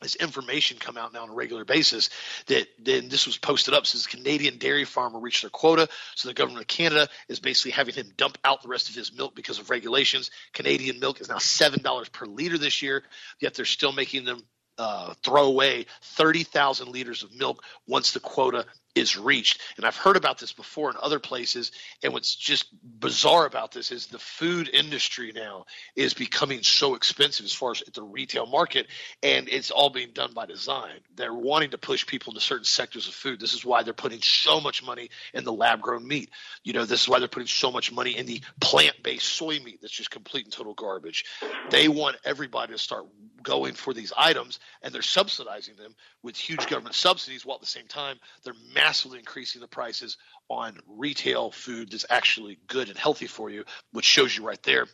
this 0.00 0.16
information 0.16 0.78
come 0.78 0.96
out 0.96 1.12
now 1.12 1.22
on 1.22 1.30
a 1.30 1.34
regular 1.34 1.64
basis 1.64 2.10
that 2.46 2.66
then 2.78 3.08
this 3.08 3.26
was 3.26 3.36
posted 3.36 3.74
up 3.74 3.86
says 3.86 4.06
Canadian 4.06 4.58
dairy 4.58 4.84
farmer 4.84 5.18
reached 5.18 5.42
their 5.42 5.50
quota. 5.50 5.88
So 6.14 6.28
the 6.28 6.34
government 6.34 6.62
of 6.62 6.68
Canada 6.68 7.08
is 7.28 7.40
basically 7.40 7.72
having 7.72 7.94
him 7.94 8.12
dump 8.16 8.38
out 8.44 8.62
the 8.62 8.68
rest 8.68 8.88
of 8.88 8.94
his 8.94 9.12
milk 9.12 9.34
because 9.34 9.58
of 9.58 9.70
regulations. 9.70 10.30
Canadian 10.52 11.00
milk 11.00 11.20
is 11.20 11.28
now 11.28 11.38
seven 11.38 11.82
dollars 11.82 12.08
per 12.08 12.26
liter 12.26 12.58
this 12.58 12.82
year, 12.82 13.02
yet 13.40 13.54
they're 13.54 13.64
still 13.64 13.92
making 13.92 14.24
them 14.24 14.42
uh, 14.78 15.14
throw 15.24 15.46
away 15.46 15.86
30,000 16.02 16.88
liters 16.88 17.24
of 17.24 17.34
milk 17.34 17.64
once 17.86 18.12
the 18.12 18.20
quota 18.20 18.64
is 18.98 19.16
reached. 19.16 19.60
And 19.76 19.86
I've 19.86 19.96
heard 19.96 20.16
about 20.16 20.38
this 20.38 20.52
before 20.52 20.90
in 20.90 20.96
other 21.00 21.18
places. 21.18 21.72
And 22.02 22.12
what's 22.12 22.34
just 22.34 22.66
bizarre 22.82 23.46
about 23.46 23.72
this 23.72 23.90
is 23.90 24.06
the 24.06 24.18
food 24.18 24.68
industry 24.68 25.32
now 25.34 25.66
is 25.96 26.14
becoming 26.14 26.62
so 26.62 26.94
expensive 26.94 27.46
as 27.46 27.52
far 27.52 27.72
as 27.72 27.82
the 27.94 28.02
retail 28.02 28.46
market, 28.46 28.86
and 29.22 29.48
it's 29.48 29.70
all 29.70 29.90
being 29.90 30.10
done 30.12 30.32
by 30.34 30.46
design. 30.46 31.00
They're 31.14 31.34
wanting 31.34 31.70
to 31.70 31.78
push 31.78 32.06
people 32.06 32.32
into 32.32 32.40
certain 32.40 32.64
sectors 32.64 33.08
of 33.08 33.14
food. 33.14 33.40
This 33.40 33.54
is 33.54 33.64
why 33.64 33.82
they're 33.82 33.94
putting 33.94 34.20
so 34.22 34.60
much 34.60 34.84
money 34.84 35.10
in 35.32 35.44
the 35.44 35.52
lab 35.52 35.80
grown 35.80 36.06
meat. 36.06 36.30
You 36.64 36.72
know, 36.72 36.84
this 36.84 37.02
is 37.02 37.08
why 37.08 37.18
they're 37.18 37.28
putting 37.28 37.46
so 37.46 37.70
much 37.70 37.92
money 37.92 38.16
in 38.16 38.26
the 38.26 38.42
plant 38.60 39.02
based 39.02 39.26
soy 39.26 39.60
meat 39.60 39.78
that's 39.80 39.92
just 39.92 40.10
complete 40.10 40.44
and 40.44 40.52
total 40.52 40.74
garbage. 40.74 41.24
They 41.70 41.88
want 41.88 42.16
everybody 42.24 42.72
to 42.72 42.78
start 42.78 43.06
going 43.42 43.74
for 43.74 43.94
these 43.94 44.12
items, 44.16 44.58
and 44.82 44.92
they're 44.92 45.02
subsidizing 45.02 45.76
them 45.76 45.94
with 46.22 46.36
huge 46.36 46.66
government 46.66 46.94
subsidies 46.94 47.46
while 47.46 47.54
at 47.54 47.60
the 47.60 47.66
same 47.66 47.86
time 47.86 48.18
they're 48.42 48.54
massively 48.74 48.87
increasing 49.18 49.60
the 49.60 49.68
prices 49.68 50.16
on 50.48 50.78
retail 50.86 51.50
food 51.50 51.90
that's 51.90 52.06
actually 52.08 52.58
good 52.66 52.88
and 52.88 52.98
healthy 52.98 53.26
for 53.26 53.50
you, 53.50 53.64
which 53.92 54.04
shows 54.04 54.36
you 54.36 54.46
right 54.46 54.62
there 54.62 54.86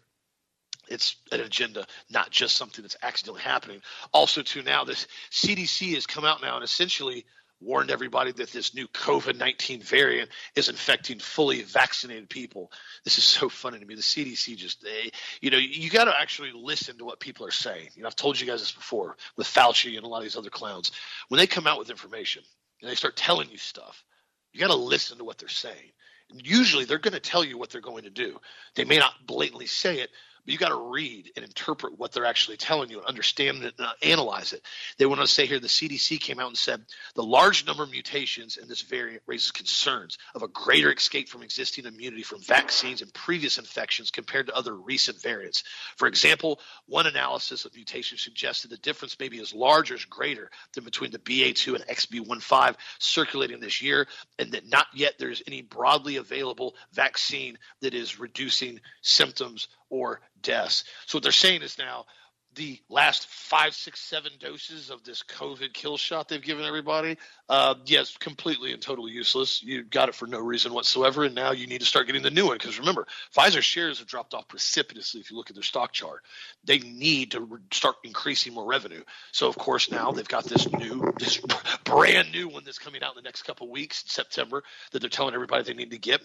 it's 0.89 1.17
an 1.33 1.41
agenda, 1.41 1.87
not 2.11 2.31
just 2.31 2.57
something 2.57 2.83
that's 2.83 2.97
accidentally 3.03 3.43
happening. 3.43 3.81
Also, 4.13 4.43
too, 4.43 4.63
now 4.63 4.85
this 4.85 5.07
CDC 5.31 5.95
has 5.95 6.07
come 6.07 6.25
out 6.25 6.43
now 6.43 6.57
and 6.57 6.65
essentially 6.65 7.25
warned 7.61 7.91
everybody 7.91 8.33
that 8.33 8.51
this 8.51 8.75
new 8.75 8.87
COVID 8.89 9.39
19 9.39 9.81
variant 9.81 10.29
is 10.55 10.69
infecting 10.69 11.19
fully 11.19 11.63
vaccinated 11.63 12.29
people. 12.29 12.71
This 13.05 13.17
is 13.17 13.25
so 13.25 13.49
funny 13.49 13.79
to 13.79 13.87
me. 13.87 13.95
The 13.95 14.03
CDC 14.03 14.57
just, 14.57 14.83
they, 14.83 15.11
you 15.41 15.51
know, 15.51 15.59
you 15.59 15.89
got 15.89 16.05
to 16.05 16.21
actually 16.21 16.53
listen 16.55 16.99
to 16.99 17.05
what 17.05 17.21
people 17.21 17.47
are 17.47 17.53
saying. 17.53 17.89
You 17.95 18.03
know, 18.03 18.09
I've 18.09 18.17
told 18.17 18.39
you 18.39 18.47
guys 18.47 18.61
this 18.61 18.73
before 18.73 19.17
with 19.37 19.47
Fauci 19.47 19.97
and 19.97 20.05
a 20.05 20.09
lot 20.09 20.19
of 20.19 20.25
these 20.25 20.37
other 20.37 20.51
clowns. 20.51 20.93
When 21.29 21.39
they 21.39 21.47
come 21.47 21.67
out 21.67 21.79
with 21.79 21.91
information, 21.91 22.43
and 22.85 22.91
they 22.91 22.97
start 22.97 23.17
telling 23.17 23.49
you 23.49 23.57
stuff, 23.57 24.05
you 24.53 24.61
got 24.61 24.67
to 24.67 24.75
listen 24.75 25.17
to 25.17 25.25
what 25.25 25.39
they're 25.39 25.49
saying. 25.49 25.93
And 26.31 26.47
usually 26.47 26.85
they're 26.85 26.99
going 26.99 27.15
to 27.15 27.21
tell 27.21 27.43
you 27.43 27.57
what 27.57 27.71
they're 27.71 27.81
going 27.81 28.05
to 28.05 28.11
do. 28.11 28.39
They 28.75 28.85
may 28.85 28.99
not 28.99 29.27
blatantly 29.27 29.65
say 29.65 30.01
it, 30.01 30.11
but 30.45 30.53
you 30.53 30.59
got 30.59 30.69
to 30.69 30.91
read 30.91 31.31
and 31.37 31.45
interpret 31.45 31.99
what 31.99 32.13
they're 32.13 32.25
actually 32.25 32.57
telling 32.57 32.91
you 32.91 32.99
and 32.99 33.07
understand 33.07 33.63
it 33.65 33.75
and 33.79 33.89
analyze 34.03 34.53
it. 34.53 34.63
They 34.99 35.07
want 35.07 35.21
to 35.21 35.27
say 35.27 35.47
here 35.47 35.59
the 35.59 35.69
CDC 35.69 36.21
came 36.21 36.39
out 36.39 36.49
and 36.49 36.59
said 36.59 36.83
the 37.15 37.23
large 37.23 37.67
number 37.67 37.83
of 37.83 37.91
mutations 37.91 38.57
in 38.57 38.69
this 38.69 38.83
variant 38.83 39.23
raises 39.27 39.51
concerns 39.51 40.19
of 40.35 40.43
a 40.43 40.49
greater 40.49 40.93
escape 40.93 41.29
from 41.29 41.43
existing 41.43 41.87
immunity 41.87 42.23
from 42.23 42.41
vaccines 42.41 43.03
and 43.03 43.13
previous 43.15 43.59
infections 43.59 44.11
compared 44.11 44.47
to 44.47 44.55
other 44.55 44.75
recent 44.75 45.21
variants. 45.23 45.65
For 45.97 46.09
example, 46.09 46.61
one 46.87 47.07
analysis 47.07 47.65
of 47.65 47.75
mutations 47.75 48.23
suggested 48.23 48.71
the 48.71 48.77
difference 48.79 49.19
may 49.19 49.29
be 49.29 49.41
as 49.41 49.55
large 49.55 49.91
or 49.91 49.95
as 49.95 50.05
greater 50.05 50.51
than 50.75 50.85
between 50.85 51.11
the 51.11 51.19
BA2 51.19 51.75
and 51.75 51.87
XB15 51.87 52.77
circulating 52.99 53.61
this 53.61 53.81
year, 53.81 54.07
and 54.39 54.53
that 54.53 54.69
not 54.69 54.87
yet 54.95 55.15
there's 55.19 55.43
any 55.47 55.63
broadly 55.63 56.17
available 56.17 56.75
vaccine 56.93 57.59
that 57.81 57.95
is 57.95 58.19
reducing 58.21 58.81
symptoms 59.03 59.69
or 59.95 60.21
deaths. 60.43 60.85
So 61.07 61.17
what 61.17 61.23
they're 61.23 61.33
saying 61.33 61.63
is 61.63 61.79
now 61.79 62.07
the 62.55 62.79
last 62.89 63.27
five, 63.27 63.75
six, 63.75 64.01
seven 64.01 64.33
doses 64.39 64.91
of 64.91 65.03
this 65.05 65.23
COVID 65.23 65.73
kill 65.73 65.97
shot 65.97 66.29
they've 66.29 66.43
given 66.43 66.65
everybody, 66.65 67.17
uh, 67.49 67.75
yes, 67.85 68.17
completely 68.17 68.73
and 68.73 68.81
totally 68.81 69.13
useless. 69.13 69.63
You 69.63 69.83
got 69.83 70.09
it 70.09 70.15
for 70.15 70.27
no 70.27 70.39
reason 70.39 70.73
whatsoever, 70.73 71.25
and 71.25 71.35
now 71.35 71.53
you 71.53 71.67
need 71.67 71.81
to 71.81 71.87
start 71.87 72.07
getting 72.07 72.23
the 72.23 72.31
new 72.31 72.47
one 72.47 72.57
because 72.57 72.79
remember, 72.79 73.07
Pfizer 73.37 73.61
shares 73.61 73.99
have 73.99 74.07
dropped 74.07 74.35
off 74.35 74.49
precipitously. 74.49 75.21
If 75.21 75.31
you 75.31 75.37
look 75.37 75.51
at 75.51 75.57
their 75.57 75.63
stock 75.63 75.93
chart, 75.93 76.23
they 76.65 76.79
need 76.79 77.33
to 77.33 77.41
re- 77.41 77.61
start 77.73 77.97
increasing 78.05 78.55
more 78.55 78.67
revenue. 78.67 79.03
So 79.33 79.49
of 79.49 79.57
course 79.59 79.91
now 79.91 80.13
they've 80.13 80.29
got 80.29 80.45
this 80.45 80.71
new, 80.73 81.13
this 81.19 81.41
brand 81.85 82.31
new 82.33 82.49
one 82.49 82.63
that's 82.65 82.79
coming 82.79 83.03
out 83.03 83.17
in 83.17 83.23
the 83.23 83.27
next 83.27 83.43
couple 83.43 83.71
weeks, 83.71 84.03
in 84.03 84.09
September, 84.09 84.63
that 84.93 85.01
they're 85.01 85.11
telling 85.11 85.35
everybody 85.35 85.65
they 85.65 85.75
need 85.75 85.91
to 85.91 85.99
get. 85.99 86.23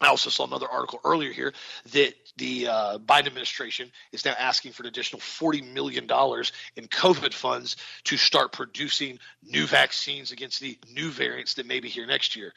I 0.00 0.08
also 0.08 0.30
saw 0.30 0.46
another 0.46 0.68
article 0.68 1.00
earlier 1.04 1.32
here 1.32 1.52
that 1.92 2.14
the 2.36 2.68
uh, 2.68 2.98
Biden 2.98 3.26
administration 3.26 3.92
is 4.12 4.24
now 4.24 4.34
asking 4.38 4.72
for 4.72 4.82
an 4.82 4.88
additional 4.88 5.20
$40 5.20 5.72
million 5.74 6.04
in 6.04 6.88
COVID 6.88 7.34
funds 7.34 7.76
to 8.04 8.16
start 8.16 8.52
producing 8.52 9.18
new 9.42 9.66
vaccines 9.66 10.32
against 10.32 10.60
the 10.60 10.78
new 10.92 11.10
variants 11.10 11.54
that 11.54 11.66
may 11.66 11.80
be 11.80 11.88
here 11.88 12.06
next 12.06 12.34
year. 12.34 12.54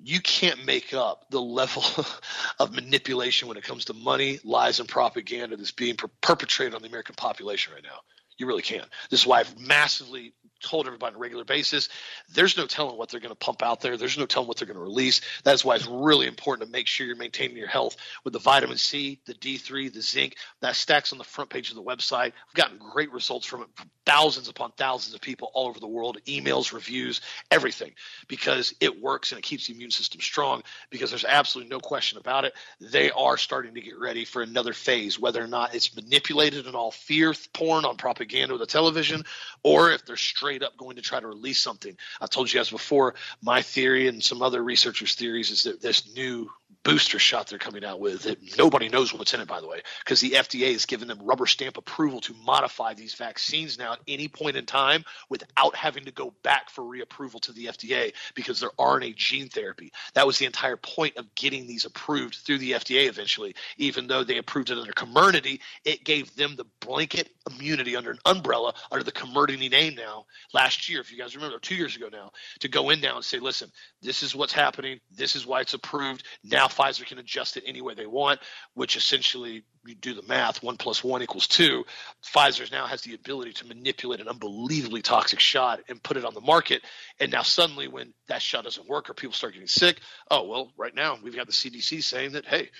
You 0.00 0.20
can't 0.20 0.64
make 0.64 0.94
up 0.94 1.24
the 1.30 1.40
level 1.40 1.82
of 2.60 2.72
manipulation 2.72 3.48
when 3.48 3.56
it 3.56 3.64
comes 3.64 3.86
to 3.86 3.94
money, 3.94 4.38
lies, 4.44 4.78
and 4.78 4.88
propaganda 4.88 5.56
that's 5.56 5.72
being 5.72 5.96
per- 5.96 6.10
perpetrated 6.20 6.74
on 6.74 6.82
the 6.82 6.88
American 6.88 7.14
population 7.14 7.72
right 7.72 7.82
now. 7.82 8.00
You 8.38 8.46
really 8.46 8.62
can't. 8.62 8.86
This 9.10 9.20
is 9.20 9.26
why 9.26 9.40
I've 9.40 9.58
massively 9.58 10.34
told 10.60 10.86
everybody 10.86 11.14
on 11.14 11.16
a 11.16 11.20
regular 11.20 11.44
basis. 11.44 11.88
There's 12.32 12.56
no 12.56 12.66
telling 12.66 12.96
what 12.96 13.08
they're 13.08 13.20
going 13.20 13.30
to 13.30 13.34
pump 13.34 13.62
out 13.62 13.80
there. 13.80 13.96
There's 13.96 14.18
no 14.18 14.26
telling 14.26 14.48
what 14.48 14.56
they're 14.56 14.66
going 14.66 14.78
to 14.78 14.82
release. 14.82 15.20
That's 15.44 15.64
why 15.64 15.76
it's 15.76 15.86
really 15.86 16.26
important 16.26 16.66
to 16.66 16.72
make 16.72 16.86
sure 16.86 17.06
you're 17.06 17.16
maintaining 17.16 17.56
your 17.56 17.68
health 17.68 17.96
with 18.24 18.32
the 18.32 18.38
vitamin 18.38 18.78
C, 18.78 19.20
the 19.26 19.34
D3, 19.34 19.92
the 19.92 20.02
zinc. 20.02 20.36
That 20.60 20.76
stacks 20.76 21.12
on 21.12 21.18
the 21.18 21.24
front 21.24 21.50
page 21.50 21.70
of 21.70 21.76
the 21.76 21.82
website. 21.82 22.32
We've 22.48 22.54
gotten 22.54 22.78
great 22.78 23.12
results 23.12 23.46
from 23.46 23.62
it 23.62 23.68
from 23.74 23.90
thousands 24.04 24.48
upon 24.48 24.72
thousands 24.72 25.14
of 25.14 25.20
people 25.20 25.50
all 25.52 25.68
over 25.68 25.80
the 25.80 25.86
world, 25.86 26.18
emails, 26.26 26.72
reviews, 26.72 27.20
everything, 27.50 27.92
because 28.28 28.74
it 28.80 29.02
works 29.02 29.32
and 29.32 29.38
it 29.38 29.42
keeps 29.42 29.66
the 29.66 29.74
immune 29.74 29.90
system 29.90 30.20
strong. 30.20 30.62
Because 30.90 31.10
there's 31.10 31.24
absolutely 31.24 31.70
no 31.70 31.80
question 31.80 32.18
about 32.18 32.44
it. 32.44 32.54
They 32.80 33.10
are 33.10 33.36
starting 33.36 33.74
to 33.74 33.80
get 33.80 33.98
ready 33.98 34.24
for 34.24 34.42
another 34.42 34.72
phase, 34.72 35.18
whether 35.18 35.42
or 35.42 35.48
not 35.48 35.74
it's 35.74 35.94
manipulated 35.94 36.66
and 36.66 36.76
all 36.76 36.90
fear 36.90 37.34
porn 37.52 37.84
on 37.84 37.96
propaganda 37.96 38.54
with 38.54 38.60
the 38.60 38.66
television, 38.66 39.24
or 39.62 39.90
if 39.92 40.04
they're 40.04 40.16
straight 40.46 40.62
up 40.62 40.76
going 40.76 40.94
to 40.94 41.02
try 41.02 41.18
to 41.18 41.26
release 41.26 41.58
something. 41.58 41.96
I 42.20 42.26
told 42.26 42.52
you 42.52 42.60
guys 42.60 42.70
before, 42.70 43.16
my 43.42 43.62
theory 43.62 44.06
and 44.06 44.22
some 44.22 44.42
other 44.42 44.62
researchers' 44.62 45.16
theories 45.16 45.50
is 45.50 45.64
that 45.64 45.82
this 45.82 46.14
new 46.14 46.48
booster 46.86 47.18
shot 47.18 47.48
they're 47.48 47.58
coming 47.58 47.84
out 47.84 47.98
with. 47.98 48.26
It, 48.26 48.38
nobody 48.56 48.88
knows 48.88 49.12
what's 49.12 49.34
in 49.34 49.40
it, 49.40 49.48
by 49.48 49.60
the 49.60 49.66
way, 49.66 49.82
because 50.04 50.20
the 50.20 50.30
FDA 50.30 50.72
has 50.72 50.86
given 50.86 51.08
them 51.08 51.18
rubber 51.20 51.46
stamp 51.46 51.76
approval 51.78 52.20
to 52.20 52.34
modify 52.44 52.94
these 52.94 53.14
vaccines 53.14 53.76
now 53.76 53.94
at 53.94 53.98
any 54.06 54.28
point 54.28 54.56
in 54.56 54.66
time 54.66 55.04
without 55.28 55.74
having 55.74 56.04
to 56.04 56.12
go 56.12 56.32
back 56.44 56.70
for 56.70 56.82
reapproval 56.82 57.40
to 57.40 57.52
the 57.52 57.66
FDA 57.66 58.12
because 58.36 58.60
they're 58.60 58.70
RNA 58.78 59.16
gene 59.16 59.48
therapy. 59.48 59.92
That 60.14 60.28
was 60.28 60.38
the 60.38 60.46
entire 60.46 60.76
point 60.76 61.16
of 61.16 61.34
getting 61.34 61.66
these 61.66 61.86
approved 61.86 62.36
through 62.36 62.58
the 62.58 62.72
FDA 62.72 63.08
eventually. 63.08 63.56
Even 63.78 64.06
though 64.06 64.22
they 64.22 64.38
approved 64.38 64.70
it 64.70 64.78
under 64.78 64.92
Comirnaty, 64.92 65.58
it 65.84 66.04
gave 66.04 66.36
them 66.36 66.54
the 66.54 66.66
blanket 66.80 67.30
immunity 67.50 67.96
under 67.96 68.12
an 68.12 68.18
umbrella 68.24 68.74
under 68.92 69.02
the 69.02 69.10
Comirnaty 69.10 69.68
name 69.68 69.96
now 69.96 70.26
last 70.54 70.88
year, 70.88 71.00
if 71.00 71.10
you 71.10 71.18
guys 71.18 71.34
remember, 71.34 71.58
two 71.58 71.74
years 71.74 71.96
ago 71.96 72.08
now, 72.12 72.30
to 72.60 72.68
go 72.68 72.90
in 72.90 73.00
now 73.00 73.16
and 73.16 73.24
say, 73.24 73.40
listen, 73.40 73.72
this 74.02 74.22
is 74.22 74.36
what's 74.36 74.52
happening. 74.52 75.00
This 75.10 75.34
is 75.34 75.44
why 75.46 75.62
it's 75.62 75.74
approved. 75.74 76.22
Now 76.44 76.68
Pfizer 76.76 77.06
can 77.06 77.18
adjust 77.18 77.56
it 77.56 77.64
any 77.66 77.80
way 77.80 77.94
they 77.94 78.06
want, 78.06 78.40
which 78.74 78.96
essentially 78.96 79.64
you 79.84 79.94
do 79.94 80.14
the 80.14 80.22
math, 80.22 80.62
one 80.62 80.76
plus 80.76 81.02
one 81.02 81.22
equals 81.22 81.46
two. 81.46 81.84
Pfizer 82.24 82.70
now 82.70 82.86
has 82.86 83.02
the 83.02 83.14
ability 83.14 83.52
to 83.54 83.66
manipulate 83.66 84.20
an 84.20 84.28
unbelievably 84.28 85.02
toxic 85.02 85.40
shot 85.40 85.80
and 85.88 86.02
put 86.02 86.16
it 86.16 86.24
on 86.24 86.34
the 86.34 86.40
market. 86.40 86.82
And 87.20 87.30
now 87.32 87.42
suddenly, 87.42 87.88
when 87.88 88.12
that 88.28 88.42
shot 88.42 88.64
doesn't 88.64 88.88
work 88.88 89.08
or 89.08 89.14
people 89.14 89.34
start 89.34 89.54
getting 89.54 89.68
sick, 89.68 90.00
oh 90.30 90.46
well, 90.46 90.72
right 90.76 90.94
now 90.94 91.18
we've 91.22 91.36
got 91.36 91.46
the 91.46 91.52
CDC 91.52 92.02
saying 92.02 92.32
that 92.32 92.46
hey, 92.46 92.70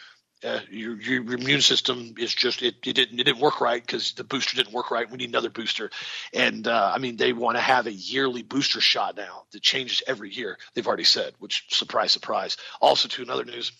uh, 0.44 0.60
your, 0.70 1.00
your 1.00 1.34
immune 1.34 1.62
system 1.62 2.14
is 2.18 2.34
just 2.34 2.62
it, 2.62 2.74
it 2.84 2.92
didn't 2.92 3.18
it 3.18 3.24
didn't 3.24 3.40
work 3.40 3.60
right 3.60 3.80
because 3.80 4.12
the 4.12 4.24
booster 4.24 4.56
didn't 4.56 4.72
work 4.72 4.90
right. 4.90 5.10
We 5.10 5.16
need 5.16 5.30
another 5.30 5.48
booster, 5.48 5.90
and 6.34 6.68
uh, 6.68 6.92
I 6.94 6.98
mean 6.98 7.16
they 7.16 7.32
want 7.32 7.56
to 7.56 7.62
have 7.62 7.86
a 7.86 7.92
yearly 7.92 8.42
booster 8.42 8.80
shot 8.80 9.16
now 9.16 9.44
that 9.52 9.62
changes 9.62 10.02
every 10.06 10.30
year. 10.30 10.58
They've 10.74 10.86
already 10.86 11.04
said, 11.04 11.32
which 11.38 11.64
surprise 11.70 12.12
surprise. 12.12 12.58
Also, 12.80 13.08
to 13.08 13.22
another 13.22 13.44
news, 13.44 13.72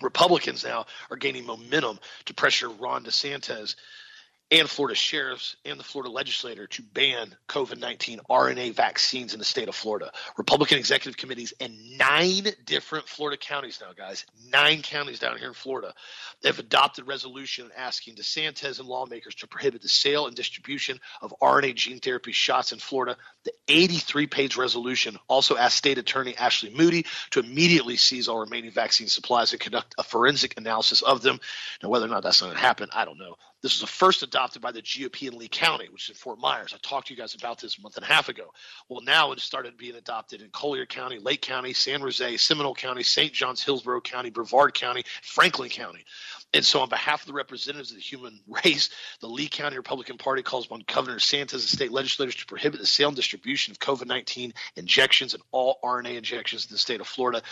Republicans 0.00 0.64
now 0.64 0.86
are 1.10 1.16
gaining 1.16 1.44
momentum 1.46 1.98
to 2.26 2.34
pressure 2.34 2.68
Ron 2.68 3.04
DeSantis 3.04 3.74
and 4.50 4.68
Florida 4.68 4.94
sheriffs 4.94 5.56
and 5.64 5.78
the 5.78 5.84
Florida 5.84 6.10
legislature 6.10 6.66
to 6.66 6.82
ban 6.82 7.36
COVID 7.48 7.78
19 7.78 8.20
RNA 8.30 8.74
vaccines 8.74 9.34
in 9.34 9.38
the 9.38 9.44
state 9.44 9.68
of 9.68 9.74
Florida. 9.74 10.10
Republican 10.38 10.78
executive 10.78 11.18
committees 11.18 11.52
in 11.60 11.96
nine 11.98 12.46
different 12.64 13.08
Florida 13.08 13.36
counties 13.36 13.80
now, 13.80 13.92
guys, 13.92 14.24
nine 14.50 14.80
counties 14.80 15.18
down 15.18 15.36
here 15.36 15.48
in 15.48 15.54
Florida, 15.54 15.92
they've 16.42 16.58
adopted 16.58 17.06
resolution 17.06 17.70
asking 17.76 18.14
DeSantis 18.14 18.78
and 18.78 18.88
lawmakers 18.88 19.34
to 19.36 19.46
prohibit 19.46 19.82
the 19.82 19.88
sale 19.88 20.26
and 20.26 20.34
distribution 20.34 20.98
of 21.20 21.34
RNA 21.42 21.74
gene 21.74 22.00
therapy 22.00 22.32
shots 22.32 22.72
in 22.72 22.78
Florida. 22.78 23.16
The 23.44 23.52
83 23.68 24.26
page 24.28 24.56
resolution 24.56 25.18
also 25.28 25.56
asked 25.56 25.76
State 25.76 25.98
Attorney 25.98 26.36
Ashley 26.36 26.70
Moody 26.70 27.04
to 27.30 27.40
immediately 27.40 27.96
seize 27.96 28.28
all 28.28 28.38
remaining 28.38 28.70
vaccine 28.70 29.08
supplies 29.08 29.52
and 29.52 29.60
conduct 29.60 29.94
a 29.98 30.02
forensic 30.02 30.56
analysis 30.56 31.02
of 31.02 31.20
them. 31.20 31.38
Now, 31.82 31.90
whether 31.90 32.06
or 32.06 32.08
not 32.08 32.22
that's 32.22 32.40
going 32.40 32.54
to 32.54 32.58
happen, 32.58 32.88
I 32.92 33.04
don't 33.04 33.18
know. 33.18 33.36
This 33.60 33.74
was 33.74 33.80
the 33.80 33.86
first 33.86 34.22
adopted 34.22 34.62
by 34.62 34.70
the 34.70 34.82
GOP 34.82 35.26
in 35.26 35.36
Lee 35.36 35.48
County, 35.48 35.88
which 35.90 36.04
is 36.04 36.10
in 36.10 36.14
Fort 36.14 36.38
Myers. 36.38 36.72
I 36.72 36.78
talked 36.80 37.08
to 37.08 37.14
you 37.14 37.18
guys 37.18 37.34
about 37.34 37.60
this 37.60 37.76
a 37.76 37.82
month 37.82 37.96
and 37.96 38.04
a 38.04 38.08
half 38.08 38.28
ago. 38.28 38.52
Well, 38.88 39.00
now 39.00 39.32
it 39.32 39.40
started 39.40 39.76
being 39.76 39.96
adopted 39.96 40.42
in 40.42 40.50
Collier 40.50 40.86
County, 40.86 41.18
Lake 41.18 41.42
County, 41.42 41.72
Santa 41.72 42.04
Rosa, 42.04 42.38
Seminole 42.38 42.74
County, 42.74 43.02
St. 43.02 43.32
John's, 43.32 43.62
Hillsborough 43.62 44.00
County, 44.00 44.30
Brevard 44.30 44.74
County, 44.74 45.02
Franklin 45.22 45.70
County. 45.70 46.04
And 46.54 46.64
so, 46.64 46.80
on 46.80 46.88
behalf 46.88 47.22
of 47.22 47.26
the 47.26 47.32
representatives 47.32 47.90
of 47.90 47.96
the 47.96 48.02
human 48.02 48.40
race, 48.64 48.90
the 49.20 49.26
Lee 49.26 49.48
County 49.48 49.76
Republican 49.76 50.18
Party 50.18 50.42
calls 50.42 50.66
upon 50.66 50.84
Governor 50.86 51.18
DeSantis 51.18 51.52
and 51.54 51.62
state 51.62 51.90
legislators 51.90 52.36
to 52.36 52.46
prohibit 52.46 52.80
the 52.80 52.86
sale 52.86 53.08
and 53.08 53.16
distribution 53.16 53.72
of 53.72 53.80
COVID 53.80 54.06
19 54.06 54.54
injections 54.76 55.34
and 55.34 55.42
all 55.50 55.78
RNA 55.82 56.16
injections 56.16 56.66
in 56.66 56.72
the 56.72 56.78
state 56.78 57.00
of 57.00 57.08
Florida. 57.08 57.42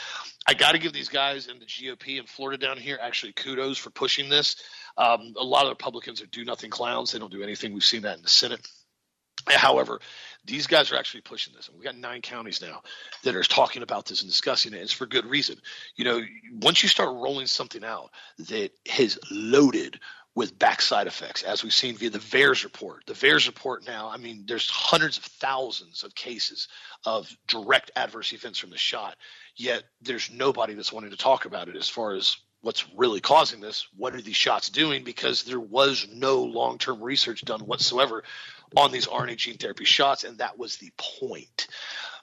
I 0.47 0.55
got 0.55 0.73
to 0.73 0.79
give 0.79 0.93
these 0.93 1.09
guys 1.09 1.49
in 1.49 1.59
the 1.59 1.67
GOP 1.67 2.19
in 2.19 2.27
Florida 2.27 2.65
down 2.65 2.79
here 2.79 2.99
actually 3.01 3.33
kudos 3.33 3.77
for 3.77 3.91
pushing 3.91 4.29
this. 4.29 4.57
Um, 4.99 5.35
a 5.39 5.45
lot 5.45 5.65
of 5.65 5.71
Republicans 5.71 6.23
are 6.23 6.27
do 6.27 6.45
nothing 6.45 6.71
clowns. 6.71 7.13
They 7.13 7.19
don't 7.19 7.33
do 7.33 7.43
anything. 7.43 7.73
We've 7.73 7.85
seen 7.85 8.03
that 8.03 8.17
in 8.17 8.23
the 8.23 8.29
Senate. 8.29 8.67
However, 9.49 10.01
these 10.45 10.67
guys 10.67 10.91
are 10.91 10.97
actually 10.97 11.21
pushing 11.21 11.55
this. 11.55 11.69
And 11.69 11.79
we 11.79 11.85
got 11.85 11.97
nine 11.97 12.23
counties 12.23 12.61
now 12.61 12.83
that 13.23 13.37
are 13.37 13.43
talking 13.43 13.83
about 13.83 14.07
this 14.07 14.23
and 14.23 14.31
discussing 14.31 14.73
it. 14.73 14.81
It's 14.81 14.93
for 14.93 15.07
good 15.07 15.27
reason. 15.27 15.57
You 15.95 16.05
know, 16.05 16.23
once 16.61 16.83
you 16.83 16.89
start 16.89 17.11
rolling 17.15 17.47
something 17.47 17.85
out 17.85 18.11
that 18.39 18.71
is 18.99 19.19
loaded 19.31 20.01
with 20.37 20.59
backside 20.59 21.07
effects, 21.07 21.43
as 21.43 21.63
we've 21.63 21.73
seen 21.73 21.97
via 21.97 22.11
the 22.11 22.19
VAERS 22.19 22.63
report. 22.63 23.07
The 23.07 23.15
VAERS 23.15 23.47
report 23.47 23.87
now, 23.87 24.11
I 24.11 24.19
mean, 24.19 24.45
there's 24.47 24.69
hundreds 24.69 25.17
of 25.17 25.25
thousands 25.25 26.05
of 26.05 26.15
cases 26.15 26.69
of 27.07 27.35
direct 27.47 27.91
adverse 27.97 28.35
events 28.35 28.59
from 28.59 28.69
the 28.69 28.77
shot, 28.77 29.17
yet 29.57 29.85
there's 30.03 30.31
nobody 30.31 30.75
that's 30.75 30.93
wanting 30.93 31.11
to 31.11 31.17
talk 31.17 31.47
about 31.47 31.69
it 31.71 31.77
as 31.77 31.89
far 31.89 32.15
as 32.15 32.37
what's 32.67 32.85
really 32.97 33.21
causing 33.21 33.61
this. 33.61 33.87
What 33.97 34.17
are 34.17 34.21
these 34.21 34.35
shots 34.35 34.71
doing? 34.71 35.05
Because 35.05 35.45
there 35.45 35.61
was 35.61 36.09
no 36.13 36.43
long 36.43 36.79
term 36.79 37.01
research 37.01 37.43
done 37.43 37.61
whatsoever 37.61 38.25
on 38.77 38.91
these 38.91 39.07
RNA 39.07 39.37
gene 39.37 39.57
therapy 39.57 39.85
shots, 39.85 40.25
and 40.25 40.39
that 40.39 40.59
was 40.59 40.77
the 40.77 40.91
point. 41.21 41.69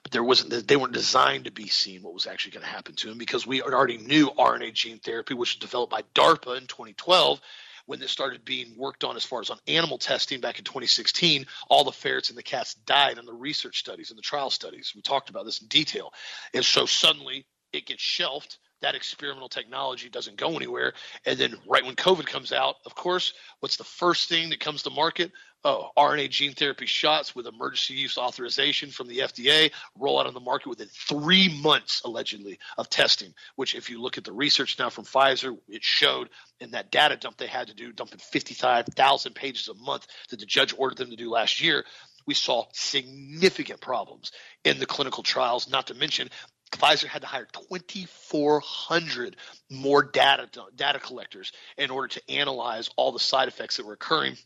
But 0.02 0.12
there 0.12 0.22
wasn't 0.22 0.68
they 0.68 0.76
weren't 0.76 0.92
designed 0.92 1.46
to 1.46 1.50
be 1.50 1.68
seen 1.68 2.02
what 2.02 2.12
was 2.12 2.26
actually 2.26 2.52
going 2.52 2.66
to 2.66 2.70
happen 2.70 2.94
to 2.96 3.08
them 3.08 3.16
because 3.16 3.46
we 3.46 3.62
already 3.62 3.96
knew 3.96 4.30
RNA 4.38 4.74
gene 4.74 4.98
therapy, 4.98 5.32
which 5.32 5.54
was 5.54 5.60
developed 5.60 5.90
by 5.90 6.02
DARPA 6.14 6.58
in 6.58 6.66
2012 6.66 7.40
when 7.86 7.98
this 7.98 8.10
started 8.10 8.44
being 8.44 8.74
worked 8.76 9.02
on 9.02 9.16
as 9.16 9.24
far 9.24 9.40
as 9.40 9.48
on 9.48 9.58
animal 9.66 9.96
testing 9.96 10.40
back 10.40 10.58
in 10.58 10.64
2016, 10.64 11.46
all 11.68 11.84
the 11.84 11.92
ferrets 11.92 12.28
and 12.28 12.36
the 12.36 12.42
cats 12.42 12.74
died 12.86 13.16
in 13.16 13.26
the 13.26 13.32
research 13.32 13.78
studies 13.78 14.10
and 14.10 14.18
the 14.18 14.22
trial 14.22 14.50
studies. 14.50 14.92
We 14.94 15.02
talked 15.02 15.28
about 15.30 15.44
this 15.44 15.60
in 15.60 15.68
detail. 15.68 16.12
And 16.54 16.64
so 16.64 16.86
suddenly 16.86 17.46
it 17.74 17.86
gets 17.86 18.02
shelved 18.02 18.58
that 18.82 18.94
experimental 18.94 19.48
technology 19.48 20.08
doesn't 20.08 20.36
go 20.36 20.56
anywhere. 20.56 20.92
And 21.24 21.38
then 21.38 21.56
right 21.66 21.84
when 21.84 21.96
COVID 21.96 22.26
comes 22.26 22.52
out, 22.52 22.76
of 22.84 22.94
course, 22.94 23.32
what's 23.60 23.76
the 23.76 23.84
first 23.84 24.28
thing 24.28 24.50
that 24.50 24.60
comes 24.60 24.82
to 24.82 24.90
market? 24.90 25.32
Oh, 25.66 25.88
RNA 25.96 26.28
gene 26.28 26.52
therapy 26.52 26.84
shots 26.84 27.34
with 27.34 27.46
emergency 27.46 27.94
use 27.94 28.18
authorization 28.18 28.90
from 28.90 29.08
the 29.08 29.20
FDA 29.20 29.72
roll 29.98 30.20
out 30.20 30.26
on 30.26 30.34
the 30.34 30.40
market 30.40 30.68
within 30.68 30.88
three 30.88 31.48
months, 31.62 32.02
allegedly, 32.04 32.58
of 32.76 32.90
testing. 32.90 33.32
Which, 33.56 33.74
if 33.74 33.88
you 33.88 34.02
look 34.02 34.18
at 34.18 34.24
the 34.24 34.32
research 34.32 34.78
now 34.78 34.90
from 34.90 35.04
Pfizer, 35.04 35.56
it 35.66 35.82
showed 35.82 36.28
in 36.60 36.72
that 36.72 36.90
data 36.90 37.16
dump 37.16 37.38
they 37.38 37.46
had 37.46 37.68
to 37.68 37.74
do, 37.74 37.92
dumping 37.92 38.18
55,000 38.18 39.34
pages 39.34 39.68
a 39.68 39.74
month 39.74 40.06
that 40.28 40.38
the 40.38 40.44
judge 40.44 40.74
ordered 40.76 40.98
them 40.98 41.10
to 41.10 41.16
do 41.16 41.30
last 41.30 41.62
year 41.62 41.84
we 42.26 42.34
saw 42.34 42.64
significant 42.72 43.80
problems 43.80 44.32
in 44.64 44.78
the 44.78 44.86
clinical 44.86 45.22
trials, 45.22 45.68
not 45.68 45.88
to 45.88 45.94
mention 45.94 46.30
Pfizer 46.76 47.06
had 47.06 47.22
to 47.22 47.28
hire 47.28 47.46
2,400 47.52 49.36
more 49.70 50.02
data 50.02 50.48
data 50.74 50.98
collectors 50.98 51.52
in 51.76 51.90
order 51.90 52.08
to 52.08 52.30
analyze 52.30 52.90
all 52.96 53.12
the 53.12 53.18
side 53.18 53.48
effects 53.48 53.76
that 53.76 53.86
were 53.86 53.94
occurring. 53.94 54.36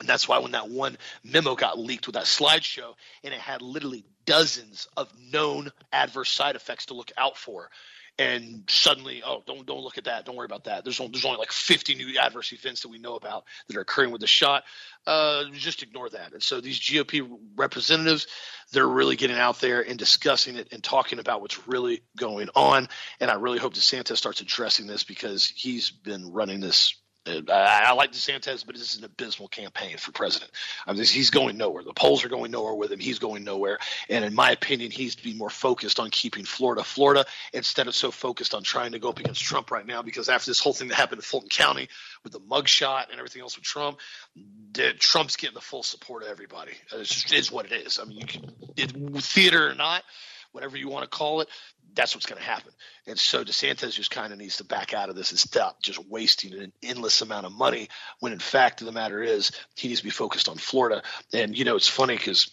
And 0.00 0.08
that's 0.08 0.28
why 0.28 0.38
when 0.38 0.52
that 0.52 0.68
one 0.68 0.98
memo 1.24 1.54
got 1.54 1.78
leaked 1.78 2.06
with 2.06 2.14
that 2.14 2.24
slideshow, 2.24 2.94
and 3.24 3.32
it 3.32 3.40
had 3.40 3.62
literally 3.62 4.04
dozens 4.26 4.88
of 4.96 5.10
known 5.32 5.70
adverse 5.92 6.30
side 6.30 6.56
effects 6.56 6.86
to 6.86 6.94
look 6.94 7.12
out 7.16 7.38
for, 7.38 7.70
and 8.18 8.62
suddenly, 8.68 9.22
oh, 9.24 9.42
don't 9.46 9.66
don't 9.66 9.82
look 9.82 9.98
at 9.98 10.04
that. 10.04 10.24
Don't 10.24 10.36
worry 10.36 10.46
about 10.46 10.64
that. 10.64 10.84
There's 10.84 11.00
only, 11.00 11.12
there's 11.12 11.26
only 11.26 11.38
like 11.38 11.52
50 11.52 11.94
new 11.96 12.18
adverse 12.18 12.52
events 12.52 12.82
that 12.82 12.88
we 12.88 12.98
know 12.98 13.14
about 13.14 13.44
that 13.68 13.76
are 13.76 13.80
occurring 13.80 14.10
with 14.10 14.22
the 14.22 14.26
shot. 14.26 14.64
Uh, 15.06 15.44
just 15.52 15.82
ignore 15.82 16.08
that. 16.08 16.32
And 16.32 16.42
so 16.42 16.60
these 16.60 16.80
GOP 16.80 17.28
representatives, 17.56 18.26
they're 18.72 18.88
really 18.88 19.16
getting 19.16 19.36
out 19.36 19.60
there 19.60 19.82
and 19.82 19.98
discussing 19.98 20.56
it 20.56 20.68
and 20.72 20.82
talking 20.82 21.18
about 21.18 21.42
what's 21.42 21.68
really 21.68 22.02
going 22.16 22.48
on. 22.56 22.88
And 23.20 23.30
I 23.30 23.34
really 23.34 23.58
hope 23.58 23.74
DeSantis 23.74 24.16
starts 24.16 24.40
addressing 24.40 24.86
this 24.86 25.04
because 25.04 25.46
he's 25.46 25.90
been 25.90 26.32
running 26.32 26.60
this 26.60 26.96
Uh, 27.26 27.42
I, 27.50 27.92
like 27.92 28.12
DeSantis, 28.12 28.64
but 28.64 28.76
this 28.76 28.94
is 28.94 28.98
an 28.98 29.04
abysmal 29.04 29.48
campaign 29.48 29.96
for 29.96 30.12
president. 30.12 30.50
I 30.86 30.92
mean, 30.92 31.04
he's 31.04 31.30
going 31.30 31.56
nowhere. 31.56 31.82
The 31.82 31.92
polls 31.92 32.24
are 32.24 32.28
going 32.28 32.50
nowhere 32.50 32.74
with 32.74 32.92
him. 32.92 33.00
He's 33.00 33.18
going 33.18 33.44
nowhere. 33.44 33.78
And 34.08 34.24
in 34.24 34.34
my 34.34 34.50
opinion, 34.52 34.90
he's 34.90 35.16
to 35.16 35.22
be 35.22 35.34
more 35.34 35.50
focused 35.50 35.98
on 35.98 36.10
keeping 36.10 36.44
Florida, 36.44 36.84
Florida, 36.84 37.26
instead 37.52 37.88
of 37.88 37.94
so 37.94 38.10
focused 38.10 38.54
on 38.54 38.62
trying 38.62 38.92
to 38.92 38.98
go 38.98 39.08
up 39.08 39.18
against 39.18 39.42
Trump 39.42 39.70
right 39.70 39.86
now. 39.86 40.02
Because 40.02 40.28
after 40.28 40.50
this 40.50 40.60
whole 40.60 40.72
thing 40.72 40.88
that 40.88 40.94
happened 40.94 41.18
in 41.18 41.22
Fulton 41.22 41.48
County 41.48 41.88
with 42.22 42.32
the 42.32 42.40
mugshot 42.40 43.10
and 43.10 43.18
everything 43.18 43.42
else 43.42 43.56
with 43.56 43.64
Trump, 43.64 43.98
Trump's 44.98 45.36
getting 45.36 45.54
the 45.54 45.60
full 45.60 45.82
support 45.82 46.22
of 46.22 46.28
everybody. 46.28 46.72
It 46.92 47.32
is 47.32 47.50
what 47.50 47.66
it 47.66 47.72
is. 47.72 47.98
I 47.98 48.04
mean, 48.04 48.18
you 48.18 48.26
can 48.26 48.52
it, 48.76 48.92
theater 49.22 49.68
or 49.68 49.74
not 49.74 50.02
whatever 50.56 50.78
you 50.78 50.88
want 50.88 51.02
to 51.04 51.08
call 51.08 51.42
it, 51.42 51.48
that's 51.96 52.14
what's 52.14 52.26
going 52.26 52.40
to 52.40 52.46
happen. 52.46 52.70
And 53.06 53.18
so 53.18 53.42
DeSantis 53.42 53.92
just 53.92 54.10
kind 54.10 54.32
of 54.32 54.38
needs 54.38 54.58
to 54.58 54.64
back 54.64 54.94
out 54.94 55.08
of 55.08 55.16
this 55.16 55.30
and 55.30 55.40
stop 55.40 55.82
just 55.82 55.98
wasting 56.08 56.54
an 56.54 56.72
endless 56.82 57.22
amount 57.22 57.46
of 57.46 57.52
money 57.52 57.88
when 58.20 58.32
in 58.32 58.38
fact 58.38 58.84
the 58.84 58.92
matter 58.92 59.22
is 59.22 59.50
he 59.74 59.88
needs 59.88 60.00
to 60.00 60.04
be 60.04 60.10
focused 60.10 60.48
on 60.48 60.56
Florida. 60.56 61.02
And, 61.32 61.56
you 61.56 61.64
know, 61.64 61.76
it's 61.76 61.88
funny 61.88 62.16
because 62.16 62.50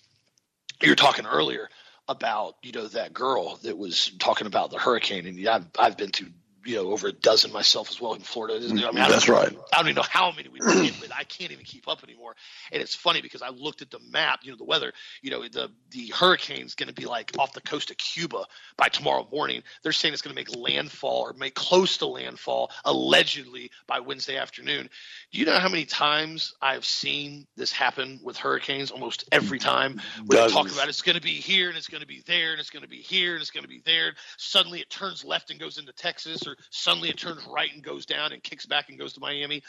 you 0.82 0.89
were 0.89 0.96
talking 0.96 1.26
earlier 1.26 1.70
about, 2.08 2.56
you 2.64 2.72
know, 2.72 2.88
that 2.88 3.14
girl 3.14 3.58
that 3.64 3.78
was 3.78 4.12
talking 4.20 4.48
about 4.48 4.72
the 4.72 4.80
hurricane. 4.80 5.26
And 5.26 5.48
I've, 5.48 5.68
I've 5.78 5.98
been 5.98 6.12
to 6.12 6.26
you 6.66 6.76
know 6.76 6.91
over 6.91 7.07
a 7.07 7.11
dozen 7.11 7.51
myself 7.51 7.89
as 7.89 7.99
well 7.99 8.14
in 8.14 8.22
Florida. 8.22 8.55
I 8.55 8.72
mean, 8.72 8.95
That's 8.95 9.30
I 9.30 9.34
right. 9.34 9.57
I 9.72 9.78
don't 9.78 9.88
even 9.88 9.95
know 9.95 10.07
how 10.07 10.32
many 10.32 10.49
we 10.49 10.59
did, 10.59 10.95
but 10.99 11.14
I 11.14 11.24
can't 11.24 11.51
even 11.51 11.66
keep 11.66 11.88
up 11.88 12.03
anymore. 12.03 12.36
And 12.72 12.82
it's 12.82 12.95
funny 12.95 13.22
because 13.22 13.41
I 13.41 13.49
looked 13.49 13.82
at 13.82 13.91
the 13.91 13.99
map, 14.11 14.39
you 14.43 14.51
know, 14.51 14.57
the 14.57 14.64
weather, 14.64 14.93
you 15.22 15.32
know, 15.32 15.43
the 15.47 15.72
the 15.91 16.07
hurricane's 16.07 16.76
going 16.76 16.88
to 16.88 16.93
be 16.93 17.05
like 17.05 17.32
off 17.38 17.53
the 17.53 17.61
coast 17.61 17.91
of 17.91 17.97
Cuba 17.97 18.45
by 18.78 18.88
tomorrow 18.88 19.28
morning. 19.32 19.64
They're 19.82 19.91
saying 19.91 20.14
it's 20.14 20.22
going 20.22 20.36
to 20.36 20.39
make 20.39 20.55
landfall 20.55 21.22
or 21.22 21.34
make 21.34 21.55
close 21.55 21.97
to 21.97 22.07
landfall 22.07 22.72
allegedly 22.86 23.72
by 23.88 23.99
Wednesday 23.99 24.38
afternoon. 24.38 24.89
Do 25.32 25.39
you 25.39 25.45
know 25.45 25.59
how 25.59 25.70
many 25.70 25.86
times 25.86 26.53
I've 26.61 26.86
seen 26.86 27.47
this 27.55 27.72
happen 27.72 28.20
with 28.24 28.38
hurricanes? 28.38 28.91
Almost 28.91 29.26
every 29.32 29.59
time 29.59 30.01
Dozens. 30.28 30.30
they 30.30 30.47
talk 30.47 30.72
about 30.72 30.89
it's 30.89 31.01
going 31.01 31.16
to 31.16 31.22
be 31.22 31.34
here 31.34 31.70
and 31.70 31.78
it's 31.78 31.88
going 31.88 32.01
to 32.01 32.07
be 32.07 32.24
there 32.26 32.51
and 32.51 32.59
it's 32.59 32.70
going 32.70 32.84
to 32.84 32.89
be 32.89 32.97
here 32.97 33.34
and 33.34 33.41
it's 33.41 33.51
going 33.51 33.64
to 33.64 33.70
be 33.70 33.82
there. 33.86 34.14
Suddenly 34.38 34.80
it 34.80 34.89
turns 34.89 35.24
left 35.24 35.51
and 35.51 35.59
goes 35.59 35.78
into 35.78 35.91
Texas, 35.93 36.45
or 36.47 36.53
suddenly 36.70 37.10
it 37.10 37.18
turns 37.18 37.45
right 37.45 37.72
and 37.74 37.84
goes 37.84 38.06
down 38.06 38.32
and 38.32 38.41
kicks 38.43 38.66
back 38.66 38.89
and 38.89 38.99
goes 38.99 39.14
to 39.14 39.20
Miami. 39.20 39.64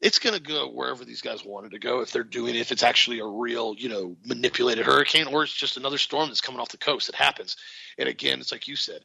It's 0.00 0.18
going 0.18 0.34
to 0.34 0.42
go 0.42 0.68
wherever 0.68 1.04
these 1.04 1.22
guys 1.22 1.44
wanted 1.44 1.70
to 1.72 1.78
go 1.78 2.00
if 2.00 2.10
they're 2.10 2.24
doing 2.24 2.56
it, 2.56 2.60
if 2.60 2.72
it's 2.72 2.82
actually 2.82 3.20
a 3.20 3.26
real 3.26 3.74
you 3.78 3.88
know 3.88 4.16
manipulated 4.24 4.84
hurricane 4.84 5.26
or 5.26 5.44
it's 5.44 5.52
just 5.52 5.76
another 5.76 5.98
storm 5.98 6.28
that's 6.28 6.40
coming 6.40 6.60
off 6.60 6.70
the 6.70 6.76
coast. 6.76 7.08
It 7.08 7.14
happens. 7.14 7.56
And 7.98 8.08
again 8.08 8.40
it's 8.40 8.52
like 8.52 8.68
you 8.68 8.76
said 8.76 9.02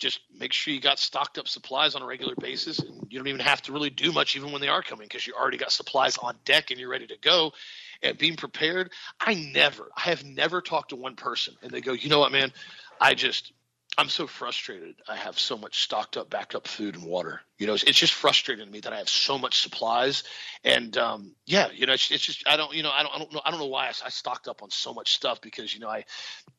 just 0.00 0.20
make 0.36 0.52
sure 0.52 0.72
you 0.72 0.80
got 0.80 0.98
stocked 0.98 1.36
up 1.36 1.46
supplies 1.46 1.94
on 1.94 2.00
a 2.00 2.06
regular 2.06 2.34
basis 2.34 2.78
and 2.78 3.06
you 3.10 3.18
don't 3.18 3.28
even 3.28 3.40
have 3.40 3.60
to 3.60 3.70
really 3.70 3.90
do 3.90 4.10
much 4.12 4.34
even 4.34 4.50
when 4.50 4.62
they 4.62 4.68
are 4.68 4.82
coming 4.82 5.06
because 5.06 5.26
you 5.26 5.34
already 5.34 5.58
got 5.58 5.70
supplies 5.70 6.16
on 6.16 6.34
deck 6.46 6.70
and 6.70 6.80
you're 6.80 6.88
ready 6.88 7.06
to 7.06 7.18
go. 7.20 7.52
And 8.02 8.16
being 8.16 8.36
prepared 8.36 8.90
i 9.20 9.34
never 9.34 9.90
i 9.94 10.08
have 10.08 10.24
never 10.24 10.62
talked 10.62 10.88
to 10.88 10.96
one 10.96 11.16
person 11.16 11.54
and 11.62 11.70
they 11.70 11.82
go 11.82 11.92
you 11.92 12.08
know 12.08 12.18
what 12.18 12.32
man? 12.32 12.50
I 12.98 13.14
just 13.14 13.52
I'm 13.98 14.08
so 14.08 14.26
frustrated. 14.26 14.96
I 15.08 15.16
have 15.16 15.38
so 15.38 15.58
much 15.58 15.82
stocked 15.82 16.16
up, 16.16 16.30
backed 16.30 16.54
up 16.54 16.66
food 16.66 16.94
and 16.96 17.04
water. 17.04 17.42
You 17.60 17.66
know, 17.66 17.74
it's, 17.74 17.84
just 17.84 18.14
frustrating 18.14 18.64
to 18.64 18.72
me 18.72 18.80
that 18.80 18.94
I 18.94 18.96
have 18.96 19.10
so 19.10 19.36
much 19.36 19.60
supplies. 19.60 20.24
And 20.64 20.96
um, 20.96 21.34
yeah, 21.44 21.68
you 21.70 21.84
know, 21.84 21.92
it's, 21.92 22.10
it's, 22.10 22.24
just 22.24 22.48
I 22.48 22.56
don't, 22.56 22.74
you 22.74 22.82
know, 22.82 22.90
I 22.90 23.02
don't, 23.02 23.14
I 23.14 23.18
don't 23.18 23.32
know, 23.34 23.42
I 23.44 23.50
don't 23.50 23.60
know 23.60 23.66
why 23.66 23.84
I, 23.84 23.88
I, 23.88 24.08
stocked 24.08 24.48
up 24.48 24.62
on 24.62 24.70
so 24.70 24.94
much 24.94 25.12
stuff 25.12 25.42
because 25.42 25.74
you 25.74 25.80
know 25.80 25.88
I, 25.88 26.06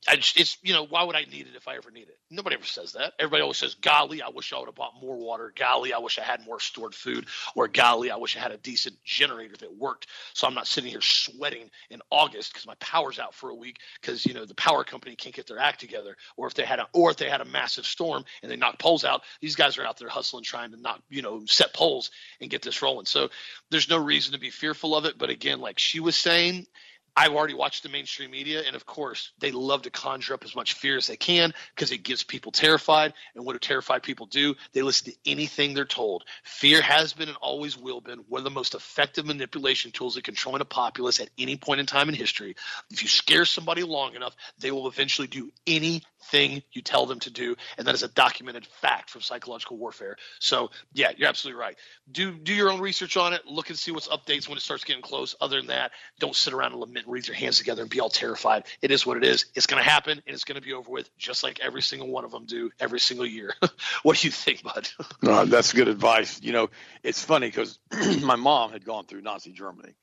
I 0.07 0.15
just 0.15 0.39
it's 0.39 0.57
you 0.61 0.73
know 0.73 0.85
why 0.85 1.03
would 1.03 1.15
I 1.15 1.21
need 1.21 1.47
it 1.47 1.55
if 1.55 1.67
I 1.67 1.75
ever 1.75 1.89
need 1.89 2.03
it? 2.03 2.17
Nobody 2.29 2.55
ever 2.55 2.65
says 2.65 2.93
that. 2.93 3.13
Everybody 3.17 3.41
always 3.41 3.57
says, 3.57 3.73
"Golly, 3.73 4.21
I 4.21 4.29
wish 4.29 4.53
I 4.53 4.59
would 4.59 4.67
have 4.67 4.75
bought 4.75 4.93
more 5.01 5.17
water. 5.17 5.51
Golly, 5.55 5.91
I 5.91 5.97
wish 5.97 6.19
I 6.19 6.23
had 6.23 6.45
more 6.45 6.59
stored 6.59 6.93
food." 6.93 7.25
Or 7.55 7.67
"Golly, 7.67 8.11
I 8.11 8.17
wish 8.17 8.37
I 8.37 8.39
had 8.39 8.51
a 8.51 8.57
decent 8.57 9.03
generator 9.03 9.55
that 9.59 9.75
worked, 9.75 10.05
so 10.33 10.45
I'm 10.45 10.53
not 10.53 10.67
sitting 10.67 10.91
here 10.91 11.01
sweating 11.01 11.69
in 11.89 12.01
August 12.11 12.53
because 12.53 12.67
my 12.67 12.75
power's 12.79 13.17
out 13.17 13.33
for 13.33 13.49
a 13.49 13.55
week 13.55 13.77
because 13.99 14.23
you 14.23 14.35
know 14.35 14.45
the 14.45 14.55
power 14.55 14.83
company 14.83 15.15
can't 15.15 15.35
get 15.35 15.47
their 15.47 15.59
act 15.59 15.79
together, 15.79 16.15
or 16.37 16.45
if 16.47 16.53
they 16.53 16.65
had 16.65 16.79
a, 16.79 16.87
or 16.93 17.11
if 17.11 17.17
they 17.17 17.29
had 17.29 17.41
a 17.41 17.45
massive 17.45 17.85
storm 17.85 18.23
and 18.43 18.51
they 18.51 18.55
knocked 18.55 18.79
poles 18.79 19.03
out. 19.03 19.23
These 19.41 19.55
guys 19.55 19.77
are 19.77 19.85
out 19.85 19.97
there 19.97 20.09
hustling, 20.09 20.43
trying 20.43 20.71
to 20.71 20.77
knock, 20.77 20.90
you 21.09 21.21
know, 21.21 21.43
set 21.45 21.73
poles 21.73 22.11
and 22.39 22.49
get 22.49 22.61
this 22.61 22.81
rolling. 22.81 23.05
So 23.05 23.29
there's 23.69 23.89
no 23.89 23.97
reason 23.97 24.33
to 24.33 24.39
be 24.39 24.49
fearful 24.49 24.95
of 24.95 25.05
it. 25.05 25.17
But 25.17 25.29
again, 25.29 25.59
like 25.59 25.79
she 25.79 25.99
was 25.99 26.15
saying, 26.15 26.67
I've 27.15 27.33
already 27.33 27.53
watched 27.53 27.83
the 27.83 27.89
mainstream 27.89 28.31
media, 28.31 28.63
and 28.65 28.75
of 28.75 28.85
course, 28.85 29.31
they 29.39 29.51
love 29.51 29.81
to 29.83 29.89
conjure 29.89 30.33
up 30.33 30.43
as 30.43 30.55
much 30.55 30.73
fear 30.73 30.97
as 30.97 31.07
they 31.07 31.17
can 31.17 31.53
because 31.75 31.91
it 31.91 32.03
gets 32.03 32.23
people 32.23 32.51
terrified. 32.51 33.13
And 33.35 33.45
what 33.45 33.53
do 33.53 33.59
terrified 33.59 34.03
people 34.03 34.25
do? 34.25 34.55
They 34.73 34.81
listen 34.81 35.11
to 35.11 35.17
anything 35.25 35.73
they're 35.73 35.85
told. 35.85 36.23
Fear 36.43 36.81
has 36.81 37.13
been 37.13 37.27
and 37.27 37.37
always 37.41 37.77
will 37.77 38.01
be 38.01 38.13
one 38.27 38.39
of 38.39 38.43
the 38.43 38.49
most 38.49 38.75
effective 38.75 39.25
manipulation 39.25 39.91
tools 39.91 40.15
in 40.15 40.23
controlling 40.23 40.61
a 40.61 40.65
populace 40.65 41.19
at 41.19 41.29
any 41.37 41.57
point 41.57 41.79
in 41.79 41.85
time 41.85 42.09
in 42.09 42.15
history. 42.15 42.55
If 42.89 43.03
you 43.03 43.09
scare 43.09 43.45
somebody 43.45 43.83
long 43.83 44.15
enough, 44.15 44.35
they 44.59 44.71
will 44.71 44.87
eventually 44.87 45.27
do 45.27 45.51
anything 45.67 46.63
you 46.71 46.81
tell 46.81 47.05
them 47.05 47.19
to 47.19 47.29
do, 47.29 47.55
and 47.77 47.87
that 47.87 47.95
is 47.95 48.03
a 48.03 48.07
documented 48.07 48.65
fact 48.65 49.09
from 49.09 49.21
psychological 49.21 49.77
warfare. 49.77 50.17
So, 50.39 50.71
yeah, 50.93 51.11
you're 51.17 51.27
absolutely 51.27 51.59
right. 51.59 51.77
Do 52.11 52.31
do 52.31 52.53
your 52.53 52.71
own 52.71 52.79
research 52.79 53.17
on 53.17 53.33
it. 53.33 53.45
Look 53.45 53.69
and 53.69 53.77
see 53.77 53.91
what's 53.91 54.07
updates 54.07 54.47
when 54.47 54.57
it 54.57 54.61
starts 54.61 54.83
getting 54.83 55.01
close. 55.01 55.35
Other 55.41 55.57
than 55.57 55.67
that, 55.67 55.91
don't 56.19 56.35
sit 56.35 56.53
around 56.53 56.71
and 56.71 56.81
lament 56.81 57.00
and 57.03 57.11
raise 57.11 57.27
your 57.27 57.35
hands 57.35 57.57
together 57.57 57.81
and 57.81 57.89
be 57.89 57.99
all 57.99 58.09
terrified. 58.09 58.65
It 58.81 58.91
is 58.91 59.05
what 59.05 59.17
it 59.17 59.23
is. 59.23 59.45
It's 59.55 59.67
going 59.67 59.83
to 59.83 59.89
happen 59.89 60.21
and 60.25 60.33
it's 60.33 60.43
going 60.43 60.59
to 60.59 60.65
be 60.65 60.73
over 60.73 60.89
with, 60.89 61.09
just 61.17 61.43
like 61.43 61.59
every 61.59 61.81
single 61.81 62.09
one 62.09 62.25
of 62.25 62.31
them 62.31 62.45
do 62.45 62.71
every 62.79 62.99
single 62.99 63.25
year. 63.25 63.53
what 64.03 64.17
do 64.17 64.27
you 64.27 64.31
think, 64.31 64.63
bud? 64.63 64.89
no, 65.21 65.45
that's 65.45 65.73
good 65.73 65.87
advice. 65.87 66.41
You 66.41 66.53
know, 66.53 66.69
it's 67.03 67.23
funny 67.23 67.47
because 67.47 67.79
my 68.21 68.35
mom 68.35 68.71
had 68.71 68.85
gone 68.85 69.05
through 69.05 69.21
Nazi 69.21 69.51
Germany. 69.51 69.93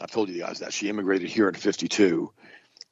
I 0.00 0.06
told 0.06 0.28
you 0.28 0.40
guys 0.40 0.60
that 0.60 0.72
she 0.72 0.88
immigrated 0.88 1.30
here 1.30 1.48
in 1.48 1.54
'52, 1.54 2.32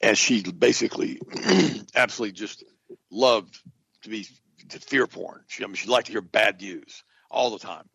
and 0.01 0.17
she 0.17 0.43
basically 0.43 1.21
absolutely 1.97 2.33
just 2.33 2.63
loved 3.11 3.59
to 4.03 4.09
be 4.09 4.27
to 4.69 4.79
fear 4.79 5.09
porn. 5.09 5.41
She, 5.49 5.65
I 5.65 5.67
mean, 5.67 5.75
she 5.75 5.89
liked 5.89 6.07
to 6.07 6.13
hear 6.13 6.21
bad 6.21 6.61
news 6.61 7.03
all 7.31 7.51
the 7.51 7.59
time. 7.59 7.89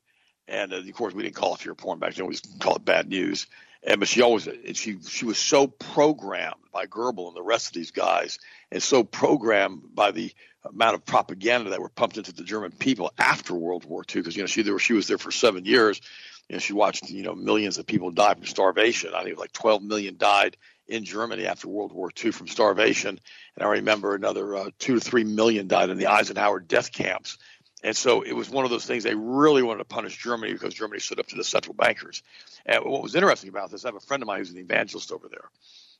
And 0.48 0.74
uh, 0.74 0.78
of 0.78 0.94
course, 0.94 1.14
we 1.14 1.24
didn't 1.24 1.36
call 1.36 1.56
it 1.56 1.62
fear 1.62 1.76
porn 1.76 2.00
back 2.00 2.16
then; 2.16 2.26
we 2.26 2.34
just 2.34 2.60
call 2.60 2.76
it 2.76 2.86
bad 2.86 3.10
news. 3.10 3.48
And 3.84 4.00
but 4.00 4.10
she 4.10 4.22
always 4.22 4.48
and 4.48 4.76
she 4.76 4.98
she 5.02 5.26
was 5.26 5.38
so 5.38 5.68
programmed 5.68 6.56
by 6.74 6.86
Goebbels 6.88 7.30
and 7.30 7.38
the 7.38 7.44
rest 7.44 7.68
of 7.68 7.74
these 7.74 7.92
guys, 7.92 8.40
and 8.72 8.82
so 8.82 9.04
programmed 9.04 9.84
by 9.94 10.12
the 10.12 10.34
amount 10.66 10.96
of 10.96 11.06
propaganda 11.06 11.70
that 11.70 11.80
were 11.80 11.90
pumped 11.90 12.18
into 12.18 12.34
the 12.34 12.44
German 12.44 12.72
people 12.72 13.12
after 13.18 13.54
World 13.56 13.86
War 13.86 14.04
II. 14.04 14.22
Because 14.22 14.36
you 14.36 14.44
know 14.44 14.48
she 14.48 14.62
there 14.64 14.78
she 14.80 14.94
was 14.94 15.08
there 15.08 15.18
for 15.18 15.32
seven 15.32 15.66
years. 15.66 16.02
and 16.50 16.62
she 16.62 16.74
watched 16.74 17.10
you 17.10 17.24
know 17.24 17.36
millions 17.36 17.78
of 17.78 17.86
people 17.86 18.12
die 18.12 18.34
from 18.34 18.46
starvation. 18.46 19.14
I 19.14 19.24
think 19.24 19.38
like 19.38 19.54
12 19.54 19.84
million 19.84 20.18
died 20.18 20.58
in 20.88 21.04
Germany 21.04 21.46
after 21.46 21.68
World 21.68 21.92
War 21.92 22.10
II 22.24 22.32
from 22.32 22.48
starvation, 22.48 23.20
and 23.56 23.66
I 23.66 23.72
remember 23.74 24.16
another 24.16 24.56
uh, 24.56 24.70
two 24.80 24.96
to 24.96 25.02
three 25.02 25.26
million 25.26 25.68
died 25.68 25.90
in 25.90 25.98
the 25.98 26.08
Eisenhower 26.08 26.60
death 26.60 26.92
camps. 26.92 27.38
And 27.84 27.96
so 27.96 28.22
it 28.22 28.34
was 28.34 28.50
one 28.50 28.66
of 28.66 28.72
those 28.72 28.86
things 28.86 29.04
they 29.04 29.16
really 29.16 29.62
wanted 29.62 29.80
to 29.80 29.86
punish 29.86 30.18
Germany 30.18 30.52
because 30.52 30.74
Germany 30.74 31.00
stood 31.00 31.20
up 31.20 31.28
to 31.28 31.36
the 31.36 31.44
central 31.44 31.76
bankers. 31.76 32.24
And 32.66 32.84
what 32.84 33.04
was 33.04 33.16
interesting 33.16 33.50
about 33.50 33.70
this, 33.70 33.86
I 33.86 33.90
have 33.90 33.96
a 33.96 34.00
friend 34.00 34.24
of 34.24 34.28
mine 34.28 34.40
who's 34.40 34.52
an 34.52 34.58
evangelist 34.58 35.12
over 35.12 35.28
there. 35.30 35.50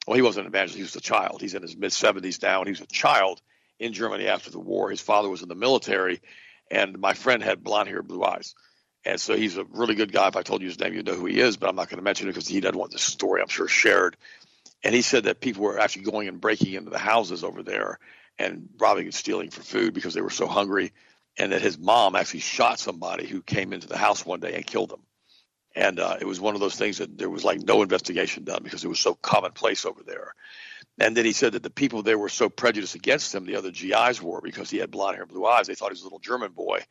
Well, 0.08 0.16
he 0.16 0.22
wasn't 0.22 0.48
an 0.48 0.52
evangelist, 0.52 0.78
he 0.78 0.84
was 0.84 0.96
a 0.96 1.02
child. 1.02 1.42
He's 1.42 1.54
in 1.54 1.62
his 1.62 1.78
mid 1.78 1.92
70s 1.92 2.42
now, 2.42 2.60
and 2.60 2.68
he 2.68 2.72
was 2.72 2.82
a 2.82 2.88
child 2.88 3.42
in 3.80 3.94
Germany 3.94 4.28
after 4.28 4.50
the 4.50 4.60
war. 4.60 4.90
His 4.90 5.02
father 5.02 5.30
was 5.30 5.44
in 5.44 5.50
the 5.50 5.56
military, 5.56 6.22
and 6.72 6.98
my 6.98 7.14
friend 7.14 7.44
had 7.44 7.64
blonde 7.64 7.90
hair, 7.90 8.02
blue 8.02 8.24
eyes. 8.24 8.56
And 9.06 9.22
so 9.22 9.38
he's 9.38 9.58
a 9.58 9.64
really 9.64 9.96
good 9.96 10.12
guy. 10.12 10.28
If 10.28 10.36
I 10.36 10.42
told 10.42 10.62
you 10.62 10.68
his 10.68 10.80
name, 10.80 10.94
you'd 10.94 11.06
know 11.06 11.16
who 11.16 11.28
he 11.28 11.40
is, 11.40 11.58
but 11.58 11.70
I'm 11.70 11.76
not 11.76 11.90
going 11.90 12.00
to 12.00 12.04
mention 12.04 12.28
it 12.28 12.32
because 12.32 12.48
he 12.48 12.60
doesn't 12.60 12.78
want 12.78 12.92
this 12.92 13.04
story, 13.04 13.42
I'm 13.42 13.48
sure, 13.48 13.68
shared. 13.68 14.18
And 14.84 14.94
he 14.94 15.02
said 15.02 15.26
that 15.26 15.40
people 15.40 15.64
were 15.64 15.80
actually 15.80 16.04
going 16.04 16.28
and 16.28 16.42
breaking 16.42 16.74
into 16.74 16.90
the 16.90 16.98
houses 16.98 17.44
over 17.44 17.64
there 17.64 18.00
and 18.38 18.70
robbing 18.80 19.06
and 19.06 19.14
stealing 19.14 19.50
for 19.50 19.62
food 19.62 19.94
because 19.94 20.14
they 20.14 20.22
were 20.22 20.30
so 20.30 20.48
hungry 20.48 20.92
and 21.38 21.52
that 21.52 21.62
his 21.62 21.78
mom 21.78 22.16
actually 22.16 22.40
shot 22.40 22.80
somebody 22.80 23.28
who 23.28 23.42
came 23.42 23.74
into 23.74 23.88
the 23.88 23.98
house 23.98 24.26
one 24.26 24.40
day 24.40 24.56
and 24.56 24.66
killed 24.66 24.92
him. 24.92 25.02
And 25.76 26.00
uh, 26.00 26.18
it 26.20 26.26
was 26.26 26.40
one 26.40 26.56
of 26.56 26.62
those 26.62 26.76
things 26.76 26.98
that 26.98 27.18
there 27.18 27.30
was 27.30 27.44
like 27.44 27.60
no 27.62 27.84
investigation 27.84 28.44
done 28.44 28.64
because 28.64 28.84
it 28.84 28.88
was 28.88 29.00
so 29.00 29.14
commonplace 29.14 29.86
over 29.86 30.02
there. 30.04 30.34
And 31.00 31.16
then 31.16 31.26
he 31.26 31.34
said 31.34 31.54
that 31.54 31.62
the 31.62 31.70
people 31.70 32.02
there 32.02 32.18
were 32.18 32.30
so 32.30 32.50
prejudiced 32.50 32.96
against 32.96 33.34
him, 33.34 33.46
the 33.46 33.58
other 33.58 33.70
GIs 33.70 34.20
were, 34.20 34.42
because 34.42 34.72
he 34.72 34.78
had 34.78 34.90
blonde 34.90 35.16
hair 35.16 35.24
and 35.24 35.32
blue 35.32 35.46
eyes. 35.46 35.68
They 35.68 35.76
thought 35.76 35.90
he 35.90 35.94
was 35.94 36.02
a 36.02 36.06
little 36.06 36.20
German 36.20 36.54
boy. 36.54 36.84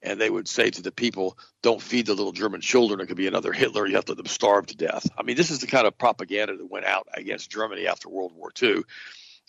And 0.00 0.20
they 0.20 0.30
would 0.30 0.46
say 0.46 0.70
to 0.70 0.82
the 0.82 0.92
people, 0.92 1.36
don't 1.60 1.82
feed 1.82 2.06
the 2.06 2.14
little 2.14 2.30
German 2.30 2.60
children. 2.60 3.00
It 3.00 3.06
could 3.06 3.16
be 3.16 3.26
another 3.26 3.52
Hitler. 3.52 3.84
You 3.84 3.96
have 3.96 4.04
to 4.04 4.12
let 4.12 4.18
them 4.18 4.26
starve 4.26 4.66
to 4.66 4.76
death. 4.76 5.10
I 5.18 5.24
mean, 5.24 5.36
this 5.36 5.50
is 5.50 5.58
the 5.58 5.66
kind 5.66 5.88
of 5.88 5.98
propaganda 5.98 6.56
that 6.56 6.70
went 6.70 6.86
out 6.86 7.08
against 7.14 7.50
Germany 7.50 7.88
after 7.88 8.08
World 8.08 8.32
War 8.36 8.52
II. 8.62 8.82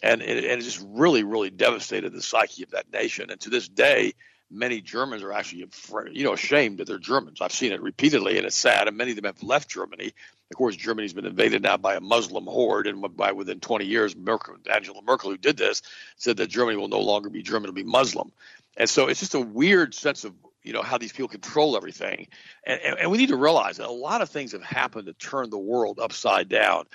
And 0.02 0.24
it, 0.24 0.44
and 0.46 0.60
it 0.60 0.64
just 0.64 0.84
really, 0.84 1.24
really 1.24 1.52
devastated 1.52 2.12
the 2.12 2.24
psyche 2.24 2.64
of 2.64 2.72
that 2.72 2.92
nation. 2.92 3.30
And 3.30 3.40
to 3.42 3.52
this 3.52 3.68
day, 3.70 4.14
many 4.52 4.82
Germans 4.82 5.24
are 5.24 5.32
actually, 5.32 5.68
you 6.12 6.24
know, 6.24 6.34
ashamed 6.34 6.80
that 6.80 6.88
they're 6.88 6.98
Germans. 6.98 7.42
I've 7.42 7.52
seen 7.52 7.72
it 7.72 7.82
repeatedly, 7.82 8.38
and 8.38 8.46
it's 8.46 8.56
sad. 8.56 8.88
And 8.88 8.98
many 8.98 9.12
of 9.12 9.16
them 9.16 9.26
have 9.26 9.44
left 9.44 9.70
Germany. 9.70 10.14
Of 10.52 10.58
course, 10.58 10.76
Germany's 10.76 11.14
been 11.14 11.26
invaded 11.26 11.62
now 11.62 11.78
by 11.78 11.96
a 11.96 12.02
Muslim 12.02 12.46
horde, 12.46 12.88
and 12.88 13.16
by 13.16 13.34
within 13.34 13.60
20 13.60 13.86
years, 13.86 14.16
Merkel, 14.16 14.56
Angela 14.72 15.02
Merkel, 15.04 15.30
who 15.30 15.38
did 15.38 15.58
this, 15.58 15.84
said 16.18 16.38
that 16.38 16.48
Germany 16.48 16.78
will 16.78 16.88
no 16.88 17.02
longer 17.02 17.30
be 17.30 17.44
German; 17.44 17.66
it'll 17.66 17.76
be 17.76 17.84
Muslim. 17.84 18.32
And 18.76 18.90
so 18.90 19.08
it's 19.08 19.20
just 19.20 19.36
a 19.36 19.40
weird 19.40 19.94
sense 19.94 20.24
of 20.24 20.34
you 20.64 20.74
know 20.74 20.82
how 20.82 20.98
these 20.98 21.12
people 21.12 21.28
control 21.28 21.78
everything, 21.78 22.28
and, 22.64 22.82
and, 22.82 23.00
and 23.00 23.12
we 23.12 23.20
need 23.20 23.30
to 23.30 23.36
realize 23.36 23.78
that 23.78 23.88
a 23.88 23.92
lot 23.92 24.22
of 24.22 24.30
things 24.30 24.54
have 24.54 24.64
happened 24.64 25.06
to 25.06 25.14
turn 25.14 25.52
the 25.52 25.58
world 25.58 26.00
upside 26.00 26.50
down. 26.50 26.86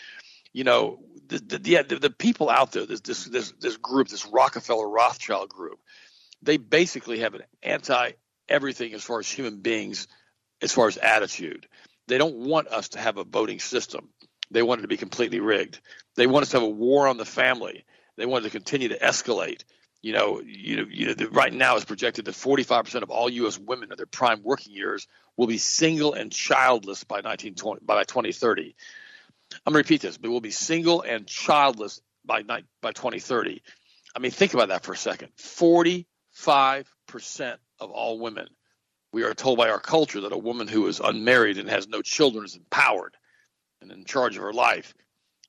You 0.52 0.64
know, 0.64 0.98
the 1.28 1.38
the, 1.38 1.82
the, 1.88 1.98
the 1.98 2.10
people 2.10 2.50
out 2.50 2.72
there, 2.72 2.86
this 2.86 3.00
this 3.00 3.24
this 3.26 3.52
this 3.60 3.76
group, 3.76 4.08
this 4.08 4.26
Rockefeller 4.26 4.88
Rothschild 4.88 5.48
group 5.48 5.78
they 6.44 6.56
basically 6.56 7.20
have 7.20 7.34
an 7.34 7.42
anti 7.62 8.12
everything 8.48 8.92
as 8.94 9.02
far 9.02 9.18
as 9.18 9.30
human 9.30 9.60
beings, 9.60 10.06
as 10.60 10.72
far 10.72 10.88
as 10.88 10.96
attitude. 10.98 11.66
They 12.06 12.18
don't 12.18 12.36
want 12.36 12.68
us 12.68 12.90
to 12.90 12.98
have 12.98 13.16
a 13.16 13.24
voting 13.24 13.60
system. 13.60 14.10
They 14.50 14.62
want 14.62 14.80
it 14.80 14.82
to 14.82 14.88
be 14.88 14.98
completely 14.98 15.40
rigged. 15.40 15.80
They 16.16 16.26
want 16.26 16.42
us 16.42 16.50
to 16.50 16.58
have 16.58 16.64
a 16.64 16.70
war 16.70 17.08
on 17.08 17.16
the 17.16 17.24
family. 17.24 17.84
They 18.16 18.26
want 18.26 18.44
it 18.44 18.50
to 18.50 18.52
continue 18.52 18.88
to 18.88 18.98
escalate. 18.98 19.64
You 20.02 20.12
know, 20.12 20.42
you 20.44 20.76
know, 20.76 20.86
you 20.90 21.14
know 21.14 21.26
right 21.30 21.52
now 21.52 21.76
it's 21.76 21.86
projected 21.86 22.26
that 22.26 22.34
45% 22.34 23.02
of 23.02 23.10
all 23.10 23.30
U.S. 23.30 23.58
women 23.58 23.90
in 23.90 23.96
their 23.96 24.06
prime 24.06 24.42
working 24.42 24.74
years 24.74 25.08
will 25.36 25.46
be 25.46 25.56
single 25.56 26.12
and 26.12 26.30
childless 26.30 27.04
by 27.04 27.16
1920 27.16 27.80
by 27.84 28.04
2030. 28.04 28.76
I'm 29.66 29.72
gonna 29.72 29.78
repeat 29.78 30.02
this, 30.02 30.18
but 30.18 30.30
we'll 30.30 30.40
be 30.40 30.50
single 30.50 31.00
and 31.00 31.26
childless 31.26 32.02
by 32.24 32.42
by 32.42 32.92
2030. 32.92 33.62
I 34.14 34.18
mean, 34.18 34.30
think 34.30 34.52
about 34.52 34.68
that 34.68 34.84
for 34.84 34.92
a 34.92 34.96
second. 34.96 35.30
40 35.36 36.06
5% 36.36 37.56
of 37.80 37.90
all 37.90 38.18
women 38.18 38.48
We 39.12 39.22
are 39.22 39.34
told 39.34 39.58
by 39.58 39.70
our 39.70 39.78
culture 39.78 40.22
that 40.22 40.32
a 40.32 40.38
woman 40.38 40.66
who 40.66 40.88
is 40.88 40.98
unmarried 40.98 41.58
and 41.58 41.70
has 41.70 41.86
no 41.86 42.02
children 42.02 42.44
is 42.44 42.56
empowered 42.56 43.16
and 43.80 43.92
in 43.92 44.04
charge 44.04 44.36
of 44.36 44.42
her 44.42 44.52
life. 44.52 44.92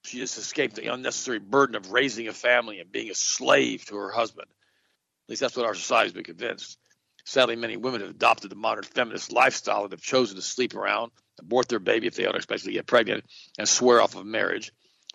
She 0.04 0.20
has 0.20 0.38
escaped 0.38 0.76
the 0.76 0.94
unnecessary 0.94 1.40
burden 1.40 1.76
of 1.76 1.92
raising 1.92 2.28
a 2.28 2.34
family 2.34 2.80
and 2.80 2.92
being 2.92 3.10
a 3.10 3.16
slave 3.16 3.86
to 3.86 3.96
her 3.96 4.12
husband. 4.12 4.48
At 4.48 5.30
least 5.30 5.42
that's 5.42 5.58
what 5.58 5.66
our 5.66 5.74
society 5.74 6.08
has 6.08 6.14
been 6.14 6.24
convinced. 6.24 6.78
Sadly, 7.26 7.56
many 7.56 7.76
women 7.76 8.02
have 8.02 8.12
adopted 8.12 8.52
the 8.52 8.56
modern 8.56 8.84
feminist 8.84 9.32
lifestyle 9.32 9.84
and 9.84 9.92
have 9.92 10.02
chosen 10.02 10.36
to 10.36 10.44
sleep 10.44 10.76
around, 10.76 11.12
abort 11.40 11.68
their 11.68 11.80
baby 11.80 12.06
if 12.06 12.14
they 12.14 12.28
unexpectedly 12.28 12.74
get 12.74 12.86
pregnant, 12.86 13.26
and 13.58 13.68
swear 13.68 14.00
off 14.00 14.16
of 14.16 14.28
marriage. 14.28 14.72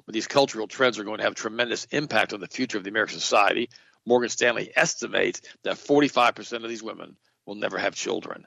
But 0.07 0.15
these 0.15 0.27
cultural 0.27 0.67
trends 0.67 0.99
are 0.99 1.05
going 1.05 1.19
to 1.19 1.25
have 1.25 1.37
tremendous 1.37 1.85
impact 1.93 2.33
on 2.33 2.41
the 2.41 2.49
future 2.49 2.79
of 2.79 2.85
the 2.85 2.91
American 2.91 3.21
society. 3.21 3.71
Morgan 4.07 4.29
Stanley 4.29 4.73
estimates 4.75 5.43
that 5.65 5.77
45% 5.77 6.65
of 6.65 6.69
these 6.69 6.83
women 6.83 7.17
will 7.47 7.55
never 7.55 7.79
have 7.79 7.95
children. 7.95 8.47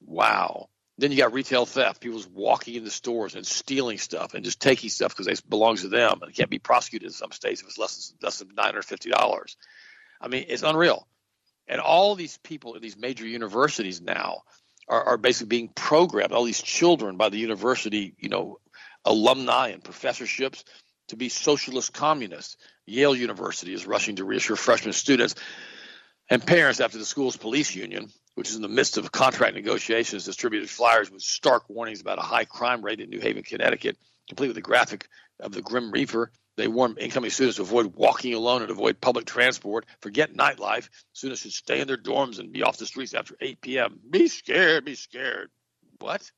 Wow. 0.00 0.68
Then 0.98 1.10
you 1.10 1.18
got 1.18 1.32
retail 1.32 1.66
theft. 1.66 2.00
People's 2.00 2.28
walking 2.28 2.74
into 2.74 2.90
stores 2.90 3.34
and 3.34 3.46
stealing 3.46 3.98
stuff 3.98 4.34
and 4.34 4.44
just 4.44 4.60
taking 4.60 4.90
stuff 4.90 5.16
because 5.16 5.26
it 5.26 5.48
belongs 5.48 5.82
to 5.82 5.88
them 5.88 6.20
and 6.22 6.34
can't 6.34 6.50
be 6.50 6.58
prosecuted 6.58 7.06
in 7.06 7.12
some 7.12 7.32
states 7.32 7.60
if 7.60 7.66
it's 7.66 7.78
less 7.78 8.08
than, 8.08 8.18
less 8.22 8.38
than 8.38 8.48
$950. 8.48 9.56
I 10.20 10.28
mean, 10.28 10.46
it's 10.48 10.62
unreal. 10.62 11.06
And 11.66 11.80
all 11.80 12.14
these 12.14 12.36
people 12.38 12.74
in 12.74 12.82
these 12.82 12.96
major 12.96 13.26
universities 13.26 14.00
now 14.00 14.42
are, 14.86 15.02
are 15.02 15.16
basically 15.16 15.48
being 15.48 15.68
programmed, 15.68 16.32
all 16.32 16.44
these 16.44 16.62
children 16.62 17.16
by 17.16 17.30
the 17.30 17.38
university, 17.38 18.14
you 18.18 18.28
know, 18.28 18.58
alumni 19.04 19.68
and 19.68 19.82
professorships 19.82 20.64
to 21.08 21.16
be 21.16 21.28
socialist 21.28 21.92
communists. 21.92 22.56
Yale 22.86 23.14
University 23.14 23.72
is 23.72 23.86
rushing 23.86 24.16
to 24.16 24.24
reassure 24.24 24.56
freshman 24.56 24.92
students 24.92 25.34
and 26.30 26.44
parents 26.44 26.80
after 26.80 26.98
the 26.98 27.04
school's 27.04 27.36
police 27.36 27.74
union, 27.74 28.10
which 28.34 28.48
is 28.48 28.56
in 28.56 28.62
the 28.62 28.68
midst 28.68 28.96
of 28.96 29.12
contract 29.12 29.54
negotiations, 29.54 30.24
distributed 30.24 30.70
flyers 30.70 31.10
with 31.10 31.22
stark 31.22 31.68
warnings 31.68 32.00
about 32.00 32.18
a 32.18 32.22
high 32.22 32.44
crime 32.44 32.82
rate 32.82 33.00
in 33.00 33.10
New 33.10 33.20
Haven, 33.20 33.42
Connecticut, 33.42 33.98
complete 34.28 34.48
with 34.48 34.56
a 34.56 34.62
graphic 34.62 35.08
of 35.40 35.52
the 35.52 35.62
Grim 35.62 35.90
Reaper. 35.90 36.30
They 36.56 36.68
warn 36.68 36.96
incoming 36.98 37.30
students 37.30 37.56
to 37.56 37.62
avoid 37.62 37.96
walking 37.96 38.32
alone 38.32 38.62
and 38.62 38.70
avoid 38.70 39.00
public 39.00 39.26
transport. 39.26 39.86
Forget 40.00 40.34
nightlife. 40.34 40.88
Students 41.12 41.42
should 41.42 41.52
stay 41.52 41.80
in 41.80 41.88
their 41.88 41.96
dorms 41.96 42.38
and 42.38 42.52
be 42.52 42.62
off 42.62 42.78
the 42.78 42.86
streets 42.86 43.12
after 43.12 43.34
8 43.40 43.60
p.m. 43.60 43.98
Be 44.08 44.28
scared, 44.28 44.84
be 44.84 44.94
scared. 44.94 45.50
What? 45.98 46.30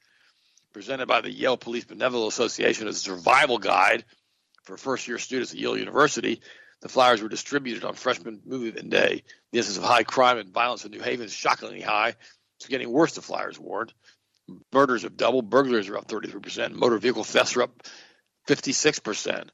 Presented 0.72 1.06
by 1.06 1.20
the 1.20 1.30
Yale 1.30 1.58
Police 1.58 1.84
Benevolent 1.84 2.32
Association 2.32 2.88
as 2.88 2.96
a 2.96 3.00
survival 3.00 3.58
guide 3.58 4.04
for 4.66 4.76
first 4.76 5.08
year 5.08 5.18
students 5.18 5.52
at 5.52 5.58
Yale 5.58 5.78
University. 5.78 6.42
The 6.82 6.88
flyers 6.88 7.22
were 7.22 7.28
distributed 7.28 7.84
on 7.84 7.94
freshman 7.94 8.42
movement 8.44 8.90
day. 8.90 9.22
The 9.52 9.58
incidence 9.58 9.78
of 9.78 9.84
high 9.84 10.02
crime 10.02 10.38
and 10.38 10.52
violence 10.52 10.84
in 10.84 10.90
New 10.90 11.00
Haven 11.00 11.24
is 11.24 11.32
shockingly 11.32 11.80
high. 11.80 12.14
It's 12.58 12.68
getting 12.68 12.90
worse, 12.90 13.14
the 13.14 13.22
flyers 13.22 13.58
warned. 13.58 13.92
Murders 14.72 15.02
have 15.02 15.16
doubled, 15.16 15.50
burglaries 15.50 15.88
are 15.88 15.96
up 15.96 16.06
33%, 16.06 16.72
motor 16.72 16.98
vehicle 16.98 17.24
thefts 17.24 17.56
are 17.56 17.62
up 17.62 17.82
56%. 18.46 19.48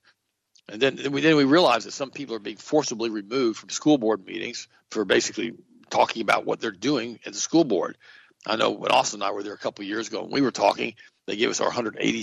And 0.69 0.81
then, 0.81 0.97
then 0.97 1.13
we 1.13 1.21
then 1.21 1.37
we 1.37 1.45
realize 1.45 1.85
that 1.85 1.93
some 1.93 2.11
people 2.11 2.37
are 2.37 2.41
being 2.41 2.57
forcibly 2.57 3.11
removed 3.11 3.59
from 3.59 3.71
school 3.71 3.99
board 3.99 4.25
meetings 4.25 4.69
for 4.91 5.05
basically 5.05 5.55
talking 5.91 6.23
about 6.23 6.47
what 6.47 6.61
they're 6.61 6.71
doing 6.71 7.19
at 7.27 7.33
the 7.33 7.39
school 7.39 7.65
board. 7.65 7.99
I 8.47 8.57
know 8.57 8.71
when 8.71 8.91
Austin 8.91 9.23
and 9.23 9.29
I 9.29 9.33
were 9.33 9.43
there 9.43 9.55
a 9.55 9.59
couple 9.59 9.85
years 9.85 10.09
ago, 10.09 10.23
and 10.23 10.33
we 10.33 10.41
were 10.41 10.51
talking, 10.51 10.95
they 11.27 11.37
gave 11.37 11.51
us 11.51 11.61
our 11.61 11.69
180, 11.69 12.19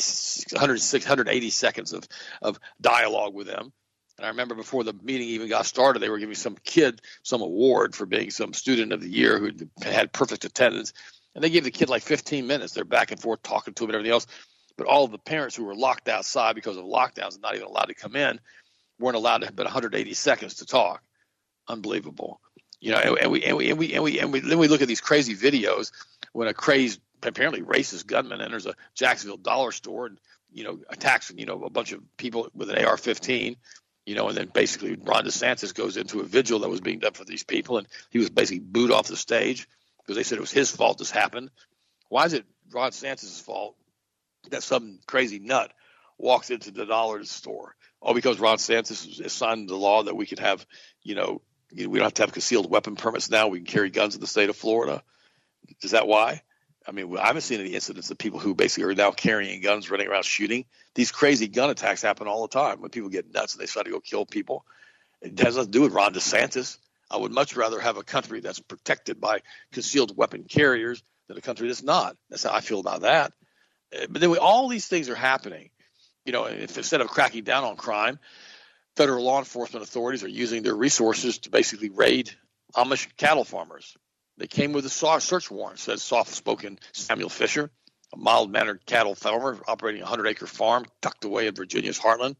106, 0.55 1.05
180 1.05 1.49
seconds 1.49 1.93
of, 1.93 2.07
of 2.41 2.59
dialogue 2.81 3.33
with 3.33 3.47
them. 3.47 3.71
And 4.17 4.25
I 4.25 4.29
remember 4.29 4.55
before 4.55 4.83
the 4.83 4.93
meeting 5.01 5.29
even 5.29 5.47
got 5.47 5.65
started, 5.65 5.99
they 5.99 6.09
were 6.09 6.19
giving 6.19 6.35
some 6.35 6.57
kid 6.65 7.01
some 7.23 7.41
award 7.41 7.95
for 7.95 8.05
being 8.05 8.31
some 8.31 8.53
student 8.53 8.91
of 8.91 9.01
the 9.01 9.09
year 9.09 9.39
who 9.39 9.51
had 9.81 10.11
perfect 10.11 10.43
attendance. 10.43 10.91
And 11.33 11.43
they 11.43 11.49
gave 11.49 11.63
the 11.63 11.71
kid 11.71 11.89
like 11.89 12.03
15 12.03 12.45
minutes. 12.45 12.73
They're 12.73 12.83
back 12.83 13.11
and 13.11 13.21
forth 13.21 13.41
talking 13.43 13.73
to 13.73 13.83
him 13.83 13.91
and 13.91 13.95
everything 13.95 14.11
else. 14.11 14.27
But 14.77 14.87
all 14.87 15.07
the 15.07 15.17
parents 15.17 15.55
who 15.55 15.63
were 15.63 15.75
locked 15.75 16.09
outside 16.09 16.55
because 16.55 16.75
of 16.75 16.83
lockdowns 16.83 17.35
and 17.35 17.41
not 17.41 17.55
even 17.55 17.67
allowed 17.67 17.85
to 17.85 17.93
come 17.93 18.17
in 18.17 18.41
weren't 18.99 19.15
allowed 19.15 19.39
to 19.39 19.45
have 19.45 19.55
but 19.55 19.65
180 19.65 20.13
seconds 20.13 20.55
to 20.55 20.65
talk. 20.65 21.01
Unbelievable. 21.69 22.41
You 22.81 22.91
know, 22.91 22.97
and, 22.97 23.17
and, 23.19 23.31
we 23.31 23.43
and 23.43 23.57
we 23.57 23.69
and 23.69 23.77
we 23.77 23.93
and 23.93 24.03
we 24.03 24.19
and 24.19 24.33
we 24.33 24.39
then 24.39 24.57
we 24.57 24.67
look 24.67 24.81
at 24.81 24.87
these 24.87 25.01
crazy 25.01 25.35
videos 25.35 25.91
when 26.33 26.47
a 26.47 26.53
crazed 26.53 26.99
apparently 27.23 27.61
racist 27.61 28.07
gunman 28.07 28.41
enters 28.41 28.65
a 28.65 28.75
Jacksonville 28.95 29.37
dollar 29.37 29.71
store 29.71 30.07
and 30.07 30.19
you 30.51 30.63
know 30.63 30.79
attacks 30.89 31.31
you 31.35 31.45
know 31.45 31.63
a 31.63 31.69
bunch 31.69 31.91
of 31.91 32.01
people 32.17 32.49
with 32.53 32.69
an 32.69 32.83
AR-15 32.83 33.55
you 34.09 34.15
know, 34.15 34.27
and 34.27 34.35
then 34.35 34.47
basically 34.47 34.95
Ron 34.95 35.23
DeSantis 35.23 35.71
goes 35.71 35.95
into 35.95 36.19
a 36.19 36.23
vigil 36.23 36.57
that 36.59 36.69
was 36.69 36.81
being 36.81 36.97
done 36.97 37.13
for 37.13 37.25
these 37.25 37.43
people, 37.43 37.77
and 37.77 37.87
he 38.09 38.17
was 38.17 38.31
basically 38.31 38.59
booed 38.59 38.89
off 38.89 39.05
the 39.05 39.15
stage 39.15 39.67
because 40.01 40.15
they 40.15 40.23
said 40.23 40.39
it 40.39 40.41
was 40.41 40.51
his 40.51 40.71
fault 40.71 40.97
this 40.97 41.11
happened. 41.11 41.51
Why 42.07 42.25
is 42.25 42.33
it 42.33 42.43
Ron 42.71 42.89
DeSantis' 42.89 43.39
fault 43.39 43.75
that 44.49 44.63
some 44.63 44.97
crazy 45.05 45.37
nut 45.37 45.71
walks 46.17 46.49
into 46.49 46.71
the 46.71 46.87
dollar 46.87 47.23
store? 47.23 47.75
Oh, 48.01 48.15
because 48.15 48.39
Ron 48.39 48.57
DeSantis 48.57 49.29
signed 49.29 49.69
the 49.69 49.75
law 49.75 50.01
that 50.01 50.15
we 50.15 50.25
can 50.25 50.39
have, 50.39 50.65
you 51.03 51.13
know, 51.13 51.43
we 51.71 51.85
don't 51.85 51.99
have 51.99 52.13
to 52.15 52.23
have 52.23 52.31
concealed 52.31 52.67
weapon 52.67 52.95
permits 52.95 53.29
now. 53.29 53.49
We 53.49 53.59
can 53.59 53.67
carry 53.67 53.91
guns 53.91 54.15
in 54.15 54.21
the 54.21 54.27
state 54.27 54.49
of 54.49 54.55
Florida. 54.55 55.03
Is 55.83 55.91
that 55.91 56.07
why? 56.07 56.41
I 56.89 56.91
mean, 56.91 57.15
I 57.19 57.27
haven't 57.27 57.43
seen 57.43 57.59
any 57.59 57.75
incidents 57.75 58.09
of 58.09 58.17
people 58.17 58.39
who 58.39 58.55
basically 58.55 58.91
are 58.91 58.95
now 58.95 59.11
carrying 59.11 59.61
guns, 59.61 59.91
running 59.91 60.07
around 60.07 60.25
shooting. 60.25 60.65
These 60.95 61.11
crazy 61.11 61.47
gun 61.47 61.69
attacks 61.69 62.01
happen 62.01 62.27
all 62.27 62.41
the 62.41 62.47
time 62.47 62.81
when 62.81 62.89
people 62.89 63.09
get 63.09 63.31
nuts 63.31 63.53
and 63.53 63.61
they 63.61 63.67
try 63.67 63.83
to 63.83 63.91
go 63.91 63.99
kill 63.99 64.25
people. 64.25 64.65
It 65.21 65.37
has 65.37 65.55
nothing 65.55 65.71
to 65.71 65.77
do 65.77 65.83
with 65.83 65.93
Ron 65.93 66.15
DeSantis. 66.15 66.79
I 67.11 67.17
would 67.17 67.31
much 67.31 67.55
rather 67.55 67.79
have 67.79 67.97
a 67.97 68.03
country 68.03 68.39
that's 68.39 68.59
protected 68.59 69.21
by 69.21 69.41
concealed 69.71 70.17
weapon 70.17 70.45
carriers 70.45 71.03
than 71.27 71.37
a 71.37 71.41
country 71.41 71.67
that's 71.67 71.83
not. 71.83 72.17
That's 72.31 72.43
how 72.43 72.53
I 72.53 72.61
feel 72.61 72.79
about 72.79 73.01
that. 73.01 73.33
Uh, 73.95 74.07
but 74.09 74.19
then 74.19 74.31
we, 74.31 74.39
all 74.39 74.67
these 74.67 74.87
things 74.87 75.09
are 75.09 75.15
happening. 75.15 75.69
You 76.25 76.31
know, 76.31 76.45
if 76.45 76.75
instead 76.75 77.01
of 77.01 77.07
cracking 77.09 77.43
down 77.43 77.65
on 77.65 77.75
crime, 77.75 78.17
federal 78.95 79.23
law 79.23 79.37
enforcement 79.37 79.83
authorities 79.83 80.23
are 80.23 80.27
using 80.27 80.63
their 80.63 80.75
resources 80.75 81.37
to 81.39 81.51
basically 81.51 81.89
raid 81.89 82.31
Amish 82.75 83.15
cattle 83.15 83.43
farmers 83.43 83.95
they 84.39 84.47
came 84.47 84.71
with 84.71 84.85
a 84.85 84.89
search 84.89 85.51
warrant, 85.51 85.79
says 85.79 86.01
soft 86.01 86.33
spoken 86.33 86.79
Samuel 86.93 87.29
Fisher, 87.29 87.69
a 88.13 88.17
mild 88.17 88.51
mannered 88.51 88.85
cattle 88.85 89.13
farmer 89.13 89.59
operating 89.67 90.01
a 90.01 90.05
100 90.05 90.27
acre 90.27 90.47
farm 90.47 90.85
tucked 91.01 91.25
away 91.25 91.47
in 91.47 91.55
Virginia's 91.55 91.99
heartland. 91.99 92.35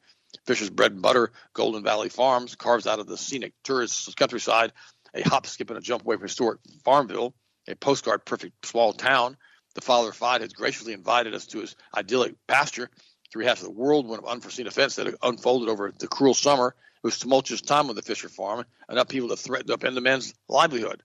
Fisher's 0.45 0.69
bread 0.69 0.93
and 0.93 1.01
butter, 1.01 1.31
Golden 1.53 1.83
Valley 1.83 2.09
Farms, 2.09 2.55
carves 2.55 2.87
out 2.87 2.99
of 2.99 3.07
the 3.07 3.17
scenic 3.17 3.53
tourist 3.63 4.15
countryside 4.15 4.71
a 5.13 5.27
hop, 5.27 5.45
skip, 5.45 5.69
and 5.69 5.77
a 5.77 5.81
jump 5.81 6.03
away 6.03 6.15
from 6.15 6.23
historic 6.23 6.59
Farmville, 6.83 7.33
a 7.67 7.75
postcard 7.75 8.25
perfect 8.25 8.65
small 8.65 8.93
town. 8.93 9.37
The 9.75 9.81
father 9.81 10.09
of 10.09 10.15
five 10.15 10.41
has 10.41 10.53
graciously 10.53 10.93
invited 10.93 11.33
us 11.33 11.47
to 11.47 11.59
his 11.59 11.75
idyllic 11.95 12.35
pasture 12.47 12.89
three 13.31 13.45
to 13.45 13.51
of 13.51 13.61
the 13.61 13.69
whirlwind 13.69 14.23
of 14.23 14.29
unforeseen 14.29 14.67
events 14.67 14.95
that 14.95 15.13
unfolded 15.21 15.69
over 15.69 15.91
the 15.97 16.07
cruel 16.07 16.33
summer. 16.33 16.75
It 17.03 17.07
was 17.07 17.19
tumultuous 17.19 17.61
time 17.61 17.89
on 17.89 17.95
the 17.95 18.01
Fisher 18.01 18.29
farm, 18.29 18.65
enough 18.89 19.07
people 19.07 19.29
to 19.29 19.35
threaten 19.35 19.67
to 19.67 19.77
upend 19.77 19.95
the 19.95 20.01
man's 20.01 20.33
livelihood. 20.47 21.03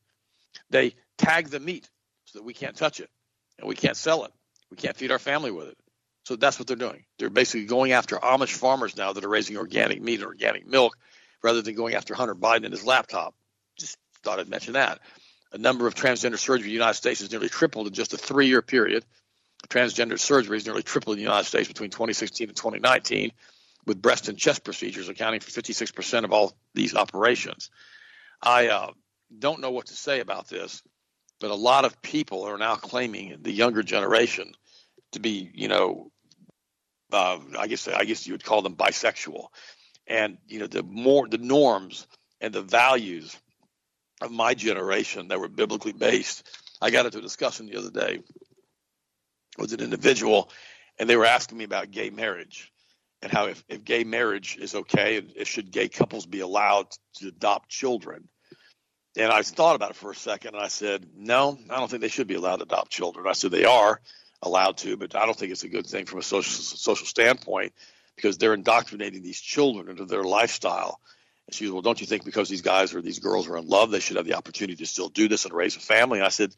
They 0.70 0.94
tag 1.18 1.48
the 1.48 1.60
meat 1.60 1.88
so 2.26 2.38
that 2.38 2.44
we 2.44 2.54
can't 2.54 2.76
touch 2.76 3.00
it 3.00 3.10
and 3.58 3.68
we 3.68 3.74
can't 3.74 3.96
sell 3.96 4.24
it. 4.24 4.32
We 4.70 4.76
can't 4.76 4.96
feed 4.96 5.10
our 5.10 5.18
family 5.18 5.50
with 5.50 5.68
it. 5.68 5.78
So 6.24 6.36
that's 6.36 6.58
what 6.58 6.66
they're 6.66 6.76
doing. 6.76 7.04
They're 7.18 7.30
basically 7.30 7.66
going 7.66 7.92
after 7.92 8.16
Amish 8.16 8.52
farmers 8.52 8.96
now 8.96 9.12
that 9.12 9.24
are 9.24 9.28
raising 9.28 9.56
organic 9.56 10.00
meat 10.00 10.20
and 10.20 10.24
organic 10.24 10.66
milk 10.66 10.96
rather 11.42 11.60
than 11.60 11.74
going 11.74 11.94
after 11.94 12.14
Hunter 12.14 12.34
Biden 12.34 12.64
and 12.64 12.72
his 12.72 12.84
laptop. 12.84 13.34
Just 13.78 13.98
thought 14.22 14.40
I'd 14.40 14.48
mention 14.48 14.72
that. 14.72 15.00
A 15.52 15.58
number 15.58 15.86
of 15.86 15.94
transgender 15.94 16.38
surgery 16.38 16.64
in 16.64 16.70
the 16.70 16.72
United 16.72 16.94
States 16.94 17.20
has 17.20 17.30
nearly 17.30 17.48
tripled 17.48 17.86
in 17.86 17.92
just 17.92 18.14
a 18.14 18.16
three 18.16 18.46
year 18.48 18.62
period. 18.62 19.04
Transgender 19.68 20.18
surgery 20.18 20.56
has 20.56 20.66
nearly 20.66 20.82
tripled 20.82 21.14
in 21.14 21.18
the 21.18 21.30
United 21.30 21.46
States 21.46 21.68
between 21.68 21.90
2016 21.90 22.48
and 22.48 22.56
2019, 22.56 23.30
with 23.86 24.00
breast 24.00 24.28
and 24.28 24.38
chest 24.38 24.64
procedures 24.64 25.08
accounting 25.08 25.40
for 25.40 25.50
56% 25.50 26.24
of 26.24 26.32
all 26.32 26.54
these 26.74 26.94
operations. 26.94 27.70
I 28.42 28.68
uh, 28.68 28.90
don't 29.38 29.60
know 29.60 29.70
what 29.70 29.86
to 29.86 29.94
say 29.94 30.20
about 30.20 30.48
this, 30.48 30.82
but 31.40 31.50
a 31.50 31.54
lot 31.54 31.84
of 31.84 32.00
people 32.02 32.44
are 32.44 32.58
now 32.58 32.76
claiming 32.76 33.36
the 33.42 33.52
younger 33.52 33.82
generation 33.82 34.52
to 35.12 35.20
be, 35.20 35.50
you 35.54 35.68
know, 35.68 36.10
uh, 37.12 37.38
I 37.58 37.66
guess 37.66 37.86
I 37.86 38.04
guess 38.04 38.26
you 38.26 38.34
would 38.34 38.44
call 38.44 38.62
them 38.62 38.76
bisexual, 38.76 39.48
and 40.06 40.38
you 40.48 40.58
know 40.58 40.66
the 40.66 40.82
more 40.82 41.28
the 41.28 41.38
norms 41.38 42.06
and 42.40 42.52
the 42.52 42.62
values 42.62 43.36
of 44.20 44.32
my 44.32 44.54
generation 44.54 45.28
that 45.28 45.38
were 45.38 45.48
biblically 45.48 45.92
based. 45.92 46.48
I 46.80 46.90
got 46.90 47.06
into 47.06 47.18
a 47.18 47.22
discussion 47.22 47.66
the 47.66 47.76
other 47.76 47.90
day 47.90 48.20
with 49.58 49.72
an 49.72 49.80
individual, 49.80 50.50
and 50.98 51.08
they 51.08 51.16
were 51.16 51.26
asking 51.26 51.58
me 51.58 51.64
about 51.64 51.90
gay 51.90 52.10
marriage 52.10 52.72
and 53.24 53.32
how 53.32 53.46
if, 53.46 53.64
if 53.68 53.82
gay 53.84 54.04
marriage 54.04 54.58
is 54.60 54.74
okay, 54.74 55.22
should 55.44 55.70
gay 55.70 55.88
couples 55.88 56.26
be 56.26 56.40
allowed 56.40 56.88
to 57.14 57.28
adopt 57.28 57.70
children? 57.70 58.28
And 59.16 59.30
I 59.30 59.42
thought 59.42 59.76
about 59.76 59.90
it 59.90 59.96
for 59.96 60.10
a 60.10 60.16
second, 60.16 60.54
and 60.54 60.64
I 60.64 60.68
said, 60.68 61.06
no, 61.16 61.56
I 61.70 61.76
don't 61.78 61.88
think 61.88 62.02
they 62.02 62.08
should 62.08 62.26
be 62.26 62.34
allowed 62.34 62.56
to 62.56 62.64
adopt 62.64 62.90
children. 62.90 63.26
I 63.28 63.32
said 63.32 63.52
they 63.52 63.64
are 63.64 64.00
allowed 64.42 64.78
to, 64.78 64.96
but 64.96 65.14
I 65.14 65.24
don't 65.24 65.36
think 65.36 65.52
it's 65.52 65.62
a 65.62 65.68
good 65.68 65.86
thing 65.86 66.04
from 66.06 66.18
a 66.18 66.22
social 66.22 66.52
social 66.52 67.06
standpoint 67.06 67.72
because 68.16 68.38
they're 68.38 68.54
indoctrinating 68.54 69.22
these 69.22 69.40
children 69.40 69.88
into 69.88 70.04
their 70.04 70.24
lifestyle. 70.24 71.00
And 71.46 71.54
she 71.54 71.64
said, 71.64 71.72
well, 71.72 71.82
don't 71.82 72.00
you 72.00 72.06
think 72.06 72.24
because 72.24 72.48
these 72.48 72.62
guys 72.62 72.94
or 72.94 73.02
these 73.02 73.20
girls 73.20 73.48
are 73.48 73.56
in 73.56 73.68
love, 73.68 73.90
they 73.90 74.00
should 74.00 74.16
have 74.16 74.26
the 74.26 74.34
opportunity 74.34 74.76
to 74.76 74.86
still 74.86 75.08
do 75.08 75.28
this 75.28 75.44
and 75.44 75.54
raise 75.54 75.76
a 75.76 75.80
family? 75.80 76.18
And 76.18 76.26
I 76.26 76.30
said, 76.30 76.54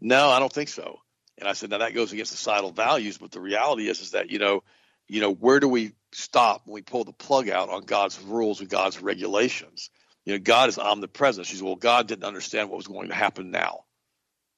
No, 0.00 0.28
I 0.30 0.38
don't 0.38 0.52
think 0.52 0.68
so. 0.68 0.98
And 1.38 1.48
I 1.48 1.52
said, 1.52 1.70
now 1.70 1.78
that 1.78 1.94
goes 1.94 2.12
against 2.12 2.30
societal 2.30 2.70
values, 2.70 3.18
but 3.18 3.32
the 3.32 3.40
reality 3.40 3.88
is, 3.88 4.00
is 4.00 4.12
that 4.12 4.30
you 4.30 4.38
know, 4.38 4.62
you 5.08 5.20
know, 5.20 5.32
where 5.32 5.60
do 5.60 5.68
we 5.68 5.92
stop 6.12 6.62
when 6.64 6.74
we 6.74 6.82
pull 6.82 7.04
the 7.04 7.12
plug 7.12 7.48
out 7.48 7.68
on 7.68 7.84
God's 7.84 8.20
rules 8.20 8.60
and 8.60 8.68
God's 8.68 9.00
regulations? 9.00 9.90
You 10.24 10.34
know, 10.34 10.38
God 10.38 10.68
is 10.68 10.78
omnipresent. 10.78 11.46
She 11.46 11.56
said, 11.56 11.64
well, 11.64 11.76
God 11.76 12.08
didn't 12.08 12.24
understand 12.24 12.70
what 12.70 12.76
was 12.76 12.86
going 12.86 13.08
to 13.08 13.14
happen 13.14 13.50
now. 13.50 13.84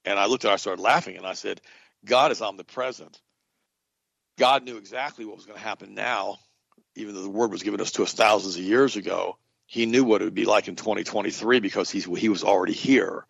And 0.05 0.19
I 0.19 0.27
looked 0.27 0.45
at 0.45 0.49
her, 0.49 0.55
I 0.55 0.59
started 0.59 0.83
laughing, 0.83 1.17
and 1.17 1.27
I 1.27 1.33
said, 1.33 1.61
God 2.05 2.31
is 2.31 2.41
omnipresent. 2.41 3.21
God 4.39 4.65
knew 4.65 4.77
exactly 4.77 5.25
what 5.25 5.37
was 5.37 5.47
going 5.47 5.59
to 5.59 5.65
happen 5.65 5.95
now, 5.95 6.39
even 6.95 7.15
though 7.15 7.23
the 7.23 7.31
word 7.31 7.51
was 7.51 7.63
given 7.63 7.81
us 7.81 7.93
to 7.93 8.03
us 8.03 8.13
thousands 8.13 8.57
of 8.57 8.63
years 8.63 8.97
ago. 8.97 9.37
He 9.67 9.87
knew 9.87 10.05
what 10.05 10.21
it 10.23 10.25
would 10.25 10.35
be 10.35 10.45
like 10.45 10.69
in 10.69 10.77
2023 10.77 11.59
because 11.59 11.91
he's, 11.91 12.05
he 12.05 12.29
was 12.29 12.45
already 12.45 12.73
here. 12.73 13.27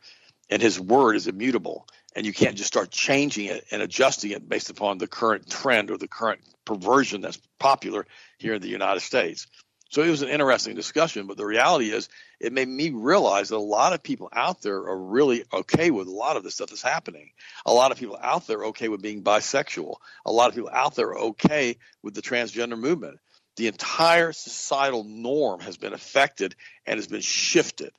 And 0.50 0.60
his 0.60 0.78
word 0.78 1.16
is 1.16 1.28
immutable. 1.28 1.86
And 2.14 2.26
you 2.26 2.32
can't 2.32 2.56
just 2.56 2.68
start 2.68 2.90
changing 2.90 3.46
it 3.46 3.64
and 3.70 3.80
adjusting 3.80 4.32
it 4.32 4.46
based 4.46 4.70
upon 4.70 4.98
the 4.98 5.06
current 5.06 5.48
trend 5.48 5.90
or 5.90 5.96
the 5.96 6.08
current 6.08 6.40
perversion 6.64 7.20
that's 7.20 7.40
popular 7.58 8.06
here 8.38 8.54
in 8.54 8.62
the 8.62 8.68
United 8.68 9.00
States. 9.00 9.46
So 9.88 10.02
it 10.02 10.10
was 10.10 10.22
an 10.22 10.28
interesting 10.28 10.74
discussion, 10.74 11.26
but 11.26 11.36
the 11.36 11.46
reality 11.46 11.90
is 11.90 12.08
it 12.40 12.52
made 12.52 12.68
me 12.68 12.90
realize 12.90 13.50
that 13.50 13.56
a 13.56 13.58
lot 13.58 13.92
of 13.92 14.02
people 14.02 14.28
out 14.32 14.60
there 14.60 14.76
are 14.76 14.98
really 14.98 15.44
okay 15.52 15.90
with 15.90 16.08
a 16.08 16.12
lot 16.12 16.36
of 16.36 16.42
the 16.42 16.50
stuff 16.50 16.70
that's 16.70 16.82
happening. 16.82 17.30
A 17.64 17.72
lot 17.72 17.92
of 17.92 17.98
people 17.98 18.18
out 18.20 18.46
there 18.46 18.58
are 18.58 18.66
okay 18.66 18.88
with 18.88 19.00
being 19.00 19.22
bisexual. 19.22 19.96
A 20.24 20.32
lot 20.32 20.48
of 20.48 20.54
people 20.54 20.70
out 20.72 20.96
there 20.96 21.10
are 21.10 21.18
okay 21.18 21.78
with 22.02 22.14
the 22.14 22.22
transgender 22.22 22.78
movement. 22.78 23.20
The 23.56 23.68
entire 23.68 24.32
societal 24.32 25.04
norm 25.04 25.60
has 25.60 25.76
been 25.76 25.92
affected 25.92 26.56
and 26.84 26.98
has 26.98 27.06
been 27.06 27.20
shifted. 27.20 27.92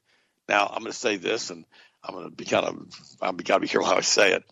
Now, 0.47 0.67
I'm 0.67 0.81
going 0.81 0.91
to 0.91 0.97
say 0.97 1.17
this, 1.17 1.49
and 1.49 1.65
I'm 2.03 2.13
going 2.13 2.29
to 2.29 2.35
be 2.35 2.45
kind 2.45 2.65
of, 2.65 2.87
I've 3.21 3.37
got 3.43 3.55
to 3.55 3.59
be 3.61 3.67
careful 3.67 3.89
how 3.89 3.97
I 3.97 4.01
say 4.01 4.33
it. 4.33 4.43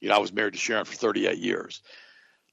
You 0.00 0.08
know, 0.08 0.16
I 0.16 0.20
was 0.20 0.32
married 0.32 0.54
to 0.54 0.58
Sharon 0.58 0.84
for 0.84 0.94
38 0.94 1.38
years 1.38 1.82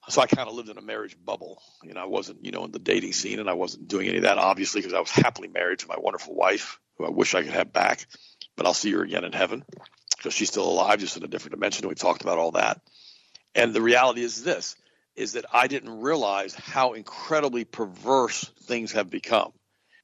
so 0.10 0.22
I 0.22 0.28
kind 0.28 0.50
of 0.50 0.56
lived 0.56 0.70
in 0.70 0.78
a 0.78 0.82
marriage 0.82 1.16
bubble. 1.24 1.62
You 1.84 1.94
know, 1.94 2.02
I 2.02 2.06
wasn't, 2.06 2.44
you 2.44 2.52
know, 2.52 2.66
in 2.66 2.72
the 2.72 2.80
dating 2.80 3.14
scene, 3.14 3.40
and 3.40 3.50
I 3.50 3.54
wasn't 3.54 3.88
doing 3.88 4.08
any 4.08 4.18
of 4.18 4.24
that, 4.24 4.38
obviously, 4.38 4.82
because 4.82 4.94
I 4.94 5.00
was 5.00 5.12
happily 5.12 5.48
married 5.48 5.80
to 5.80 5.88
my 5.88 5.98
wonderful 5.98 6.36
wife, 6.36 6.80
who 6.98 7.06
I 7.06 7.10
wish 7.10 7.36
I 7.36 7.44
could 7.44 7.54
have 7.54 7.72
back. 7.72 8.06
But 8.56 8.66
I'll 8.66 8.74
see 8.74 8.92
her 8.92 9.04
again 9.04 9.24
in 9.24 9.32
heaven 9.32 9.64
because 10.18 10.34
she's 10.34 10.50
still 10.50 10.70
alive, 10.70 11.00
just 11.00 11.18
in 11.18 11.24
a 11.24 11.28
different 11.28 11.54
dimension. 11.54 11.88
We 11.88 11.96
talked 11.96 12.22
about 12.22 12.38
all 12.38 12.52
that. 12.52 12.82
And 13.54 13.74
the 13.74 13.82
reality 13.82 14.22
is 14.24 14.44
this: 14.44 14.76
is 15.16 15.34
that 15.34 15.46
I 15.54 15.68
didn't 15.68 16.02
realize 16.02 16.56
how 16.56 16.94
incredibly 16.94 17.64
perverse 17.64 18.44
things 18.64 18.94
have 18.94 19.10
become, 19.10 19.52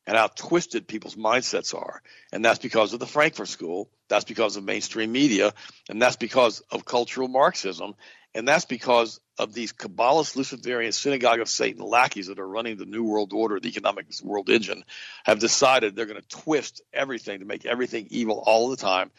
and 0.06 0.16
how 0.16 0.28
twisted 0.28 0.88
people's 0.88 1.16
mindsets 1.16 1.74
are. 1.74 2.02
And 2.32 2.46
that's 2.46 2.60
because 2.60 2.94
of 2.94 3.00
the 3.00 3.08
Frankfurt 3.08 3.48
School. 3.48 3.90
That's 4.10 4.26
because 4.26 4.56
of 4.56 4.64
mainstream 4.64 5.12
media, 5.12 5.54
and 5.90 6.02
that's 6.02 6.16
because 6.16 6.62
of 6.72 6.86
cultural 6.86 7.28
Marxism 7.28 7.96
and 8.38 8.48
that's 8.48 8.66
because 8.66 9.20
of 9.38 9.54
these 9.54 9.72
Kabbalist, 9.74 10.36
Luciferian, 10.36 10.92
synagogue 10.92 11.40
of 11.40 11.50
Satan 11.50 11.86
lackeys 11.86 12.28
that 12.28 12.40
are 12.40 12.48
running 12.48 12.78
the 12.78 12.86
New 12.86 13.04
World 13.04 13.34
Order, 13.34 13.60
the 13.60 13.70
economic 13.70 14.08
world 14.24 14.50
engine, 14.50 14.84
have 15.26 15.40
decided 15.40 15.96
they're 15.96 16.06
going 16.06 16.22
to 16.22 16.28
twist 16.28 16.82
everything 16.94 17.40
to 17.40 17.46
make 17.46 17.66
everything 17.66 18.08
evil 18.10 18.44
all 18.46 18.70
the 18.70 18.78
time, 18.78 19.12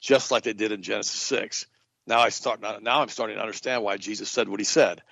just 0.00 0.30
like 0.30 0.44
they 0.44 0.52
did 0.52 0.72
in 0.72 0.82
Genesis 0.82 1.20
6. 1.20 1.66
Now 2.06 2.20
I 2.20 2.28
start 2.28 2.60
now 2.60 3.02
I'm 3.02 3.08
starting 3.08 3.36
to 3.36 3.42
understand 3.42 3.82
why 3.82 3.96
Jesus 3.96 4.30
said 4.30 4.48
what 4.48 4.60
he 4.60 4.64
said. 4.64 5.02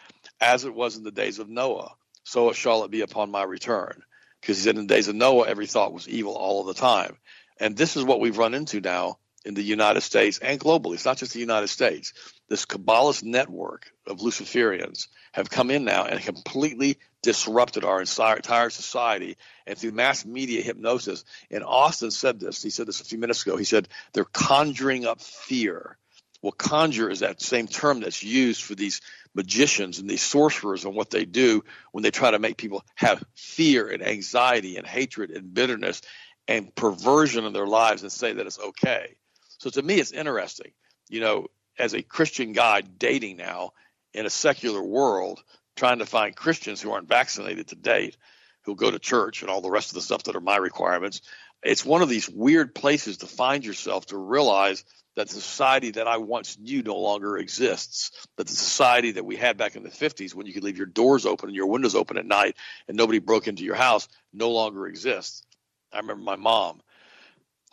As 0.40 0.64
it 0.64 0.74
was 0.74 0.96
in 0.96 1.04
the 1.04 1.10
days 1.10 1.38
of 1.38 1.48
Noah, 1.48 1.94
so 2.22 2.52
shall 2.52 2.84
it 2.84 2.90
be 2.90 3.02
upon 3.02 3.30
my 3.30 3.42
return. 3.42 4.02
Because 4.40 4.58
he 4.58 4.62
said 4.62 4.76
in 4.76 4.86
the 4.86 4.94
days 4.94 5.08
of 5.08 5.14
Noah, 5.14 5.48
every 5.48 5.66
thought 5.66 5.92
was 5.92 6.08
evil 6.08 6.36
all 6.36 6.60
of 6.60 6.66
the 6.66 6.80
time. 6.80 7.16
And 7.58 7.76
this 7.76 7.96
is 7.96 8.04
what 8.04 8.20
we've 8.20 8.38
run 8.38 8.54
into 8.54 8.80
now 8.80 9.18
in 9.44 9.54
the 9.54 9.62
United 9.62 10.00
States 10.00 10.38
and 10.38 10.58
globally. 10.58 10.94
It's 10.94 11.04
not 11.04 11.18
just 11.18 11.32
the 11.32 11.40
United 11.40 11.68
States. 11.68 12.12
This 12.48 12.66
Kabbalist 12.66 13.22
network 13.22 13.90
of 14.06 14.18
Luciferians 14.18 15.08
have 15.32 15.50
come 15.50 15.70
in 15.70 15.84
now 15.84 16.04
and 16.04 16.20
completely 16.20 16.98
disrupted 17.22 17.84
our 17.84 18.00
entire 18.00 18.70
society 18.70 19.36
and 19.66 19.78
through 19.78 19.92
mass 19.92 20.24
media 20.24 20.62
hypnosis. 20.62 21.24
And 21.50 21.64
Austin 21.64 22.10
said 22.10 22.38
this. 22.40 22.62
He 22.62 22.70
said 22.70 22.86
this 22.86 23.00
a 23.00 23.04
few 23.04 23.18
minutes 23.18 23.42
ago. 23.42 23.56
He 23.56 23.64
said 23.64 23.88
they're 24.12 24.24
conjuring 24.24 25.06
up 25.06 25.20
fear. 25.20 25.96
Well, 26.42 26.52
conjure 26.52 27.10
is 27.10 27.20
that 27.20 27.40
same 27.40 27.66
term 27.66 28.00
that's 28.00 28.22
used 28.22 28.62
for 28.62 28.74
these 28.74 29.00
magicians 29.34 29.98
and 29.98 30.08
these 30.08 30.22
sorcerers 30.22 30.84
and 30.84 30.94
what 30.94 31.08
they 31.08 31.24
do 31.24 31.64
when 31.92 32.02
they 32.02 32.10
try 32.10 32.30
to 32.30 32.38
make 32.38 32.58
people 32.58 32.84
have 32.94 33.24
fear 33.34 33.88
and 33.88 34.06
anxiety 34.06 34.76
and 34.76 34.86
hatred 34.86 35.30
and 35.30 35.54
bitterness 35.54 36.02
and 36.46 36.74
perversion 36.74 37.46
in 37.46 37.54
their 37.54 37.66
lives 37.66 38.02
and 38.02 38.12
say 38.12 38.34
that 38.34 38.46
it's 38.46 38.60
okay. 38.60 39.16
So 39.64 39.70
to 39.70 39.82
me, 39.82 39.94
it's 39.94 40.12
interesting. 40.12 40.72
You 41.08 41.20
know, 41.20 41.46
as 41.78 41.94
a 41.94 42.02
Christian 42.02 42.52
guy 42.52 42.82
dating 42.82 43.38
now 43.38 43.70
in 44.12 44.26
a 44.26 44.30
secular 44.30 44.82
world, 44.82 45.42
trying 45.74 46.00
to 46.00 46.04
find 46.04 46.36
Christians 46.36 46.82
who 46.82 46.92
aren't 46.92 47.08
vaccinated 47.08 47.68
to 47.68 47.74
date, 47.74 48.18
who'll 48.64 48.74
go 48.74 48.90
to 48.90 48.98
church 48.98 49.40
and 49.40 49.50
all 49.50 49.62
the 49.62 49.70
rest 49.70 49.88
of 49.88 49.94
the 49.94 50.02
stuff 50.02 50.24
that 50.24 50.36
are 50.36 50.40
my 50.42 50.58
requirements. 50.58 51.22
It's 51.62 51.82
one 51.82 52.02
of 52.02 52.10
these 52.10 52.28
weird 52.28 52.74
places 52.74 53.16
to 53.18 53.26
find 53.26 53.64
yourself 53.64 54.04
to 54.08 54.18
realize 54.18 54.84
that 55.16 55.28
the 55.28 55.34
society 55.34 55.92
that 55.92 56.06
I 56.06 56.18
once 56.18 56.58
knew 56.58 56.82
no 56.82 56.98
longer 56.98 57.38
exists. 57.38 58.10
That 58.36 58.46
the 58.46 58.52
society 58.54 59.12
that 59.12 59.24
we 59.24 59.36
had 59.36 59.56
back 59.56 59.76
in 59.76 59.82
the 59.82 59.88
50s, 59.88 60.34
when 60.34 60.44
you 60.44 60.52
could 60.52 60.64
leave 60.64 60.76
your 60.76 60.84
doors 60.84 61.24
open 61.24 61.48
and 61.48 61.56
your 61.56 61.68
windows 61.68 61.94
open 61.94 62.18
at 62.18 62.26
night 62.26 62.56
and 62.86 62.98
nobody 62.98 63.18
broke 63.18 63.48
into 63.48 63.64
your 63.64 63.76
house, 63.76 64.08
no 64.30 64.50
longer 64.50 64.86
exists. 64.86 65.42
I 65.90 66.00
remember 66.00 66.22
my 66.22 66.36
mom 66.36 66.82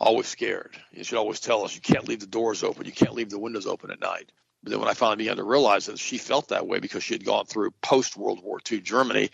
always 0.02 0.26
scared. 0.26 0.76
You 0.90 1.04
should 1.04 1.18
always 1.18 1.40
tell 1.40 1.64
us 1.64 1.74
you 1.74 1.80
can't 1.80 2.08
leave 2.08 2.20
the 2.20 2.26
doors 2.26 2.64
open, 2.64 2.86
you 2.86 2.92
can't 2.92 3.14
leave 3.14 3.30
the 3.30 3.38
windows 3.38 3.66
open 3.66 3.90
at 3.90 4.00
night. 4.00 4.30
But 4.62 4.70
then 4.70 4.80
when 4.80 4.88
I 4.88 4.94
finally 4.94 5.18
began 5.18 5.36
to 5.36 5.44
realize 5.44 5.86
that 5.86 5.98
she 5.98 6.18
felt 6.18 6.48
that 6.48 6.66
way 6.66 6.80
because 6.80 7.02
she 7.02 7.14
had 7.14 7.24
gone 7.24 7.46
through 7.46 7.70
post 7.82 8.16
World 8.16 8.42
War 8.42 8.60
II 8.70 8.80
Germany 8.80 9.30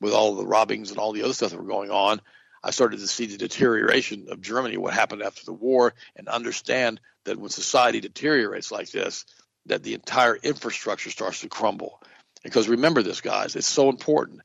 with 0.00 0.12
all 0.12 0.34
the 0.34 0.46
robbings 0.46 0.90
and 0.90 0.98
all 0.98 1.12
the 1.12 1.22
other 1.22 1.32
stuff 1.32 1.50
that 1.50 1.60
were 1.60 1.68
going 1.68 1.90
on, 1.90 2.20
I 2.62 2.70
started 2.70 3.00
to 3.00 3.06
see 3.06 3.26
the 3.26 3.36
deterioration 3.36 4.28
of 4.30 4.40
Germany, 4.40 4.76
what 4.76 4.94
happened 4.94 5.22
after 5.22 5.44
the 5.44 5.52
war, 5.52 5.94
and 6.16 6.28
understand 6.28 7.00
that 7.24 7.38
when 7.38 7.50
society 7.50 8.00
deteriorates 8.00 8.72
like 8.72 8.90
this, 8.90 9.24
that 9.66 9.82
the 9.82 9.94
entire 9.94 10.36
infrastructure 10.36 11.10
starts 11.10 11.42
to 11.42 11.48
crumble. 11.48 12.02
Because 12.42 12.68
remember 12.68 13.02
this, 13.02 13.20
guys, 13.20 13.56
it's 13.56 13.68
so 13.68 13.88
important. 13.88 14.40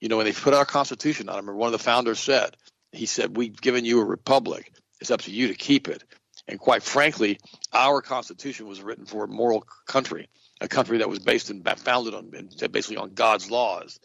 You 0.00 0.08
know, 0.08 0.16
when 0.16 0.26
they 0.26 0.32
put 0.32 0.54
our 0.54 0.64
Constitution 0.64 1.28
on, 1.28 1.34
I 1.34 1.38
remember 1.38 1.56
one 1.56 1.68
of 1.68 1.78
the 1.78 1.84
founders 1.84 2.20
said, 2.20 2.56
he 2.92 3.06
said, 3.06 3.36
We've 3.36 3.60
given 3.60 3.84
you 3.84 4.00
a 4.00 4.04
republic. 4.04 4.72
It's 5.00 5.10
up 5.10 5.22
to 5.22 5.30
you 5.30 5.48
to 5.48 5.54
keep 5.54 5.88
it. 5.88 6.04
And 6.48 6.58
quite 6.58 6.82
frankly, 6.82 7.38
our 7.72 8.02
Constitution 8.02 8.66
was 8.66 8.82
written 8.82 9.06
for 9.06 9.24
a 9.24 9.28
moral 9.28 9.64
country, 9.86 10.28
a 10.60 10.68
country 10.68 10.98
that 10.98 11.08
was 11.08 11.18
based 11.18 11.50
and 11.50 11.66
founded 11.78 12.14
on 12.14 12.30
basically 12.70 12.96
on 12.96 13.14
God's 13.14 13.50
laws. 13.50 14.00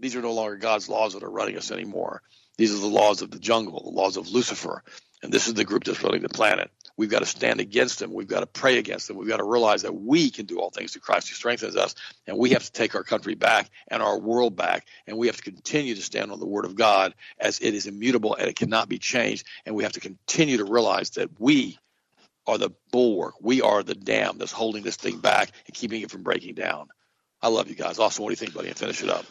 These 0.00 0.16
are 0.16 0.22
no 0.22 0.32
longer 0.32 0.56
God's 0.56 0.88
laws 0.88 1.14
that 1.14 1.22
are 1.22 1.30
running 1.30 1.56
us 1.56 1.70
anymore. 1.70 2.22
These 2.56 2.74
are 2.74 2.78
the 2.78 2.86
laws 2.86 3.22
of 3.22 3.30
the 3.30 3.38
jungle, 3.38 3.82
the 3.82 3.90
laws 3.90 4.16
of 4.16 4.28
Lucifer. 4.28 4.82
And 5.22 5.32
this 5.32 5.46
is 5.46 5.54
the 5.54 5.64
group 5.64 5.84
that's 5.84 6.02
running 6.02 6.22
the 6.22 6.28
planet. 6.28 6.70
We've 6.96 7.10
got 7.10 7.20
to 7.20 7.26
stand 7.26 7.60
against 7.60 7.98
them. 7.98 8.12
We've 8.12 8.28
got 8.28 8.40
to 8.40 8.46
pray 8.46 8.78
against 8.78 9.08
them. 9.08 9.16
We've 9.16 9.28
got 9.28 9.38
to 9.38 9.44
realize 9.44 9.82
that 9.82 9.94
we 9.94 10.30
can 10.30 10.46
do 10.46 10.60
all 10.60 10.70
things 10.70 10.92
through 10.92 11.02
Christ 11.02 11.28
who 11.28 11.34
strengthens 11.34 11.76
us. 11.76 11.94
And 12.26 12.38
we 12.38 12.50
have 12.50 12.62
to 12.62 12.72
take 12.72 12.94
our 12.94 13.02
country 13.02 13.34
back 13.34 13.68
and 13.88 14.00
our 14.02 14.18
world 14.18 14.54
back. 14.54 14.86
And 15.06 15.18
we 15.18 15.26
have 15.26 15.36
to 15.36 15.42
continue 15.42 15.96
to 15.96 16.02
stand 16.02 16.30
on 16.30 16.38
the 16.38 16.46
word 16.46 16.64
of 16.64 16.76
God 16.76 17.14
as 17.38 17.60
it 17.60 17.74
is 17.74 17.86
immutable 17.86 18.36
and 18.36 18.48
it 18.48 18.54
cannot 18.56 18.88
be 18.88 18.98
changed. 18.98 19.44
And 19.66 19.74
we 19.74 19.82
have 19.82 19.92
to 19.92 20.00
continue 20.00 20.58
to 20.58 20.64
realize 20.64 21.10
that 21.10 21.30
we 21.40 21.78
are 22.46 22.58
the 22.58 22.70
bulwark. 22.92 23.34
We 23.40 23.60
are 23.60 23.82
the 23.82 23.94
dam 23.94 24.38
that's 24.38 24.52
holding 24.52 24.84
this 24.84 24.96
thing 24.96 25.18
back 25.18 25.50
and 25.66 25.74
keeping 25.74 26.02
it 26.02 26.10
from 26.10 26.22
breaking 26.22 26.54
down. 26.54 26.88
I 27.42 27.48
love 27.48 27.68
you 27.68 27.74
guys. 27.74 27.98
Austin, 27.98 28.22
what 28.22 28.28
do 28.28 28.32
you 28.32 28.36
think, 28.36 28.54
buddy? 28.54 28.68
And 28.68 28.76
finish 28.76 29.02
it 29.02 29.10
up. 29.10 29.24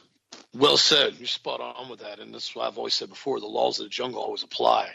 Well 0.54 0.78
said. 0.78 1.16
You're 1.18 1.28
spot 1.28 1.62
on 1.62 1.90
with 1.90 2.02
that. 2.02 2.20
And 2.20 2.34
this 2.34 2.50
is 2.50 2.56
what 2.56 2.68
I've 2.68 2.78
always 2.78 2.94
said 2.94 3.10
before 3.10 3.40
the 3.40 3.48
laws 3.48 3.80
of 3.80 3.86
the 3.86 3.90
jungle 3.90 4.22
always 4.22 4.44
apply 4.44 4.90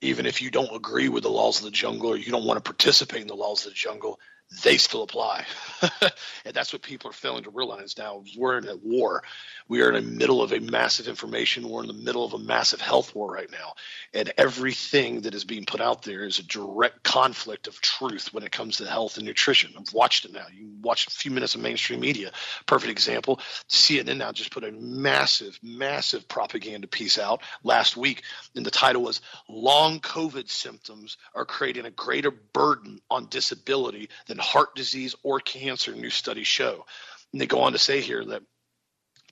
even 0.00 0.26
if 0.26 0.42
you 0.42 0.50
don't 0.50 0.74
agree 0.74 1.08
with 1.08 1.22
the 1.22 1.30
laws 1.30 1.58
of 1.58 1.64
the 1.64 1.70
jungle 1.70 2.10
or 2.10 2.16
you 2.16 2.30
don't 2.30 2.44
want 2.44 2.62
to 2.62 2.68
participate 2.68 3.22
in 3.22 3.28
the 3.28 3.34
laws 3.34 3.64
of 3.64 3.72
the 3.72 3.76
jungle, 3.76 4.18
they 4.62 4.76
still 4.76 5.02
apply. 5.02 5.44
and 6.00 6.54
that's 6.54 6.72
what 6.72 6.80
people 6.80 7.10
are 7.10 7.14
failing 7.14 7.42
to 7.44 7.50
realize 7.50 7.98
now. 7.98 8.22
We're 8.36 8.58
in 8.58 8.68
a 8.68 8.76
war. 8.76 9.24
We 9.68 9.82
are 9.82 9.92
in 9.92 9.94
the 9.94 10.10
middle 10.10 10.40
of 10.40 10.52
a 10.52 10.60
massive 10.60 11.08
information. 11.08 11.68
We're 11.68 11.82
in 11.82 11.88
the 11.88 11.92
middle 11.94 12.24
of 12.24 12.32
a 12.32 12.38
massive 12.38 12.80
health 12.80 13.12
war 13.14 13.30
right 13.30 13.50
now. 13.50 13.74
And 14.14 14.32
everything 14.38 15.22
that 15.22 15.34
is 15.34 15.44
being 15.44 15.64
put 15.64 15.80
out 15.80 16.02
there 16.02 16.24
is 16.24 16.38
a 16.38 16.44
direct 16.44 17.02
conflict 17.02 17.66
of 17.66 17.80
truth 17.80 18.32
when 18.32 18.44
it 18.44 18.52
comes 18.52 18.76
to 18.76 18.86
health 18.86 19.16
and 19.16 19.26
nutrition. 19.26 19.72
I've 19.76 19.92
watched 19.92 20.24
it 20.24 20.32
now. 20.32 20.46
You 20.54 20.70
watch 20.80 21.08
a 21.08 21.10
few 21.10 21.32
minutes 21.32 21.56
of 21.56 21.60
mainstream 21.60 21.98
media. 21.98 22.30
Perfect 22.66 22.92
example. 22.92 23.40
CNN 23.68 24.18
now 24.18 24.30
just 24.30 24.52
put 24.52 24.62
a 24.62 24.70
massive, 24.70 25.58
massive 25.60 26.28
propaganda 26.28 26.86
piece 26.86 27.18
out 27.18 27.42
last 27.64 27.96
week. 27.96 28.22
And 28.54 28.64
the 28.64 28.70
title 28.70 29.02
was 29.02 29.20
Long 29.48 29.98
COVID 29.98 30.48
Symptoms 30.48 31.16
Are 31.34 31.44
Creating 31.44 31.84
a 31.84 31.90
Greater 31.90 32.30
Burden 32.30 33.00
on 33.10 33.26
Disability 33.28 34.08
Than 34.26 34.35
Heart 34.38 34.74
Disease 34.74 35.14
or 35.22 35.40
Cancer, 35.40 35.94
new 35.94 36.10
studies 36.10 36.46
show. 36.46 36.84
And 37.32 37.40
they 37.40 37.46
go 37.46 37.60
on 37.60 37.72
to 37.72 37.78
say 37.78 38.00
here 38.00 38.24
that 38.24 38.42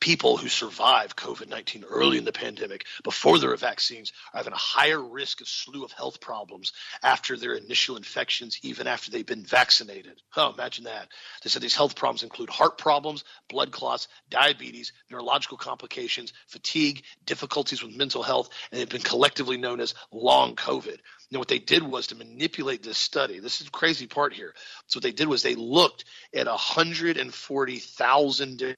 people 0.05 0.36
who 0.36 0.48
survive 0.48 1.16
COVID 1.16 1.48
19 1.48 1.84
early 1.84 2.18
in 2.18 2.24
the 2.24 2.32
pandemic 2.32 2.84
before 3.02 3.38
there 3.38 3.52
are 3.52 3.57
vaccines 3.57 4.12
are 4.32 4.38
having 4.38 4.52
a 4.52 4.57
higher 4.57 5.02
risk 5.02 5.40
of 5.40 5.48
slew 5.48 5.82
of 5.82 5.92
health 5.92 6.20
problems 6.20 6.72
after 7.02 7.36
their 7.36 7.55
initial 7.55 7.96
infections, 7.96 8.59
even 8.62 8.86
after 8.86 9.11
they've 9.11 9.24
been 9.24 9.44
vaccinated. 9.44 10.20
Oh, 10.36 10.52
imagine 10.52 10.84
that. 10.84 11.09
They 11.42 11.48
said 11.48 11.62
these 11.62 11.74
health 11.74 11.96
problems 11.96 12.22
include 12.22 12.50
heart 12.50 12.76
problems, 12.76 13.24
blood 13.48 13.72
clots, 13.72 14.09
diabetes, 14.28 14.92
neurological 15.11 15.57
complications, 15.57 16.32
fatigue, 16.48 17.02
difficulties 17.24 17.82
with 17.82 17.96
mental 17.96 18.22
health, 18.22 18.50
and 18.70 18.80
they've 18.80 18.88
been 18.88 19.00
collectively 19.00 19.57
known 19.57 19.80
as 19.80 19.94
long 20.12 20.55
COVID. 20.55 20.98
Now, 21.30 21.38
what 21.38 21.48
they 21.48 21.58
did 21.58 21.82
was 21.82 22.08
to 22.08 22.14
manipulate 22.14 22.82
this 22.82 22.98
study. 22.98 23.40
This 23.40 23.60
is 23.60 23.66
the 23.66 23.72
crazy 23.72 24.06
part 24.06 24.32
here. 24.32 24.54
So, 24.86 24.98
what 24.98 25.04
they 25.04 25.12
did 25.12 25.28
was 25.28 25.42
they 25.42 25.54
looked 25.54 26.04
at 26.34 26.46
140,000 26.46 28.76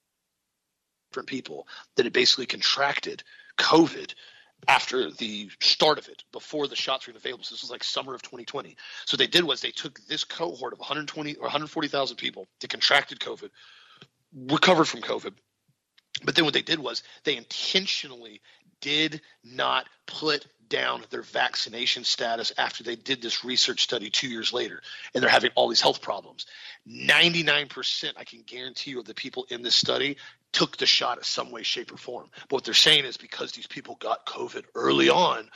different 1.16 1.28
people 1.28 1.66
that 1.96 2.04
had 2.04 2.12
basically 2.12 2.46
contracted 2.46 3.22
COVID 3.58 4.14
after 4.68 5.10
the 5.10 5.50
start 5.60 5.98
of 5.98 6.08
it, 6.08 6.24
before 6.32 6.66
the 6.66 6.76
shots 6.76 7.06
were 7.06 7.12
available. 7.14 7.44
So 7.44 7.54
this 7.54 7.62
was 7.62 7.70
like 7.70 7.84
summer 7.84 8.14
of 8.14 8.22
2020. 8.22 8.76
So 9.04 9.14
what 9.14 9.18
they 9.18 9.26
did 9.26 9.44
was 9.44 9.60
they 9.60 9.70
took 9.70 10.00
this 10.06 10.24
cohort 10.24 10.72
of 10.72 10.78
120 10.78 11.36
or 11.36 11.42
140,000 11.42 12.16
people 12.16 12.46
that 12.60 12.70
contracted 12.70 13.20
COVID, 13.20 13.50
recovered 14.34 14.86
from 14.86 15.02
COVID, 15.02 15.34
but 16.24 16.34
then 16.34 16.44
what 16.44 16.54
they 16.54 16.62
did 16.62 16.78
was 16.78 17.02
they 17.24 17.36
intentionally 17.36 18.40
did 18.86 19.20
not 19.44 19.86
put 20.06 20.46
down 20.68 21.02
their 21.10 21.22
vaccination 21.22 22.02
status 22.04 22.52
after 22.58 22.82
they 22.82 22.96
did 22.96 23.22
this 23.22 23.44
research 23.44 23.82
study 23.82 24.10
two 24.10 24.28
years 24.28 24.52
later 24.52 24.80
and 25.14 25.22
they're 25.22 25.30
having 25.30 25.50
all 25.54 25.68
these 25.68 25.80
health 25.80 26.02
problems 26.02 26.46
99% 26.88 28.12
i 28.16 28.24
can 28.24 28.42
guarantee 28.46 28.90
you 28.92 28.98
of 28.98 29.04
the 29.04 29.14
people 29.14 29.46
in 29.50 29.62
this 29.62 29.76
study 29.76 30.16
took 30.56 30.78
the 30.78 30.86
shot 30.86 31.18
in 31.18 31.24
some 31.24 31.50
way, 31.50 31.62
shape, 31.62 31.92
or 31.92 31.98
form. 31.98 32.30
But 32.48 32.52
what 32.52 32.64
they're 32.64 32.72
saying 32.72 33.04
is 33.04 33.18
because 33.18 33.52
these 33.52 33.66
people 33.66 33.96
got 33.96 34.24
COVID 34.24 34.64
early 34.74 35.10
on 35.10 35.50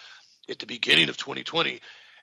at 0.47 0.59
the 0.59 0.67
beginning 0.67 1.09
of 1.09 1.17
2020, 1.17 1.81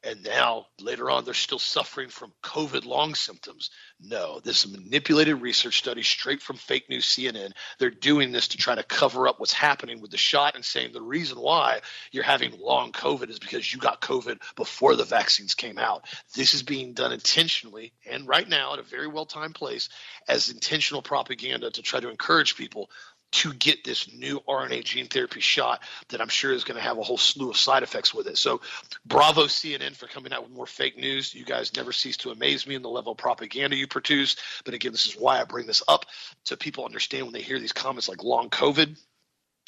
and 0.07 0.23
now 0.23 0.65
later 0.79 1.11
on 1.11 1.25
they're 1.25 1.33
still 1.33 1.59
suffering 1.59 2.07
from 2.07 2.31
COVID 2.41 2.85
long 2.85 3.13
symptoms. 3.13 3.71
No, 3.99 4.39
this 4.39 4.63
is 4.63 4.73
a 4.73 4.79
manipulated 4.79 5.41
research 5.41 5.79
study 5.79 6.01
straight 6.01 6.41
from 6.41 6.55
fake 6.55 6.89
news 6.89 7.05
CNN. 7.05 7.51
They're 7.77 7.89
doing 7.89 8.31
this 8.31 8.47
to 8.49 8.57
try 8.57 8.75
to 8.75 8.83
cover 8.83 9.27
up 9.27 9.39
what's 9.39 9.51
happening 9.51 9.99
with 9.99 10.11
the 10.11 10.17
shot 10.17 10.55
and 10.55 10.63
saying 10.63 10.93
the 10.93 11.01
reason 11.01 11.37
why 11.37 11.81
you're 12.11 12.23
having 12.23 12.57
long 12.57 12.93
COVID 12.93 13.29
is 13.29 13.39
because 13.39 13.73
you 13.73 13.79
got 13.79 13.99
COVID 13.99 14.39
before 14.55 14.95
the 14.95 15.03
vaccines 15.03 15.55
came 15.55 15.77
out. 15.77 16.05
This 16.35 16.53
is 16.53 16.63
being 16.63 16.93
done 16.93 17.11
intentionally 17.11 17.91
and 18.09 18.25
right 18.27 18.47
now 18.47 18.73
at 18.73 18.79
a 18.79 18.83
very 18.83 19.07
well 19.07 19.25
timed 19.25 19.55
place 19.55 19.89
as 20.29 20.49
intentional 20.49 21.01
propaganda 21.01 21.69
to 21.71 21.81
try 21.81 21.99
to 21.99 22.09
encourage 22.09 22.55
people 22.55 22.89
to 23.31 23.53
get 23.53 23.83
this 23.83 24.11
new 24.13 24.39
RNA 24.47 24.83
gene 24.85 25.07
therapy 25.07 25.41
shot 25.41 25.81
that 26.09 26.21
I'm 26.21 26.29
sure 26.29 26.51
is 26.51 26.63
going 26.63 26.77
to 26.77 26.83
have 26.83 26.97
a 26.97 27.03
whole 27.03 27.17
slew 27.17 27.49
of 27.49 27.57
side 27.57 27.83
effects 27.83 28.13
with 28.13 28.27
it. 28.27 28.37
So, 28.37 28.61
bravo 29.05 29.43
CNN 29.43 29.95
for 29.95 30.07
coming 30.07 30.31
out 30.31 30.43
with 30.43 30.51
more 30.51 30.65
fake 30.65 30.97
news. 30.97 31.35
You 31.35 31.43
guys 31.43 31.75
never 31.75 31.91
cease 31.91 32.17
to 32.17 32.31
amaze 32.31 32.65
me 32.65 32.75
in 32.75 32.81
the 32.81 32.89
level 32.89 33.11
of 33.11 33.17
propaganda 33.17 33.75
you 33.75 33.87
produce. 33.87 34.37
But 34.63 34.73
again, 34.73 34.93
this 34.93 35.07
is 35.07 35.13
why 35.13 35.41
I 35.41 35.43
bring 35.43 35.67
this 35.67 35.83
up 35.87 36.05
so 36.43 36.55
people 36.55 36.85
understand 36.85 37.25
when 37.25 37.33
they 37.33 37.41
hear 37.41 37.59
these 37.59 37.73
comments 37.73 38.07
like 38.07 38.23
long 38.23 38.49
COVID. 38.49 38.97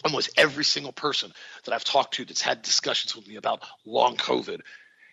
Almost 0.05 0.30
every 0.38 0.64
single 0.64 0.93
person 0.93 1.34
that 1.66 1.74
I've 1.74 1.84
talked 1.84 2.14
to 2.14 2.26
that's 2.26 2.41
had 2.41 2.62
discussions 2.62 3.14
with 3.14 3.28
me 3.28 3.36
about 3.36 3.64
long 3.86 4.16
COVID 4.16 4.62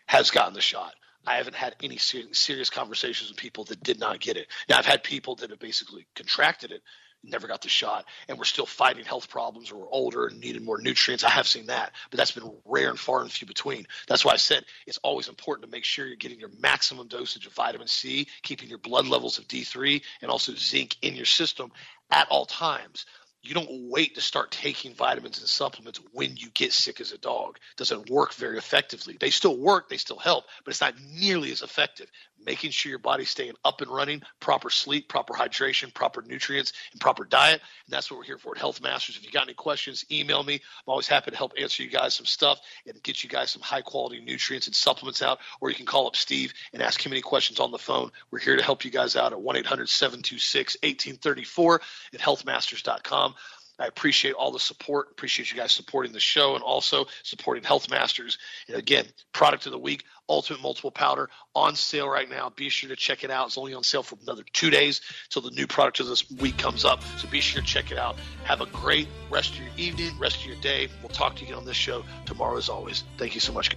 has 0.06 0.30
gotten 0.30 0.54
the 0.54 0.60
shot. 0.60 0.94
I 1.26 1.38
haven't 1.38 1.56
had 1.56 1.74
any 1.82 1.96
serious 1.96 2.70
conversations 2.70 3.30
with 3.30 3.36
people 3.36 3.64
that 3.64 3.82
did 3.82 3.98
not 3.98 4.20
get 4.20 4.36
it. 4.36 4.46
Now, 4.68 4.78
I've 4.78 4.86
had 4.86 5.02
people 5.02 5.34
that 5.36 5.50
have 5.50 5.58
basically 5.58 6.06
contracted 6.14 6.70
it 6.70 6.82
never 7.26 7.46
got 7.46 7.62
the 7.62 7.68
shot 7.68 8.04
and 8.28 8.38
we're 8.38 8.44
still 8.44 8.66
fighting 8.66 9.04
health 9.04 9.28
problems 9.28 9.70
or 9.70 9.76
we're 9.76 9.90
older 9.90 10.26
and 10.26 10.40
needed 10.40 10.62
more 10.62 10.80
nutrients. 10.80 11.24
I 11.24 11.30
have 11.30 11.46
seen 11.46 11.66
that, 11.66 11.92
but 12.10 12.18
that's 12.18 12.32
been 12.32 12.50
rare 12.64 12.90
and 12.90 12.98
far 12.98 13.22
and 13.22 13.30
few 13.30 13.46
between. 13.46 13.86
That's 14.08 14.24
why 14.24 14.32
I 14.32 14.36
said 14.36 14.64
it's 14.86 14.98
always 14.98 15.28
important 15.28 15.66
to 15.66 15.74
make 15.74 15.84
sure 15.84 16.06
you're 16.06 16.16
getting 16.16 16.40
your 16.40 16.50
maximum 16.60 17.08
dosage 17.08 17.46
of 17.46 17.52
vitamin 17.52 17.88
C, 17.88 18.26
keeping 18.42 18.68
your 18.68 18.78
blood 18.78 19.06
levels 19.06 19.38
of 19.38 19.48
D3 19.48 20.02
and 20.22 20.30
also 20.30 20.54
zinc 20.54 20.96
in 21.02 21.14
your 21.14 21.26
system 21.26 21.72
at 22.10 22.28
all 22.30 22.46
times 22.46 23.06
you 23.46 23.54
don't 23.54 23.90
wait 23.90 24.14
to 24.16 24.20
start 24.20 24.50
taking 24.50 24.94
vitamins 24.94 25.38
and 25.38 25.48
supplements 25.48 26.00
when 26.12 26.36
you 26.36 26.48
get 26.50 26.72
sick 26.72 27.00
as 27.00 27.12
a 27.12 27.18
dog. 27.18 27.56
It 27.56 27.76
doesn't 27.76 28.10
work 28.10 28.34
very 28.34 28.58
effectively. 28.58 29.16
They 29.18 29.30
still 29.30 29.56
work, 29.56 29.88
they 29.88 29.98
still 29.98 30.18
help, 30.18 30.44
but 30.64 30.72
it's 30.72 30.80
not 30.80 30.94
nearly 31.14 31.52
as 31.52 31.62
effective. 31.62 32.10
Making 32.44 32.70
sure 32.70 32.90
your 32.90 32.98
body's 32.98 33.30
staying 33.30 33.54
up 33.64 33.80
and 33.80 33.90
running, 33.90 34.22
proper 34.40 34.70
sleep, 34.70 35.08
proper 35.08 35.34
hydration, 35.34 35.92
proper 35.92 36.22
nutrients, 36.22 36.72
and 36.92 37.00
proper 37.00 37.24
diet. 37.24 37.60
And 37.60 37.92
that's 37.92 38.10
what 38.10 38.18
we're 38.18 38.24
here 38.24 38.38
for 38.38 38.52
at 38.54 38.58
Health 38.58 38.80
Masters. 38.80 39.16
If 39.16 39.24
you 39.24 39.30
got 39.30 39.44
any 39.44 39.54
questions, 39.54 40.04
email 40.10 40.42
me. 40.42 40.54
I'm 40.54 40.60
always 40.86 41.08
happy 41.08 41.30
to 41.30 41.36
help 41.36 41.52
answer 41.60 41.82
you 41.82 41.90
guys 41.90 42.14
some 42.14 42.26
stuff 42.26 42.60
and 42.86 43.02
get 43.02 43.22
you 43.24 43.30
guys 43.30 43.50
some 43.50 43.62
high 43.62 43.82
quality 43.82 44.20
nutrients 44.20 44.66
and 44.66 44.76
supplements 44.76 45.22
out. 45.22 45.38
Or 45.60 45.70
you 45.70 45.76
can 45.76 45.86
call 45.86 46.06
up 46.06 46.16
Steve 46.16 46.52
and 46.72 46.82
ask 46.82 47.04
him 47.04 47.12
any 47.12 47.22
questions 47.22 47.60
on 47.60 47.70
the 47.70 47.78
phone. 47.78 48.10
We're 48.30 48.38
here 48.38 48.56
to 48.56 48.62
help 48.62 48.84
you 48.84 48.90
guys 48.90 49.16
out 49.16 49.32
at 49.32 49.40
1 49.40 49.56
800 49.56 49.88
726 49.88 50.76
1834 50.82 51.80
at 52.14 52.20
healthmasters.com. 52.20 53.34
I 53.78 53.86
appreciate 53.86 54.34
all 54.34 54.52
the 54.52 54.58
support. 54.58 55.08
Appreciate 55.10 55.50
you 55.50 55.56
guys 55.56 55.72
supporting 55.72 56.12
the 56.12 56.20
show 56.20 56.54
and 56.54 56.62
also 56.62 57.06
supporting 57.22 57.62
Health 57.62 57.90
Masters. 57.90 58.38
And 58.68 58.76
again, 58.76 59.04
product 59.32 59.66
of 59.66 59.72
the 59.72 59.78
week, 59.78 60.04
Ultimate 60.28 60.62
Multiple 60.62 60.90
Powder, 60.90 61.28
on 61.54 61.76
sale 61.76 62.08
right 62.08 62.28
now. 62.28 62.50
Be 62.50 62.68
sure 62.68 62.88
to 62.88 62.96
check 62.96 63.22
it 63.22 63.30
out. 63.30 63.48
It's 63.48 63.58
only 63.58 63.74
on 63.74 63.82
sale 63.82 64.02
for 64.02 64.16
another 64.22 64.44
two 64.52 64.70
days 64.70 65.02
until 65.26 65.48
the 65.48 65.54
new 65.54 65.66
product 65.66 66.00
of 66.00 66.06
this 66.06 66.30
week 66.30 66.56
comes 66.56 66.84
up. 66.84 67.02
So 67.18 67.28
be 67.28 67.40
sure 67.40 67.60
to 67.60 67.66
check 67.66 67.90
it 67.90 67.98
out. 67.98 68.16
Have 68.44 68.60
a 68.60 68.66
great 68.66 69.08
rest 69.30 69.52
of 69.52 69.60
your 69.60 69.72
evening, 69.76 70.18
rest 70.18 70.40
of 70.40 70.46
your 70.46 70.60
day. 70.60 70.88
We'll 71.02 71.10
talk 71.10 71.36
to 71.36 71.40
you 71.42 71.48
again 71.48 71.58
on 71.58 71.64
this 71.66 71.76
show 71.76 72.04
tomorrow 72.24 72.56
as 72.56 72.68
always. 72.68 73.04
Thank 73.18 73.34
you 73.34 73.40
so 73.40 73.52
much. 73.52 73.76